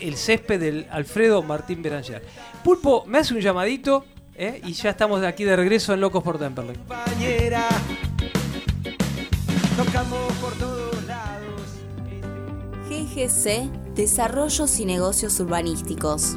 el 0.00 0.16
césped 0.16 0.60
del 0.60 0.86
Alfredo 0.90 1.42
Martín 1.42 1.82
Beranger. 1.82 2.22
Pulpo, 2.62 3.04
me 3.06 3.18
hace 3.18 3.34
un 3.34 3.40
llamadito 3.40 4.04
¿eh? 4.34 4.60
y 4.64 4.72
ya 4.72 4.90
estamos 4.90 5.20
de 5.20 5.26
aquí 5.26 5.44
de 5.44 5.56
regreso 5.56 5.94
en 5.94 6.00
Locos 6.00 6.22
por 6.22 6.38
Temperley. 6.38 6.76
compañera. 6.76 7.66
Tocamos 9.76 10.32
por 10.34 10.52
todos 10.54 11.04
lados. 11.04 11.62
GGC 12.88 13.94
Desarrollos 13.94 14.78
y 14.78 14.84
negocios 14.84 15.40
urbanísticos. 15.40 16.36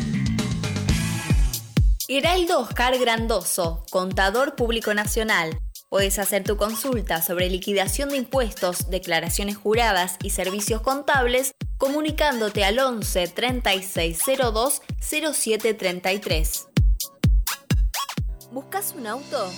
Heraldo 2.13 2.59
Oscar 2.59 2.99
Grandoso, 2.99 3.85
contador 3.89 4.57
público 4.57 4.93
nacional. 4.93 5.57
Puedes 5.87 6.19
hacer 6.19 6.43
tu 6.43 6.57
consulta 6.57 7.21
sobre 7.21 7.49
liquidación 7.49 8.09
de 8.09 8.17
impuestos, 8.17 8.89
declaraciones 8.89 9.55
juradas 9.55 10.17
y 10.21 10.31
servicios 10.31 10.81
contables 10.81 11.53
comunicándote 11.77 12.65
al 12.65 12.79
11 12.79 13.29
3602 13.29 14.81
0733. 14.99 16.67
¿Buscas 18.51 18.93
un 18.97 19.07
auto? 19.07 19.49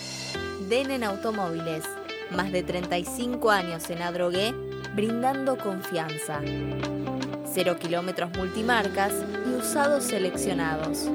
Denen 0.70 1.04
Automóviles. 1.04 1.86
Más 2.30 2.52
de 2.52 2.62
35 2.62 3.50
años 3.50 3.90
en 3.90 4.04
Adrogué, 4.04 4.52
brindando 4.94 5.58
confianza. 5.58 6.40
Cero 7.52 7.78
kilómetros 7.80 8.30
multimarcas 8.38 9.12
y 9.44 9.56
usados 9.56 10.04
seleccionados. 10.04 11.10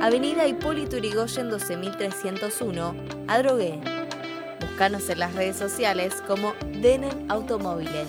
Avenida 0.00 0.46
Hipólito 0.46 0.96
Yrigoyen 0.96 1.50
12301, 1.50 2.94
Adrogué. 3.28 3.78
Búscanos 4.58 5.10
en 5.10 5.18
las 5.18 5.34
redes 5.34 5.56
sociales 5.56 6.22
como 6.26 6.54
Denen 6.80 7.30
Automóviles. 7.30 8.08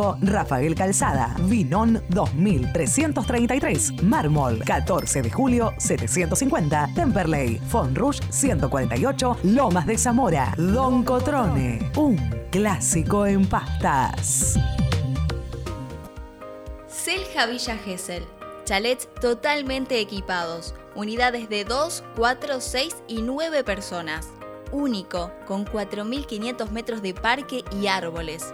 Rafael 0.21 0.75
Calzada, 0.75 1.35
Vinón 1.47 2.01
2333, 2.09 4.03
Mármol 4.03 4.63
14 4.63 5.21
de 5.21 5.29
julio 5.31 5.73
750, 5.77 6.89
Temperley, 6.95 7.59
Fonrush 7.69 8.19
148, 8.29 9.37
Lomas 9.43 9.85
de 9.85 9.97
Zamora, 9.97 10.53
Don 10.57 11.03
Cotrone, 11.03 11.91
un 11.95 12.17
clásico 12.51 13.25
en 13.25 13.47
pastas. 13.47 14.59
Selja 16.87 17.45
Villa 17.45 17.77
Gesell. 17.77 18.25
Chalets 18.65 19.09
totalmente 19.19 19.99
equipados. 19.99 20.75
Unidades 20.95 21.49
de 21.49 21.65
2, 21.65 22.03
4, 22.15 22.61
6 22.61 22.95
y 23.07 23.21
9 23.21 23.63
personas. 23.63 24.29
Único, 24.71 25.31
con 25.47 25.65
4.500 25.65 26.69
metros 26.69 27.01
de 27.01 27.13
parque 27.13 27.65
y 27.71 27.87
árboles. 27.87 28.53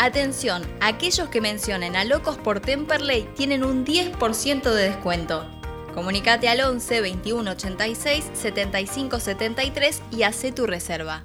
Atención, 0.00 0.62
aquellos 0.80 1.28
que 1.28 1.40
mencionen 1.40 1.96
a 1.96 2.04
Locos 2.04 2.38
por 2.38 2.60
Temperley 2.60 3.28
tienen 3.34 3.64
un 3.64 3.84
10% 3.84 4.62
de 4.70 4.90
descuento. 4.90 5.44
Comunicate 5.92 6.48
al 6.48 6.60
11 6.60 7.00
21 7.00 7.50
86 7.50 8.30
75 8.32 9.18
73 9.18 10.02
y 10.12 10.22
hace 10.22 10.52
tu 10.52 10.68
reserva. 10.68 11.24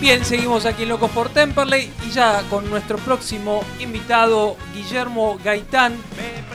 Bien, 0.00 0.24
seguimos 0.24 0.64
aquí 0.64 0.84
en 0.84 0.88
Locos 0.88 1.10
por 1.10 1.28
Temperley 1.28 1.92
y 2.06 2.10
ya 2.12 2.42
con 2.48 2.70
nuestro 2.70 2.96
próximo 2.96 3.62
invitado, 3.78 4.56
Guillermo 4.72 5.38
Gaitán, 5.44 5.98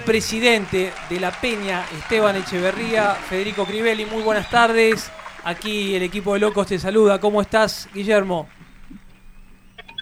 presidente 0.07 0.91
de 1.07 1.19
la 1.19 1.29
Peña 1.39 1.85
Esteban 1.99 2.35
Echeverría, 2.35 3.13
Federico 3.13 3.63
Crivelli. 3.65 4.05
Muy 4.05 4.23
buenas 4.23 4.49
tardes. 4.49 5.11
Aquí 5.45 5.93
el 5.93 6.01
equipo 6.01 6.33
de 6.33 6.39
Locos 6.39 6.65
te 6.65 6.79
saluda. 6.79 7.19
¿Cómo 7.19 7.39
estás, 7.39 7.87
Guillermo? 7.93 8.49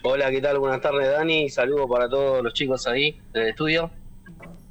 Hola, 0.02 0.32
¿qué 0.32 0.40
tal? 0.40 0.58
Buenas 0.58 0.80
tardes, 0.80 1.12
Dani. 1.12 1.50
Saludos 1.50 1.86
para 1.92 2.08
todos 2.08 2.42
los 2.42 2.54
chicos 2.54 2.88
ahí 2.88 3.20
del 3.34 3.50
estudio. 3.50 3.92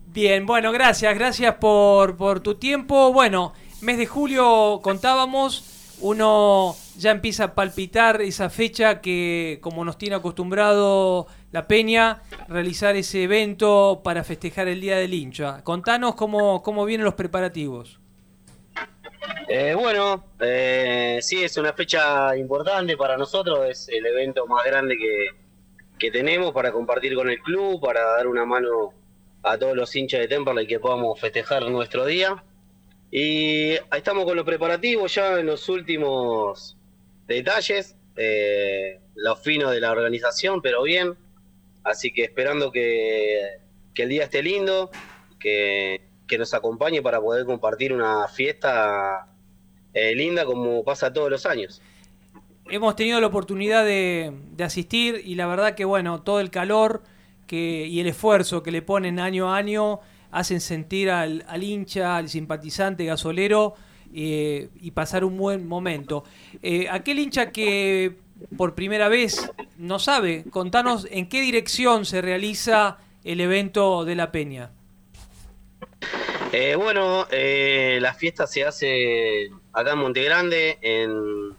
Bien, 0.07 0.47
bueno, 0.47 0.73
gracias, 0.73 1.14
gracias 1.14 1.57
por, 1.57 2.16
por 2.16 2.41
tu 2.41 2.55
tiempo. 2.55 3.12
Bueno, 3.12 3.53
mes 3.83 3.99
de 3.99 4.07
julio 4.07 4.81
contábamos, 4.83 5.99
uno 6.01 6.75
ya 6.97 7.11
empieza 7.11 7.45
a 7.45 7.55
palpitar 7.55 8.23
esa 8.23 8.49
fecha 8.49 9.03
que, 9.03 9.59
como 9.61 9.85
nos 9.85 9.99
tiene 9.99 10.16
acostumbrado 10.16 11.27
la 11.51 11.68
Peña, 11.68 12.23
realizar 12.49 12.97
ese 12.97 13.25
evento 13.25 14.01
para 14.03 14.25
festejar 14.25 14.68
el 14.68 14.81
Día 14.81 14.97
del 14.97 15.12
Hincha. 15.12 15.62
Contanos 15.64 16.14
cómo, 16.14 16.62
cómo 16.62 16.87
vienen 16.87 17.05
los 17.05 17.12
preparativos. 17.12 18.01
Eh, 19.49 19.75
bueno, 19.75 20.25
eh, 20.41 21.18
sí, 21.20 21.43
es 21.43 21.57
una 21.57 21.73
fecha 21.73 22.37
importante 22.37 22.97
para 22.97 23.16
nosotros, 23.16 23.68
es 23.68 23.89
el 23.89 24.07
evento 24.07 24.47
más 24.47 24.64
grande 24.64 24.97
que, 24.97 25.29
que 25.99 26.11
tenemos 26.11 26.53
para 26.53 26.73
compartir 26.73 27.14
con 27.14 27.29
el 27.31 27.39
club, 27.41 27.81
para 27.81 28.03
dar 28.03 28.27
una 28.27 28.45
mano 28.45 28.93
a 29.43 29.59
todos 29.59 29.77
los 29.77 29.95
hinchas 29.95 30.20
de 30.20 30.29
Temperley 30.29 30.66
que 30.66 30.81
podamos 30.81 31.20
festejar 31.20 31.68
nuestro 31.70 32.07
día. 32.07 32.43
Y 33.11 33.73
estamos 33.95 34.25
con 34.25 34.37
los 34.37 34.47
preparativos 34.47 35.14
ya 35.14 35.39
en 35.39 35.47
los 35.47 35.68
últimos 35.68 36.77
detalles, 37.27 37.97
eh, 38.16 39.01
los 39.14 39.41
finos 39.43 39.70
de 39.73 39.81
la 39.81 39.93
organización, 39.93 40.62
pero 40.62 40.83
bien. 40.83 41.16
Así 41.85 42.12
que 42.12 42.25
esperando 42.25 42.73
que, 42.73 43.59
que 43.95 44.05
el 44.05 44.09
día 44.09 44.25
esté 44.25 44.43
lindo, 44.43 44.91
que, 45.39 46.01
que 46.27 46.39
nos 46.39 46.55
acompañe 46.55 47.03
para 47.03 47.20
poder 47.20 47.45
compartir 47.47 47.93
una 47.93 48.29
fiesta 48.29 49.29
eh, 49.93 50.14
linda 50.14 50.45
como 50.45 50.83
pasa 50.85 51.12
todos 51.12 51.31
los 51.31 51.47
años. 51.47 51.83
Hemos 52.68 52.97
tenido 52.97 53.20
la 53.20 53.27
oportunidad 53.27 53.85
de, 53.85 54.33
de 54.53 54.64
asistir 54.64 55.23
y 55.25 55.35
la 55.35 55.47
verdad 55.47 55.75
que 55.75 55.85
bueno, 55.85 56.23
todo 56.23 56.41
el 56.41 56.51
calor 56.51 57.03
que, 57.47 57.87
y 57.87 58.01
el 58.01 58.07
esfuerzo 58.07 58.62
que 58.62 58.70
le 58.70 58.83
ponen 58.83 59.18
año 59.18 59.53
a 59.53 59.57
año 59.57 60.01
hacen 60.31 60.61
sentir 60.61 61.11
al, 61.11 61.45
al 61.47 61.62
hincha, 61.62 62.16
al 62.16 62.29
simpatizante 62.29 63.05
gasolero 63.05 63.75
eh, 64.14 64.70
y 64.81 64.91
pasar 64.91 65.25
un 65.25 65.37
buen 65.37 65.66
momento. 65.66 66.25
Eh, 66.62 66.87
aquel 66.91 67.18
hincha 67.18 67.51
que 67.51 68.16
por 68.57 68.75
primera 68.75 69.09
vez 69.09 69.51
no 69.79 69.99
sabe, 69.99 70.45
contanos 70.51 71.07
en 71.11 71.29
qué 71.29 71.41
dirección 71.41 72.05
se 72.05 72.23
realiza 72.23 72.99
el 73.25 73.41
evento 73.41 74.05
de 74.05 74.16
la 74.16 74.33
Peña. 74.33 74.70
Eh, 76.53 76.76
bueno, 76.76 77.26
eh, 77.30 77.98
la 78.00 78.12
fiesta 78.12 78.46
se 78.46 78.64
hace 78.64 79.50
acá 79.72 79.92
en 79.92 79.98
Montegrande, 79.98 80.78
en 80.82 81.50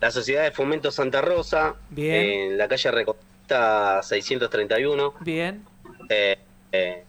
la 0.00 0.10
Sociedad 0.10 0.42
de 0.44 0.52
Fomento 0.52 0.90
Santa 0.90 1.20
Rosa, 1.20 1.74
Bien. 1.90 2.14
en 2.52 2.58
la 2.58 2.66
calle 2.66 2.90
Reconquista 2.90 4.02
631. 4.02 5.14
Bien. 5.20 5.62
Eh, 6.08 6.38
eh, 6.72 7.04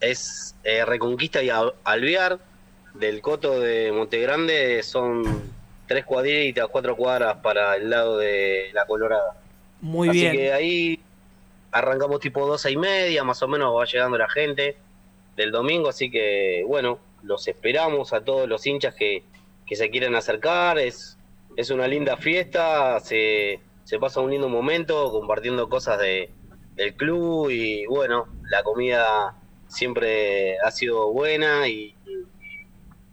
es 0.00 0.56
Reconquista 0.86 1.40
y 1.42 1.50
Al- 1.50 1.74
Alvear, 1.84 2.38
del 2.94 3.20
Coto 3.20 3.60
de 3.60 3.92
Montegrande, 3.92 4.82
son 4.82 5.22
tres 5.86 6.04
cuadritas, 6.04 6.66
cuatro 6.68 6.96
cuadras 6.96 7.36
para 7.36 7.76
el 7.76 7.88
lado 7.90 8.18
de 8.18 8.70
la 8.72 8.86
Colorada. 8.86 9.36
Muy 9.82 10.08
Así 10.08 10.20
bien. 10.22 10.32
que 10.32 10.52
ahí 10.52 11.00
arrancamos 11.70 12.18
tipo 12.20 12.44
doce 12.46 12.72
y 12.72 12.76
media, 12.76 13.22
más 13.22 13.40
o 13.42 13.46
menos 13.48 13.72
va 13.76 13.84
llegando 13.84 14.18
la 14.18 14.28
gente 14.28 14.76
del 15.36 15.52
domingo, 15.52 15.88
así 15.88 16.10
que 16.10 16.64
bueno, 16.66 16.98
los 17.22 17.46
esperamos 17.46 18.12
a 18.12 18.24
todos 18.24 18.48
los 18.48 18.66
hinchas 18.66 18.94
que, 18.94 19.24
que 19.66 19.76
se 19.76 19.90
quieran 19.90 20.14
acercar, 20.14 20.78
es, 20.78 21.18
es 21.56 21.70
una 21.70 21.86
linda 21.86 22.16
fiesta, 22.16 22.98
se, 23.00 23.60
se 23.84 23.98
pasa 23.98 24.20
un 24.20 24.30
lindo 24.30 24.48
momento 24.48 25.10
compartiendo 25.12 25.68
cosas 25.68 25.98
de, 25.98 26.30
del 26.74 26.94
club 26.94 27.50
y 27.50 27.86
bueno, 27.86 28.26
la 28.50 28.62
comida 28.62 29.36
siempre 29.66 30.58
ha 30.60 30.70
sido 30.70 31.12
buena 31.12 31.68
y, 31.68 31.94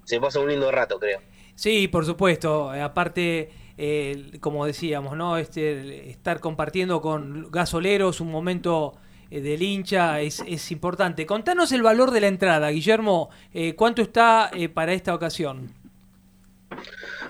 se 0.04 0.20
pasa 0.20 0.40
un 0.40 0.50
lindo 0.50 0.70
rato, 0.70 1.00
creo. 1.00 1.22
Sí, 1.56 1.88
por 1.88 2.06
supuesto. 2.06 2.74
Eh, 2.76 2.82
Aparte, 2.82 3.52
eh, 3.78 4.38
como 4.42 4.66
decíamos, 4.66 5.16
¿no? 5.16 5.38
Este, 5.38 6.10
estar 6.10 6.42
compartiendo 6.42 7.02
con 7.02 7.50
gasoleros 7.52 8.20
un 8.20 8.30
momento 8.30 8.96
del 9.42 9.62
hincha 9.62 10.22
es, 10.22 10.44
es 10.48 10.72
importante. 10.72 11.26
Contanos 11.26 11.72
el 11.72 11.82
valor 11.82 12.12
de 12.12 12.22
la 12.22 12.28
entrada, 12.28 12.70
Guillermo. 12.70 13.30
Eh, 13.54 13.76
¿Cuánto 13.76 14.02
está 14.02 14.50
eh, 14.54 14.70
para 14.70 14.94
esta 14.94 15.14
ocasión? 15.14 15.74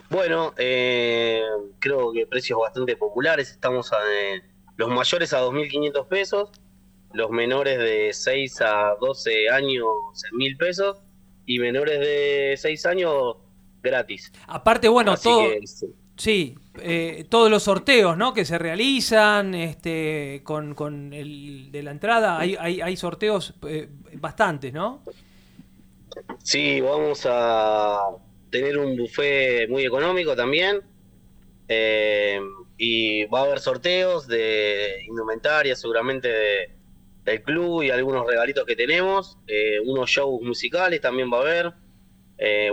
Bueno, 0.09 0.53
eh, 0.57 1.41
creo 1.79 2.11
que 2.13 2.27
precios 2.27 2.59
bastante 2.59 2.95
populares. 2.95 3.49
Estamos 3.51 3.91
a, 3.93 3.97
eh, 4.11 4.41
los 4.77 4.89
mayores 4.89 5.33
a 5.33 5.41
2.500 5.41 6.07
pesos, 6.07 6.49
los 7.13 7.29
menores 7.29 7.77
de 7.79 8.11
6 8.13 8.61
a 8.61 8.95
12 8.99 9.49
años 9.49 9.85
en 10.31 10.37
1.000 10.39 10.57
pesos 10.57 11.01
y 11.45 11.59
menores 11.59 11.99
de 11.99 12.55
6 12.57 12.85
años 12.85 13.37
gratis. 13.81 14.31
Aparte, 14.47 14.87
bueno, 14.87 15.13
Así 15.13 15.23
todo. 15.29 15.49
que, 15.49 15.67
sí. 15.67 15.87
Sí, 16.15 16.55
eh, 16.81 17.25
todos 17.29 17.49
los 17.51 17.63
sorteos, 17.63 18.17
¿no? 18.17 18.33
Que 18.33 18.45
se 18.45 18.57
realizan, 18.57 19.53
este, 19.55 20.41
con, 20.43 20.73
con 20.75 21.13
el 21.13 21.71
de 21.71 21.83
la 21.83 21.91
entrada, 21.91 22.39
hay, 22.39 22.55
hay, 22.59 22.81
hay 22.81 22.95
sorteos 22.97 23.53
eh, 23.67 23.89
bastantes, 24.15 24.73
¿no? 24.73 25.03
Sí, 26.43 26.81
vamos 26.81 27.25
a 27.29 27.99
tener 28.49 28.77
un 28.77 28.95
buffet 28.97 29.69
muy 29.69 29.83
económico 29.85 30.35
también. 30.35 30.81
eh, 31.67 32.39
y 32.77 33.25
va 33.25 33.41
a 33.41 33.43
haber 33.43 33.59
sorteos 33.59 34.27
de 34.27 35.03
indumentaria, 35.07 35.75
seguramente 35.75 36.27
de- 36.27 36.69
del 37.23 37.41
club 37.43 37.83
y 37.83 37.89
algunos 37.91 38.25
regalitos 38.27 38.65
que 38.65 38.75
tenemos. 38.75 39.37
unos 39.85 40.09
shows 40.09 40.41
musicales 40.41 40.99
también 41.01 41.31
va 41.31 41.37
a 41.37 41.41
haber. 41.41 41.73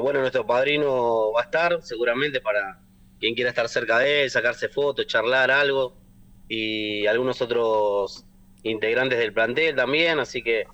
bueno, 0.03 0.21
nuestro 0.21 0.45
padrino 0.47 1.33
va 1.33 1.43
a 1.43 1.45
estar 1.45 1.79
seguramente 1.83 2.41
para 2.41 2.81
quien 3.21 3.35
quiera 3.35 3.51
estar 3.51 3.69
cerca 3.69 3.99
de 3.99 4.25
él, 4.25 4.31
sacarse 4.31 4.69
fotos, 4.69 5.07
charlar 5.07 5.51
algo. 5.51 5.95
Y 6.49 7.07
algunos 7.07 7.41
otros 7.43 8.25
integrantes 8.65 9.19
del 9.19 9.33
plantel 9.33 9.77
también. 9.77 10.19
Así 10.19 10.43
que 10.43 10.65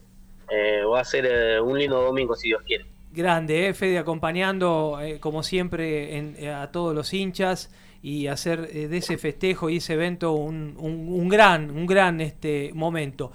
eh, 0.51 0.83
va 0.91 1.01
a 1.01 1.05
ser 1.05 1.27
eh, 1.31 1.61
un 1.61 1.79
lindo 1.79 2.01
domingo 2.01 2.35
si 2.35 2.49
Dios 2.49 2.63
quiere. 2.65 2.87
Grande, 3.13 3.69
¿eh? 3.69 3.75
Fede 3.75 3.99
acompañando, 3.99 4.99
eh, 5.03 5.19
como 5.21 5.43
siempre, 5.43 6.17
en- 6.17 6.49
a 6.49 6.71
todos 6.71 6.95
los 6.95 7.13
hinchas 7.13 7.71
y 8.03 8.27
hacer 8.27 8.69
de 8.71 8.97
ese 8.97 9.19
festejo 9.19 9.69
y 9.69 9.79
ese 9.79 9.95
evento 9.95 10.33
un, 10.33 10.77
un- 10.79 11.29
gran, 11.29 11.71
un 11.71 11.87
gran 11.87 12.21
este, 12.21 12.71
momento. 12.75 13.33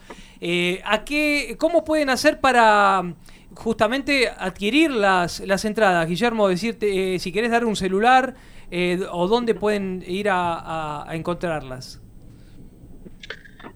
¿a 0.85 1.03
qué, 1.03 1.55
¿Cómo 1.59 1.83
pueden 1.83 2.09
hacer 2.09 2.39
para 2.39 3.01
mm, 3.03 3.15
justamente 3.55 4.29
adquirir 4.29 4.91
las, 4.91 5.39
las 5.41 5.65
entradas? 5.65 6.07
Guillermo, 6.07 6.47
decirte, 6.47 7.19
si 7.19 7.31
querés 7.31 7.51
dar 7.51 7.65
un 7.65 7.75
celular 7.75 8.35
eh, 8.71 8.99
o 9.11 9.27
dónde 9.27 9.53
pueden 9.53 10.03
ir 10.07 10.29
a, 10.29 10.53
a- 10.55 11.09
a 11.09 11.15
encontrarlas. 11.15 12.01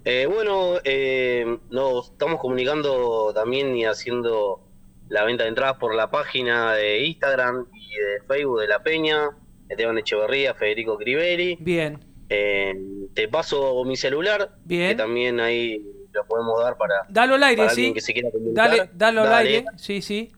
Eh, 0.04 0.28
bueno, 0.32 0.76
eh, 0.84 1.58
nos 1.70 2.12
estamos 2.12 2.40
comunicando 2.40 3.32
también 3.34 3.76
y 3.76 3.86
haciendo 3.86 4.62
la 5.10 5.24
venta 5.24 5.44
de 5.44 5.50
entradas 5.50 5.78
por 5.78 5.96
la 5.96 6.10
página 6.10 6.74
de 6.74 7.06
Instagram 7.06 7.68
y 7.74 7.90
de 7.96 8.22
Facebook 8.28 8.62
de 8.62 8.68
La 8.68 8.82
Peña, 8.84 9.30
Esteban 9.70 9.98
Echeverría, 9.98 10.54
Federico 10.54 10.98
Crivelli. 10.98 11.58
Bien. 11.60 12.00
Eh, 12.30 12.74
te 13.14 13.28
paso 13.28 13.84
mi 13.86 13.96
celular, 13.96 14.56
Bien. 14.64 14.90
que 14.90 14.96
también 14.96 15.40
ahí 15.40 15.84
lo 16.12 16.26
podemos 16.28 16.60
dar 16.62 16.78
para, 16.78 16.96
Dalo 17.10 17.36
al 17.36 17.44
aire, 17.44 17.58
para 17.58 17.70
sí. 17.72 17.82
alguien 17.82 17.94
que 17.94 18.02
se 18.02 18.14
quiera. 18.14 18.30
Dale, 18.34 18.90
dalo 18.94 19.22
al 19.22 19.34
aire, 19.34 19.66
sí, 19.78 20.02
sí. 20.02 20.32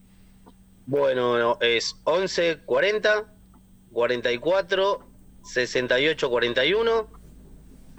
Bueno, 0.85 1.37
no, 1.37 1.57
es 1.61 1.99
11 2.05 2.59
40 2.65 3.33
44 3.97 4.99
68 5.41 6.29
41 6.29 7.07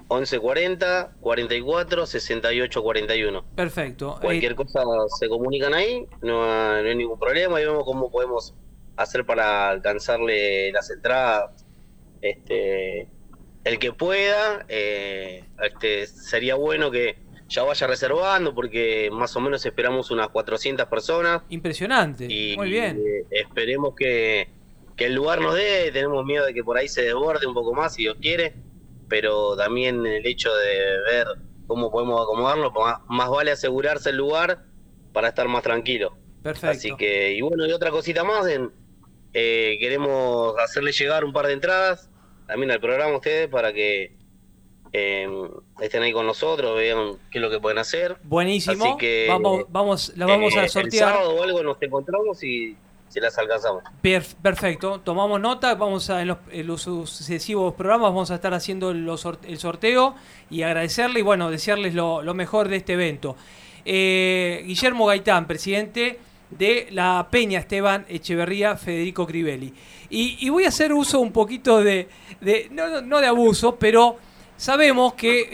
11 0.06 0.38
40 0.38 1.12
44 1.20 2.06
68 2.06 2.82
41 2.84 3.44
Perfecto. 3.56 4.14
Eh, 4.16 4.20
Cualquier 4.22 4.54
cosa 4.54 4.84
se 5.18 5.28
comunican 5.28 5.74
ahí, 5.74 6.06
no, 6.22 6.44
hay- 6.44 6.82
no 6.84 6.88
hay 6.88 6.94
ningún 6.94 7.18
problema 7.18 7.60
y 7.60 7.64
vemos 7.64 7.82
cómo 7.84 8.12
podemos 8.12 8.54
hacer 8.96 9.26
para 9.26 9.70
alcanzarle 9.70 10.70
las 10.70 10.88
entradas. 10.90 11.66
Este, 12.20 13.08
el 13.64 13.78
que 13.80 13.92
pueda, 13.92 14.64
eh, 14.68 15.44
este, 15.64 16.06
sería 16.06 16.54
bueno 16.54 16.92
que 16.92 17.16
ya 17.48 17.64
vaya 17.64 17.88
reservando 17.88 18.54
porque 18.54 19.10
más 19.12 19.34
o 19.36 19.40
menos 19.40 19.66
esperamos 19.66 20.12
unas 20.12 20.28
400 20.28 20.86
personas. 20.86 21.42
Impresionante. 21.48 22.26
Y 22.30 22.56
Muy 22.56 22.70
bien. 22.70 22.98
eh, 23.04 23.24
esperemos 23.30 23.94
que, 23.96 24.48
que 24.98 25.06
el 25.06 25.14
lugar 25.14 25.40
nos 25.40 25.54
dé, 25.54 25.90
tenemos 25.92 26.22
miedo 26.26 26.44
de 26.44 26.52
que 26.52 26.62
por 26.62 26.76
ahí 26.76 26.88
se 26.88 27.02
desborde 27.02 27.46
un 27.46 27.54
poco 27.54 27.72
más 27.72 27.94
si 27.94 28.02
Dios 28.02 28.16
quiere. 28.20 28.54
pero 29.08 29.56
también 29.56 30.04
el 30.04 30.26
hecho 30.26 30.54
de 30.54 31.00
ver 31.10 31.26
cómo 31.66 31.90
podemos 31.90 32.20
acomodarlo, 32.20 32.72
pues 32.72 32.84
más, 32.84 33.00
más 33.08 33.30
vale 33.30 33.50
asegurarse 33.52 34.10
el 34.10 34.16
lugar 34.16 34.64
para 35.14 35.28
estar 35.28 35.48
más 35.48 35.62
tranquilo. 35.62 36.14
Perfecto. 36.42 36.68
Así 36.76 36.96
que, 36.96 37.32
y 37.32 37.40
bueno, 37.40 37.66
y 37.66 37.72
otra 37.72 37.90
cosita 37.90 38.22
más, 38.24 38.46
en, 38.48 38.70
eh, 39.32 39.76
queremos 39.80 40.54
hacerle 40.58 40.92
llegar 40.92 41.24
un 41.24 41.32
par 41.32 41.46
de 41.46 41.54
entradas 41.54 42.10
también 42.46 42.70
al 42.70 42.80
programa 42.80 43.12
a 43.14 43.16
ustedes 43.16 43.48
para 43.48 43.72
que 43.72 44.12
eh, 44.92 45.28
estén 45.80 46.02
ahí 46.02 46.12
con 46.12 46.26
nosotros, 46.26 46.76
vean 46.76 47.18
qué 47.30 47.38
es 47.38 47.42
lo 47.42 47.50
que 47.50 47.60
pueden 47.60 47.78
hacer. 47.78 48.16
Buenísimo. 48.24 48.84
Así 48.84 48.96
que 48.98 49.26
vamos, 49.28 49.64
vamos, 49.68 50.12
la 50.16 50.26
vamos 50.26 50.54
eh, 50.54 50.60
a 50.60 50.62
El 50.64 50.68
sortear. 50.70 51.12
sábado 51.12 51.34
o 51.34 51.42
algo 51.42 51.62
nos 51.62 51.80
encontramos 51.82 52.42
y 52.42 52.76
se 53.08 53.20
las 53.20 53.36
alcanzamos. 53.38 53.82
Per- 54.02 54.24
perfecto, 54.42 55.00
tomamos 55.00 55.40
nota, 55.40 55.74
vamos 55.74 56.10
a 56.10 56.22
en 56.22 56.28
los, 56.66 56.82
sucesivos 56.82 57.74
programas 57.74 58.10
vamos 58.10 58.30
a 58.30 58.34
estar 58.36 58.52
haciendo 58.54 58.90
el 58.90 59.58
sorteo 59.58 60.14
y 60.50 60.62
agradecerle 60.62 61.20
y 61.20 61.22
bueno, 61.22 61.50
desearles 61.50 61.94
lo, 61.94 62.22
mejor 62.34 62.68
de 62.68 62.76
este 62.76 62.92
evento. 62.94 63.36
Eh, 63.84 64.62
Guillermo 64.66 65.06
Gaitán, 65.06 65.46
presidente 65.46 66.18
de 66.50 66.88
la 66.90 67.28
Peña 67.30 67.58
Esteban 67.60 68.04
Echeverría 68.08 68.76
Federico 68.76 69.26
Crivelli. 69.26 69.72
Y, 70.10 70.48
voy 70.48 70.64
a 70.64 70.68
hacer 70.68 70.92
uso 70.92 71.20
un 71.20 71.32
poquito 71.32 71.82
de, 71.82 72.08
de- 72.40 72.68
no, 72.70 73.00
no- 73.02 73.20
de 73.20 73.26
abuso, 73.26 73.76
pero 73.76 74.16
sabemos 74.56 75.14
que 75.14 75.48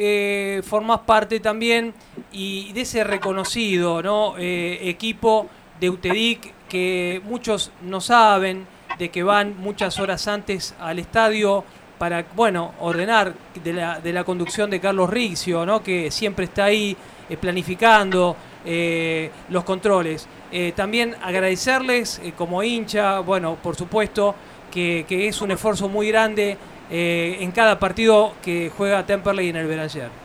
eh, 0.59 0.63
formás 0.63 1.01
parte 1.01 1.41
también 1.41 1.93
y 2.33 2.73
de 2.73 2.83
ese 2.83 3.05
reconocido 3.05 4.03
¿no? 4.03 4.35
Eh, 4.39 4.89
equipo 4.89 5.49
de 5.81 5.91
UTEDIC 5.91 6.53
que 6.75 7.21
muchos 7.23 7.71
no 7.83 8.01
saben 8.01 8.67
de 8.99 9.09
que 9.09 9.23
van 9.23 9.57
muchas 9.59 10.01
horas 10.01 10.27
antes 10.27 10.75
al 10.81 10.99
estadio 10.99 11.63
para 11.99 12.25
bueno 12.35 12.75
ordenar 12.81 13.33
de 13.63 13.73
la, 13.73 14.01
de 14.01 14.13
la 14.13 14.25
conducción 14.25 14.71
de 14.71 14.81
Carlos 14.81 15.09
Rixio, 15.09 15.65
¿no? 15.65 15.85
que 15.85 16.11
siempre 16.11 16.47
está 16.47 16.65
ahí 16.65 16.97
eh, 17.31 17.37
planificando 17.37 18.35
eh, 18.65 19.31
los 19.51 19.63
controles. 19.63 20.27
Eh, 20.51 20.73
también 20.75 21.15
agradecerles 21.23 22.21
como 22.37 22.61
hincha, 22.61 23.21
bueno, 23.21 23.57
por 23.63 23.77
supuesto, 23.77 24.35
que, 24.73 25.05
que 25.09 25.29
es 25.29 25.41
un 25.43 25.53
esfuerzo 25.53 25.89
muy 25.89 26.09
grande 26.09 26.59
en 26.91 27.53
cada 27.53 27.79
partido 27.79 28.33
que 28.43 28.73
juega 28.77 29.07
Temperley 29.07 29.49
en 29.49 29.57
el 29.57 29.69
Beranger. 29.69 30.25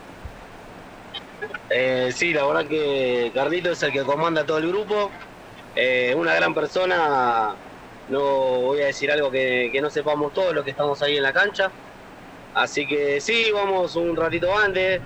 Eh, 1.70 2.10
sí, 2.12 2.32
la 2.32 2.44
verdad 2.44 2.66
que 2.66 3.30
Carlito 3.32 3.70
es 3.70 3.82
el 3.84 3.92
que 3.92 4.02
comanda 4.02 4.44
todo 4.44 4.58
el 4.58 4.68
grupo. 4.68 5.10
Eh, 5.74 6.14
una 6.16 6.34
gran 6.34 6.54
persona. 6.54 7.60
No 8.06 8.20
voy 8.62 8.82
a 8.82 8.86
decir 8.86 9.10
algo 9.10 9.30
que, 9.30 9.70
que 9.72 9.80
no 9.80 9.90
sepamos 9.90 10.32
todos 10.32 10.54
los 10.54 10.64
que 10.64 10.70
estamos 10.70 11.00
ahí 11.02 11.16
en 11.16 11.22
la 11.22 11.32
cancha. 11.32 11.76
Así 12.52 12.86
que 12.86 13.20
sí, 13.20 13.50
vamos 13.52 13.96
un 13.96 14.16
ratito 14.16 14.56
antes, 14.58 15.02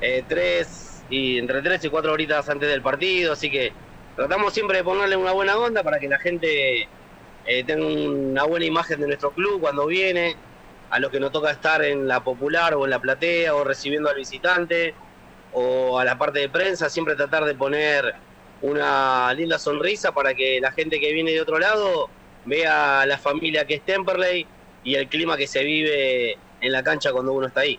eh, 0.00 0.24
tres 0.28 1.04
y 1.08 1.38
entre 1.38 1.62
tres 1.62 1.84
y 1.84 1.90
cuatro 1.90 2.12
horitas 2.12 2.48
antes 2.48 2.68
del 2.68 2.82
partido. 2.82 3.32
Así 3.34 3.50
que 3.50 3.72
tratamos 4.16 4.52
siempre 4.54 4.78
de 4.78 4.84
ponerle 4.84 5.16
una 5.16 5.32
buena 5.32 5.58
onda 5.58 5.82
para 5.84 6.00
que 6.00 6.08
la 6.08 6.18
gente 6.18 6.90
eh, 7.44 7.64
tenga 7.64 7.86
una 7.86 8.44
buena 8.44 8.66
imagen 8.66 9.00
de 9.00 9.06
nuestro 9.08 9.32
club 9.32 9.60
cuando 9.60 9.86
viene. 9.86 10.40
A 10.90 11.00
los 11.00 11.10
que 11.10 11.20
nos 11.20 11.32
toca 11.32 11.50
estar 11.50 11.84
en 11.84 12.08
la 12.08 12.24
popular 12.24 12.74
o 12.74 12.84
en 12.84 12.90
la 12.90 13.00
platea 13.00 13.54
o 13.54 13.62
recibiendo 13.64 14.08
al 14.08 14.16
visitante 14.16 15.00
o 15.50 15.98
a 15.98 16.04
la 16.04 16.18
parte 16.18 16.40
de 16.40 16.48
prensa, 16.50 16.88
siempre 16.90 17.14
tratar 17.16 17.44
de 17.44 17.54
poner 17.54 18.22
una 18.62 19.32
linda 19.34 19.58
sonrisa 19.58 20.12
para 20.12 20.34
que 20.34 20.60
la 20.60 20.72
gente 20.72 20.98
que 21.00 21.12
viene 21.12 21.32
de 21.32 21.40
otro 21.40 21.58
lado 21.58 22.08
vea 22.44 23.04
la 23.06 23.18
familia 23.18 23.66
que 23.66 23.74
es 23.74 23.82
Temperley 23.82 24.46
y 24.84 24.94
el 24.94 25.08
clima 25.08 25.36
que 25.36 25.46
se 25.46 25.62
vive 25.62 26.38
en 26.60 26.72
la 26.72 26.82
cancha 26.82 27.12
cuando 27.12 27.32
uno 27.32 27.46
está 27.46 27.60
ahí. 27.60 27.78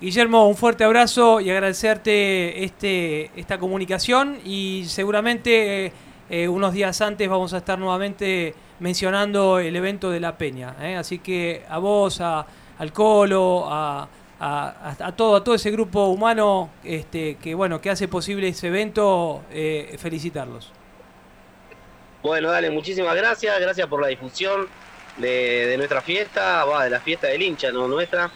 Guillermo, 0.00 0.48
un 0.48 0.56
fuerte 0.56 0.82
abrazo 0.82 1.40
y 1.40 1.50
agradecerte 1.50 2.64
este, 2.64 3.30
esta 3.36 3.58
comunicación 3.58 4.38
y 4.44 4.84
seguramente 4.86 5.86
eh, 5.86 5.92
eh, 6.28 6.48
unos 6.48 6.72
días 6.74 7.00
antes 7.00 7.28
vamos 7.28 7.54
a 7.54 7.58
estar 7.58 7.78
nuevamente 7.78 8.52
mencionando 8.80 9.60
el 9.60 9.76
evento 9.76 10.10
de 10.10 10.18
La 10.18 10.36
Peña. 10.36 10.74
¿eh? 10.80 10.96
Así 10.96 11.20
que 11.20 11.64
a 11.68 11.78
vos, 11.78 12.20
a, 12.20 12.44
al 12.78 12.92
Colo, 12.92 13.66
a, 13.68 14.08
a- 14.44 15.12
todo, 15.16 15.36
a 15.36 15.44
todo 15.44 15.54
ese 15.54 15.70
grupo 15.70 16.06
humano 16.06 16.70
este, 16.84 17.36
que, 17.36 17.54
bueno, 17.54 17.80
que 17.80 17.90
hace 17.90 18.08
posible 18.08 18.48
ese 18.48 18.68
evento, 18.68 19.42
eh, 19.50 19.96
felicitarlos. 19.98 20.72
Bueno, 22.22 22.50
dale, 22.50 22.70
muchísimas 22.70 23.14
gracias, 23.16 23.58
gracias 23.60 23.86
por 23.88 24.00
la 24.00 24.08
difusión 24.08 24.68
de, 25.16 25.66
de 25.66 25.76
nuestra 25.76 26.00
fiesta, 26.00 26.64
va, 26.64 26.84
de 26.84 26.90
la 26.90 27.00
fiesta 27.00 27.26
del 27.28 27.42
hincha, 27.42 27.72
no 27.72 27.88
nuestra. 27.88 28.30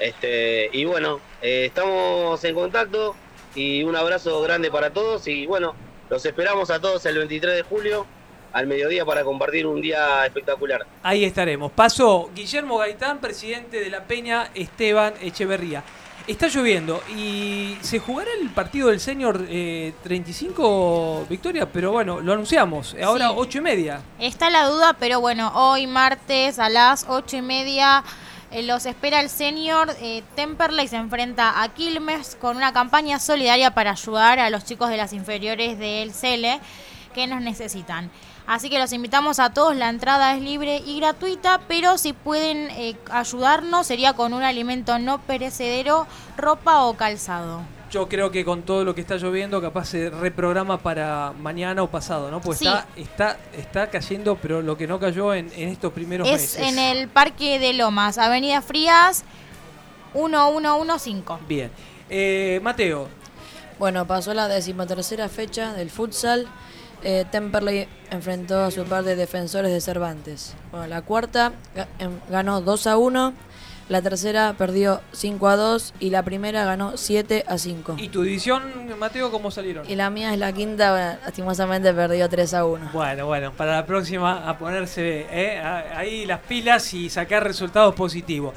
Este, 0.00 0.70
y 0.72 0.84
bueno, 0.84 1.20
eh, 1.42 1.64
estamos 1.66 2.42
en 2.44 2.54
contacto 2.54 3.14
y 3.54 3.82
un 3.82 3.96
abrazo 3.96 4.40
grande 4.42 4.70
para 4.70 4.90
todos 4.92 5.26
y 5.28 5.46
bueno, 5.46 5.74
los 6.10 6.24
esperamos 6.24 6.70
a 6.70 6.80
todos 6.80 7.04
el 7.06 7.18
23 7.18 7.54
de 7.56 7.62
julio 7.62 8.06
al 8.52 8.66
mediodía 8.66 9.04
para 9.04 9.24
compartir 9.24 9.66
un 9.66 9.80
día 9.80 10.24
espectacular. 10.26 10.86
Ahí 11.02 11.24
estaremos. 11.24 11.72
Pasó 11.72 12.30
Guillermo 12.34 12.78
Gaitán, 12.78 13.18
presidente 13.18 13.80
de 13.80 13.90
la 13.90 14.04
Peña 14.04 14.50
Esteban 14.54 15.14
Echeverría. 15.20 15.82
Está 16.26 16.48
lloviendo 16.48 17.02
y 17.16 17.78
se 17.80 17.98
jugará 18.00 18.30
el 18.38 18.50
partido 18.50 18.88
del 18.88 19.00
Senior 19.00 19.46
eh, 19.48 19.94
35 20.02 21.26
Victoria, 21.30 21.72
pero 21.72 21.90
bueno, 21.92 22.20
lo 22.20 22.34
anunciamos. 22.34 22.94
Ahora 23.02 23.28
Sí. 23.28 23.34
8 23.38 23.58
y 23.58 23.60
media. 23.62 24.00
Está 24.18 24.50
la 24.50 24.66
duda, 24.66 24.94
pero 25.00 25.22
bueno, 25.22 25.50
hoy 25.54 25.86
martes 25.86 26.58
a 26.58 26.68
las 26.68 27.06
ocho 27.08 27.38
y 27.38 27.42
media 27.42 28.04
eh, 28.50 28.62
los 28.62 28.86
espera 28.86 29.20
el 29.20 29.28
senior 29.28 29.94
eh, 30.00 30.22
Temperley 30.34 30.88
se 30.88 30.96
enfrenta 30.96 31.62
a 31.62 31.68
Quilmes 31.68 32.36
con 32.40 32.56
una 32.56 32.72
campaña 32.72 33.18
solidaria 33.18 33.72
para 33.72 33.90
ayudar 33.90 34.38
a 34.38 34.48
los 34.48 34.64
chicos 34.64 34.88
de 34.88 34.96
las 34.96 35.12
inferiores 35.12 35.78
del 35.78 36.14
CELE 36.14 36.58
que 37.14 37.26
nos 37.26 37.42
necesitan. 37.42 38.10
Así 38.48 38.70
que 38.70 38.78
los 38.78 38.94
invitamos 38.94 39.38
a 39.40 39.52
todos, 39.52 39.76
la 39.76 39.90
entrada 39.90 40.34
es 40.34 40.40
libre 40.42 40.78
y 40.84 40.98
gratuita, 41.00 41.60
pero 41.68 41.98
si 41.98 42.14
pueden 42.14 42.70
eh, 42.70 42.96
ayudarnos 43.10 43.86
sería 43.86 44.14
con 44.14 44.32
un 44.32 44.42
alimento 44.42 44.98
no 44.98 45.20
perecedero, 45.20 46.06
ropa 46.38 46.84
o 46.84 46.94
calzado. 46.96 47.60
Yo 47.90 48.08
creo 48.08 48.30
que 48.30 48.46
con 48.46 48.62
todo 48.62 48.84
lo 48.84 48.94
que 48.94 49.02
está 49.02 49.16
lloviendo, 49.16 49.60
capaz 49.60 49.86
se 49.86 50.08
reprograma 50.10 50.78
para 50.78 51.32
mañana 51.38 51.82
o 51.82 51.90
pasado, 51.90 52.30
¿no? 52.30 52.40
Pues 52.40 52.58
Sí. 52.58 52.66
está, 52.66 52.86
está, 52.96 53.36
está 53.54 53.90
cayendo, 53.90 54.36
pero 54.36 54.62
lo 54.62 54.78
que 54.78 54.86
no 54.86 54.98
cayó 54.98 55.34
en, 55.34 55.50
en 55.54 55.68
estos 55.68 55.92
primeros 55.92 56.26
Es 56.26 56.32
meses. 56.56 56.58
en 56.72 56.78
el 56.78 57.08
Parque 57.08 57.58
de 57.58 57.74
Lomas, 57.74 58.16
Avenida 58.16 58.62
Frías 58.62 59.24
1115. 60.14 61.44
Bien. 61.46 61.70
Eh, 62.10 62.60
Mateo, 62.62 63.08
Bueno, 63.78 64.06
pasó 64.06 64.32
la 64.34 64.48
decimotercera 64.48 65.28
fecha 65.28 65.72
del 65.74 65.90
futsal. 65.90 66.46
Eh, 67.02 67.24
Temperley 67.30 67.86
enfrentó 68.10 68.64
a 68.64 68.70
su 68.70 68.84
par 68.84 69.04
de 69.04 69.16
defensores 69.16 69.70
de 69.70 69.80
Cervantes. 69.80 70.54
Bueno, 70.70 70.86
la 70.86 71.02
cuarta 71.02 71.52
em, 71.98 72.12
ganó 72.28 72.60
2 72.60 72.86
a 72.88 72.96
1, 72.96 73.34
la 73.88 74.02
tercera 74.02 74.54
perdió 74.58 75.00
5 75.12 75.48
a 75.48 75.56
2 75.56 75.94
y 76.00 76.10
la 76.10 76.22
primera 76.22 76.64
ganó 76.64 76.96
7 76.96 77.44
a 77.46 77.56
5. 77.56 77.96
¿y 77.98 78.08
tu 78.08 78.22
división, 78.22 78.62
Mateo, 78.98 79.30
cómo 79.30 79.50
salieron? 79.50 79.88
Y 79.88 79.94
la 79.94 80.10
mía 80.10 80.32
es 80.32 80.38
la 80.38 80.52
quinta, 80.52 80.90
bueno, 80.90 81.18
lastimosamente 81.24 81.94
perdió 81.94 82.28
3 82.28 82.54
a 82.54 82.64
1. 82.64 82.90
Bueno, 82.92 83.26
bueno, 83.26 83.52
para 83.52 83.76
la 83.76 83.86
próxima 83.86 84.48
a 84.48 84.58
ponerse 84.58 85.26
eh, 85.30 85.60
ahí 85.60 86.26
las 86.26 86.40
pilas 86.40 86.92
y 86.94 87.08
sacar 87.08 87.44
resultados 87.44 87.94
positivos. 87.94 88.54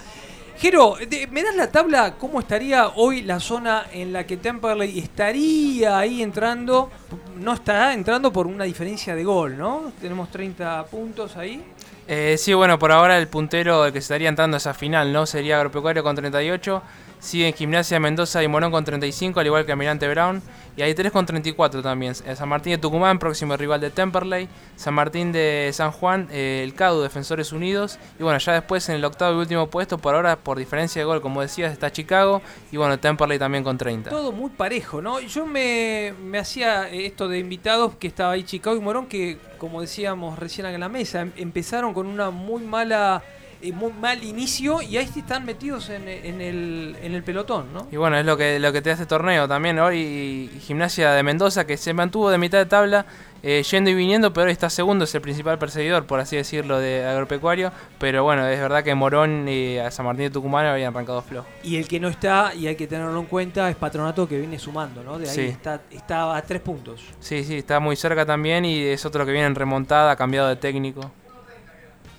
Jero, 0.62 0.96
¿me 1.32 1.42
das 1.42 1.56
la 1.56 1.72
tabla 1.72 2.14
cómo 2.20 2.40
estaría 2.40 2.90
hoy 2.90 3.24
la 3.24 3.40
zona 3.40 3.88
en 3.92 4.14
la 4.14 4.28
que 4.28 4.38
Temperley 4.38 5.00
estaría 5.00 5.98
ahí 5.98 6.22
entrando? 6.22 6.92
No 7.40 7.54
estará 7.54 7.96
entrando 7.96 8.32
por 8.32 8.46
una 8.46 8.66
diferencia 8.66 9.16
de 9.16 9.24
gol, 9.24 9.58
¿no? 9.58 9.92
Tenemos 10.00 10.30
30 10.30 10.86
puntos 10.86 11.36
ahí. 11.36 11.64
Eh, 12.08 12.36
sí, 12.38 12.54
bueno, 12.54 12.78
por 12.78 12.92
ahora 12.92 13.18
el 13.18 13.28
puntero 13.28 13.92
que 13.92 13.98
estaría 13.98 14.30
entrando 14.30 14.56
a 14.56 14.60
esa 14.60 14.76
final, 14.76 15.12
¿no? 15.12 15.26
Sería 15.26 15.56
Agropecuario 15.56 16.04
con 16.04 16.16
38. 16.16 16.84
Siguen 17.22 17.54
Gimnasia 17.54 18.00
Mendoza 18.00 18.42
y 18.42 18.48
Morón 18.48 18.72
con 18.72 18.84
35, 18.84 19.40
al 19.40 19.46
igual 19.46 19.64
que 19.64 19.72
Almirante 19.72 20.10
Brown. 20.10 20.42
Y 20.76 20.82
hay 20.82 20.96
tres 20.96 21.12
con 21.12 21.24
34 21.24 21.84
también. 21.84 22.16
Eh, 22.26 22.36
San 22.36 22.50
Martín 22.50 22.72
de 22.72 22.78
Tucumán, 22.80 23.20
próximo 23.20 23.56
rival 23.56 23.80
de 23.80 23.92
Temperley. 23.92 24.50
San 24.76 24.96
Martín 24.96 25.32
de 25.32 25.70
San 25.72 25.92
Juan, 25.92 26.28
eh, 26.32 26.62
el 26.64 26.74
CADU, 26.74 27.02
Defensores 27.04 27.52
Unidos. 27.52 28.00
Y 28.20 28.24
bueno, 28.24 28.40
ya 28.40 28.54
después 28.54 28.90
en 28.90 28.96
el 28.96 29.06
octavo 29.06 29.38
y 29.38 29.40
último 29.42 29.68
puesto, 29.68 30.00
por 30.00 30.16
ahora, 30.16 30.36
por 30.36 30.58
diferencia 30.58 31.00
de 31.00 31.06
gol, 31.06 31.22
como 31.22 31.42
decías, 31.42 31.72
está 31.72 31.92
Chicago. 31.92 32.42
Y 32.72 32.78
bueno, 32.78 32.98
Temperley 32.98 33.38
también 33.38 33.64
con 33.64 33.78
30. 33.78 34.10
Todo 34.10 34.32
muy 34.32 34.50
parejo, 34.50 35.00
¿no? 35.00 35.20
Yo 35.20 35.46
me, 35.46 36.16
me 36.24 36.40
hacía 36.40 36.90
esto 36.90 37.28
de 37.28 37.38
invitados 37.38 37.96
que 37.98 38.08
estaba 38.08 38.32
ahí 38.32 38.44
Chicago 38.44 38.76
y 38.76 38.80
Morón, 38.80 39.06
que 39.06 39.38
como 39.60 39.82
decíamos 39.82 40.40
recién 40.40 40.66
en 40.66 40.80
la 40.80 40.90
mesa, 40.90 41.22
em- 41.22 41.34
empezaron 41.38 41.94
con 41.94 42.08
una 42.08 42.32
muy 42.32 42.64
mala 42.64 43.22
eh, 43.22 43.41
muy 43.72 43.94
mal 43.94 44.24
inicio 44.24 44.82
y 44.82 44.98
ahí 44.98 45.08
sí 45.08 45.20
están 45.20 45.46
metidos 45.46 45.90
en, 45.90 46.08
en 46.08 46.42
el, 46.42 46.96
en 47.02 47.14
el 47.14 47.24
pelotón, 47.24 47.72
¿no? 47.74 47.88
Y 47.92 47.98
bueno, 47.98 48.18
es 48.18 48.26
lo 48.26 48.36
que, 48.38 48.60
lo 48.60 48.74
que 48.74 48.82
te 48.82 48.90
hace 48.92 49.06
torneo 49.06 49.48
también. 49.48 49.78
Hoy 49.78 50.50
Gimnasia 50.62 51.12
de 51.12 51.22
Mendoza, 51.24 51.68
que 51.68 51.78
se 51.78 51.94
mantuvo 51.94 52.32
de 52.32 52.38
mitad 52.40 52.58
de 52.58 52.66
tabla, 52.66 53.06
eh, 53.44 53.64
yendo 53.64 53.90
y 53.90 53.96
viniendo, 53.96 54.34
pero 54.34 54.46
hoy 54.48 54.52
está 54.52 54.70
segundo, 54.70 55.06
es 55.06 55.16
el 55.16 55.22
principal 55.22 55.58
perseguidor, 55.58 56.06
por 56.06 56.20
así 56.20 56.36
decirlo, 56.36 56.80
de 56.80 57.04
agropecuario. 57.06 57.72
Pero 58.00 58.24
bueno, 58.24 58.48
es 58.48 58.60
verdad 58.60 58.84
que 58.84 58.94
Morón 58.96 59.48
y 59.48 59.78
a 59.80 59.90
San 59.92 60.06
Martín 60.06 60.26
de 60.26 60.30
Tucumán 60.32 60.66
habían 60.68 60.94
arrancado 60.94 61.22
flojo. 61.22 61.48
Y 61.64 61.78
el 61.78 61.88
que 61.88 62.00
no 62.00 62.08
está, 62.08 62.54
y 62.56 62.68
hay 62.68 62.76
que 62.76 62.88
tenerlo 62.88 63.20
en 63.20 63.26
cuenta, 63.26 63.70
es 63.70 63.76
Patronato 63.76 64.28
que 64.28 64.38
viene 64.40 64.58
sumando, 64.60 65.04
¿no? 65.04 65.18
De 65.20 65.28
ahí 65.28 65.36
Sí. 65.36 65.42
está, 65.42 65.82
está 65.92 66.36
a 66.36 66.42
tres 66.44 66.62
puntos. 66.62 67.02
Sí, 67.20 67.44
sí, 67.44 67.58
está 67.58 67.80
muy 67.80 67.96
cerca 67.96 68.26
también 68.26 68.64
y 68.66 68.80
es 68.84 69.06
otro 69.06 69.26
que 69.26 69.32
viene 69.32 69.48
en 69.48 69.56
remontada, 69.56 70.12
ha 70.12 70.16
cambiado 70.16 70.48
de 70.50 70.56
técnico. 70.56 71.12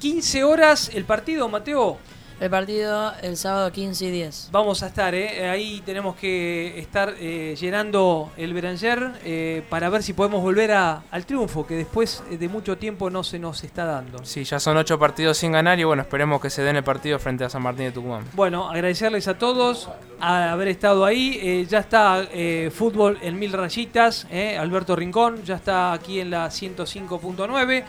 15 0.07 0.43
horas 0.43 0.91
el 0.93 1.05
partido, 1.05 1.49
Mateo. 1.49 1.97
El 2.41 2.51
partido 2.51 3.13
el 3.23 3.37
sábado 3.37 3.71
15 3.71 4.07
y 4.07 4.11
10. 4.11 4.49
Vamos 4.51 4.83
a 4.83 4.89
estar, 4.89 5.15
¿eh? 5.15 5.49
ahí 5.49 5.81
tenemos 5.87 6.17
que 6.17 6.77
estar 6.81 7.15
eh, 7.21 7.55
llenando 7.61 8.33
el 8.37 8.53
Beranger 8.53 9.13
eh, 9.25 9.63
para 9.71 9.89
ver 9.91 10.03
si 10.03 10.13
podemos 10.13 10.43
volver 10.43 10.73
a- 10.73 11.05
al 11.13 11.25
triunfo, 11.25 11.65
que 11.65 11.77
después 11.77 12.21
de 12.29 12.49
mucho 12.49 12.77
tiempo 12.79 13.11
no 13.11 13.23
se 13.23 13.39
nos 13.39 13.63
está 13.63 13.85
dando. 13.85 14.25
Sí, 14.25 14.43
ya 14.43 14.59
son 14.59 14.77
ocho 14.77 14.99
partidos 14.99 15.39
sin 15.39 15.53
ganar 15.53 15.79
y 15.79 15.85
bueno, 15.85 16.03
esperemos 16.03 16.41
que 16.41 16.51
se 16.51 16.63
den 16.65 16.75
el 16.75 16.83
partido 16.83 17.21
frente 17.21 17.45
a 17.45 17.49
San 17.49 17.63
Martín 17.63 17.85
de 17.85 17.93
Tucumán. 17.93 18.25
Bueno, 18.33 18.69
agradecerles 18.69 19.29
a 19.29 19.39
todos 19.39 19.89
a 20.19 20.51
haber 20.51 20.67
estado 20.67 21.05
ahí. 21.05 21.39
Eh, 21.41 21.65
ya 21.71 21.79
está 21.79 22.27
eh, 22.33 22.73
fútbol 22.75 23.19
en 23.23 23.39
mil 23.39 23.53
rayitas. 23.53 24.27
eh, 24.33 24.59
Alberto 24.59 24.97
Rincón 24.97 25.45
ya 25.45 25.55
está 25.55 25.93
aquí 25.93 26.19
en 26.19 26.31
la 26.33 26.49
105.9. 26.51 27.85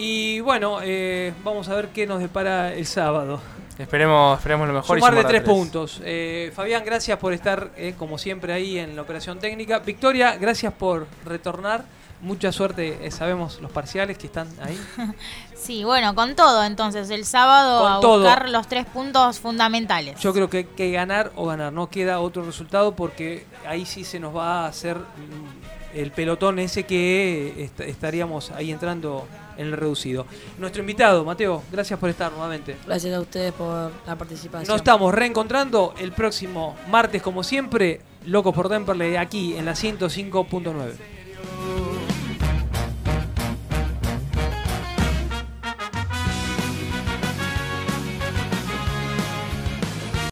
Y 0.00 0.38
bueno, 0.38 0.78
eh, 0.80 1.32
vamos 1.42 1.68
a 1.68 1.74
ver 1.74 1.88
qué 1.88 2.06
nos 2.06 2.20
depara 2.20 2.72
el 2.72 2.86
sábado. 2.86 3.40
Esperemos, 3.76 4.38
esperemos 4.38 4.68
lo 4.68 4.74
mejor 4.74 4.96
Sumar 4.96 5.14
y 5.14 5.16
de 5.16 5.24
tres 5.24 5.42
puntos. 5.42 6.00
Eh, 6.04 6.52
Fabián, 6.54 6.84
gracias 6.84 7.18
por 7.18 7.32
estar, 7.32 7.72
eh, 7.76 7.96
como 7.98 8.16
siempre, 8.16 8.52
ahí 8.52 8.78
en 8.78 8.94
la 8.94 9.02
operación 9.02 9.40
técnica. 9.40 9.80
Victoria, 9.80 10.36
gracias 10.36 10.72
por 10.72 11.08
retornar. 11.24 11.84
Mucha 12.20 12.52
suerte, 12.52 13.00
eh, 13.02 13.10
sabemos 13.10 13.60
los 13.60 13.72
parciales 13.72 14.16
que 14.18 14.28
están 14.28 14.48
ahí. 14.62 14.78
Sí, 15.56 15.82
bueno, 15.82 16.14
con 16.14 16.36
todo 16.36 16.62
entonces, 16.62 17.10
el 17.10 17.24
sábado 17.24 17.82
Con 17.82 17.92
a 17.94 18.00
todo. 18.00 18.20
buscar 18.20 18.48
los 18.48 18.68
tres 18.68 18.86
puntos 18.86 19.40
fundamentales. 19.40 20.20
Yo 20.20 20.32
creo 20.32 20.48
que 20.48 20.58
hay 20.58 20.64
que 20.64 20.92
ganar 20.92 21.32
o 21.34 21.46
ganar, 21.46 21.72
no 21.72 21.90
queda 21.90 22.20
otro 22.20 22.44
resultado 22.44 22.94
porque 22.94 23.44
ahí 23.66 23.84
sí 23.84 24.04
se 24.04 24.20
nos 24.20 24.36
va 24.36 24.64
a 24.64 24.68
hacer 24.68 24.96
mm, 24.96 25.77
el 25.94 26.10
pelotón 26.12 26.58
ese 26.58 26.84
que 26.84 27.64
est- 27.64 27.80
estaríamos 27.80 28.50
ahí 28.52 28.70
entrando 28.70 29.26
en 29.56 29.66
el 29.66 29.72
reducido. 29.72 30.26
Nuestro 30.58 30.80
invitado, 30.82 31.24
Mateo, 31.24 31.62
gracias 31.72 31.98
por 31.98 32.10
estar 32.10 32.30
nuevamente. 32.30 32.76
Gracias 32.86 33.14
a 33.14 33.20
ustedes 33.20 33.52
por 33.52 33.90
la 34.06 34.16
participación. 34.16 34.68
Nos 34.68 34.76
estamos 34.76 35.12
reencontrando 35.14 35.94
el 35.98 36.12
próximo 36.12 36.76
martes, 36.90 37.22
como 37.22 37.42
siempre, 37.42 38.00
Locos 38.26 38.54
por 38.54 38.68
Temperley, 38.68 39.16
aquí 39.16 39.54
en 39.56 39.64
la 39.64 39.72
105.9. 39.74 40.92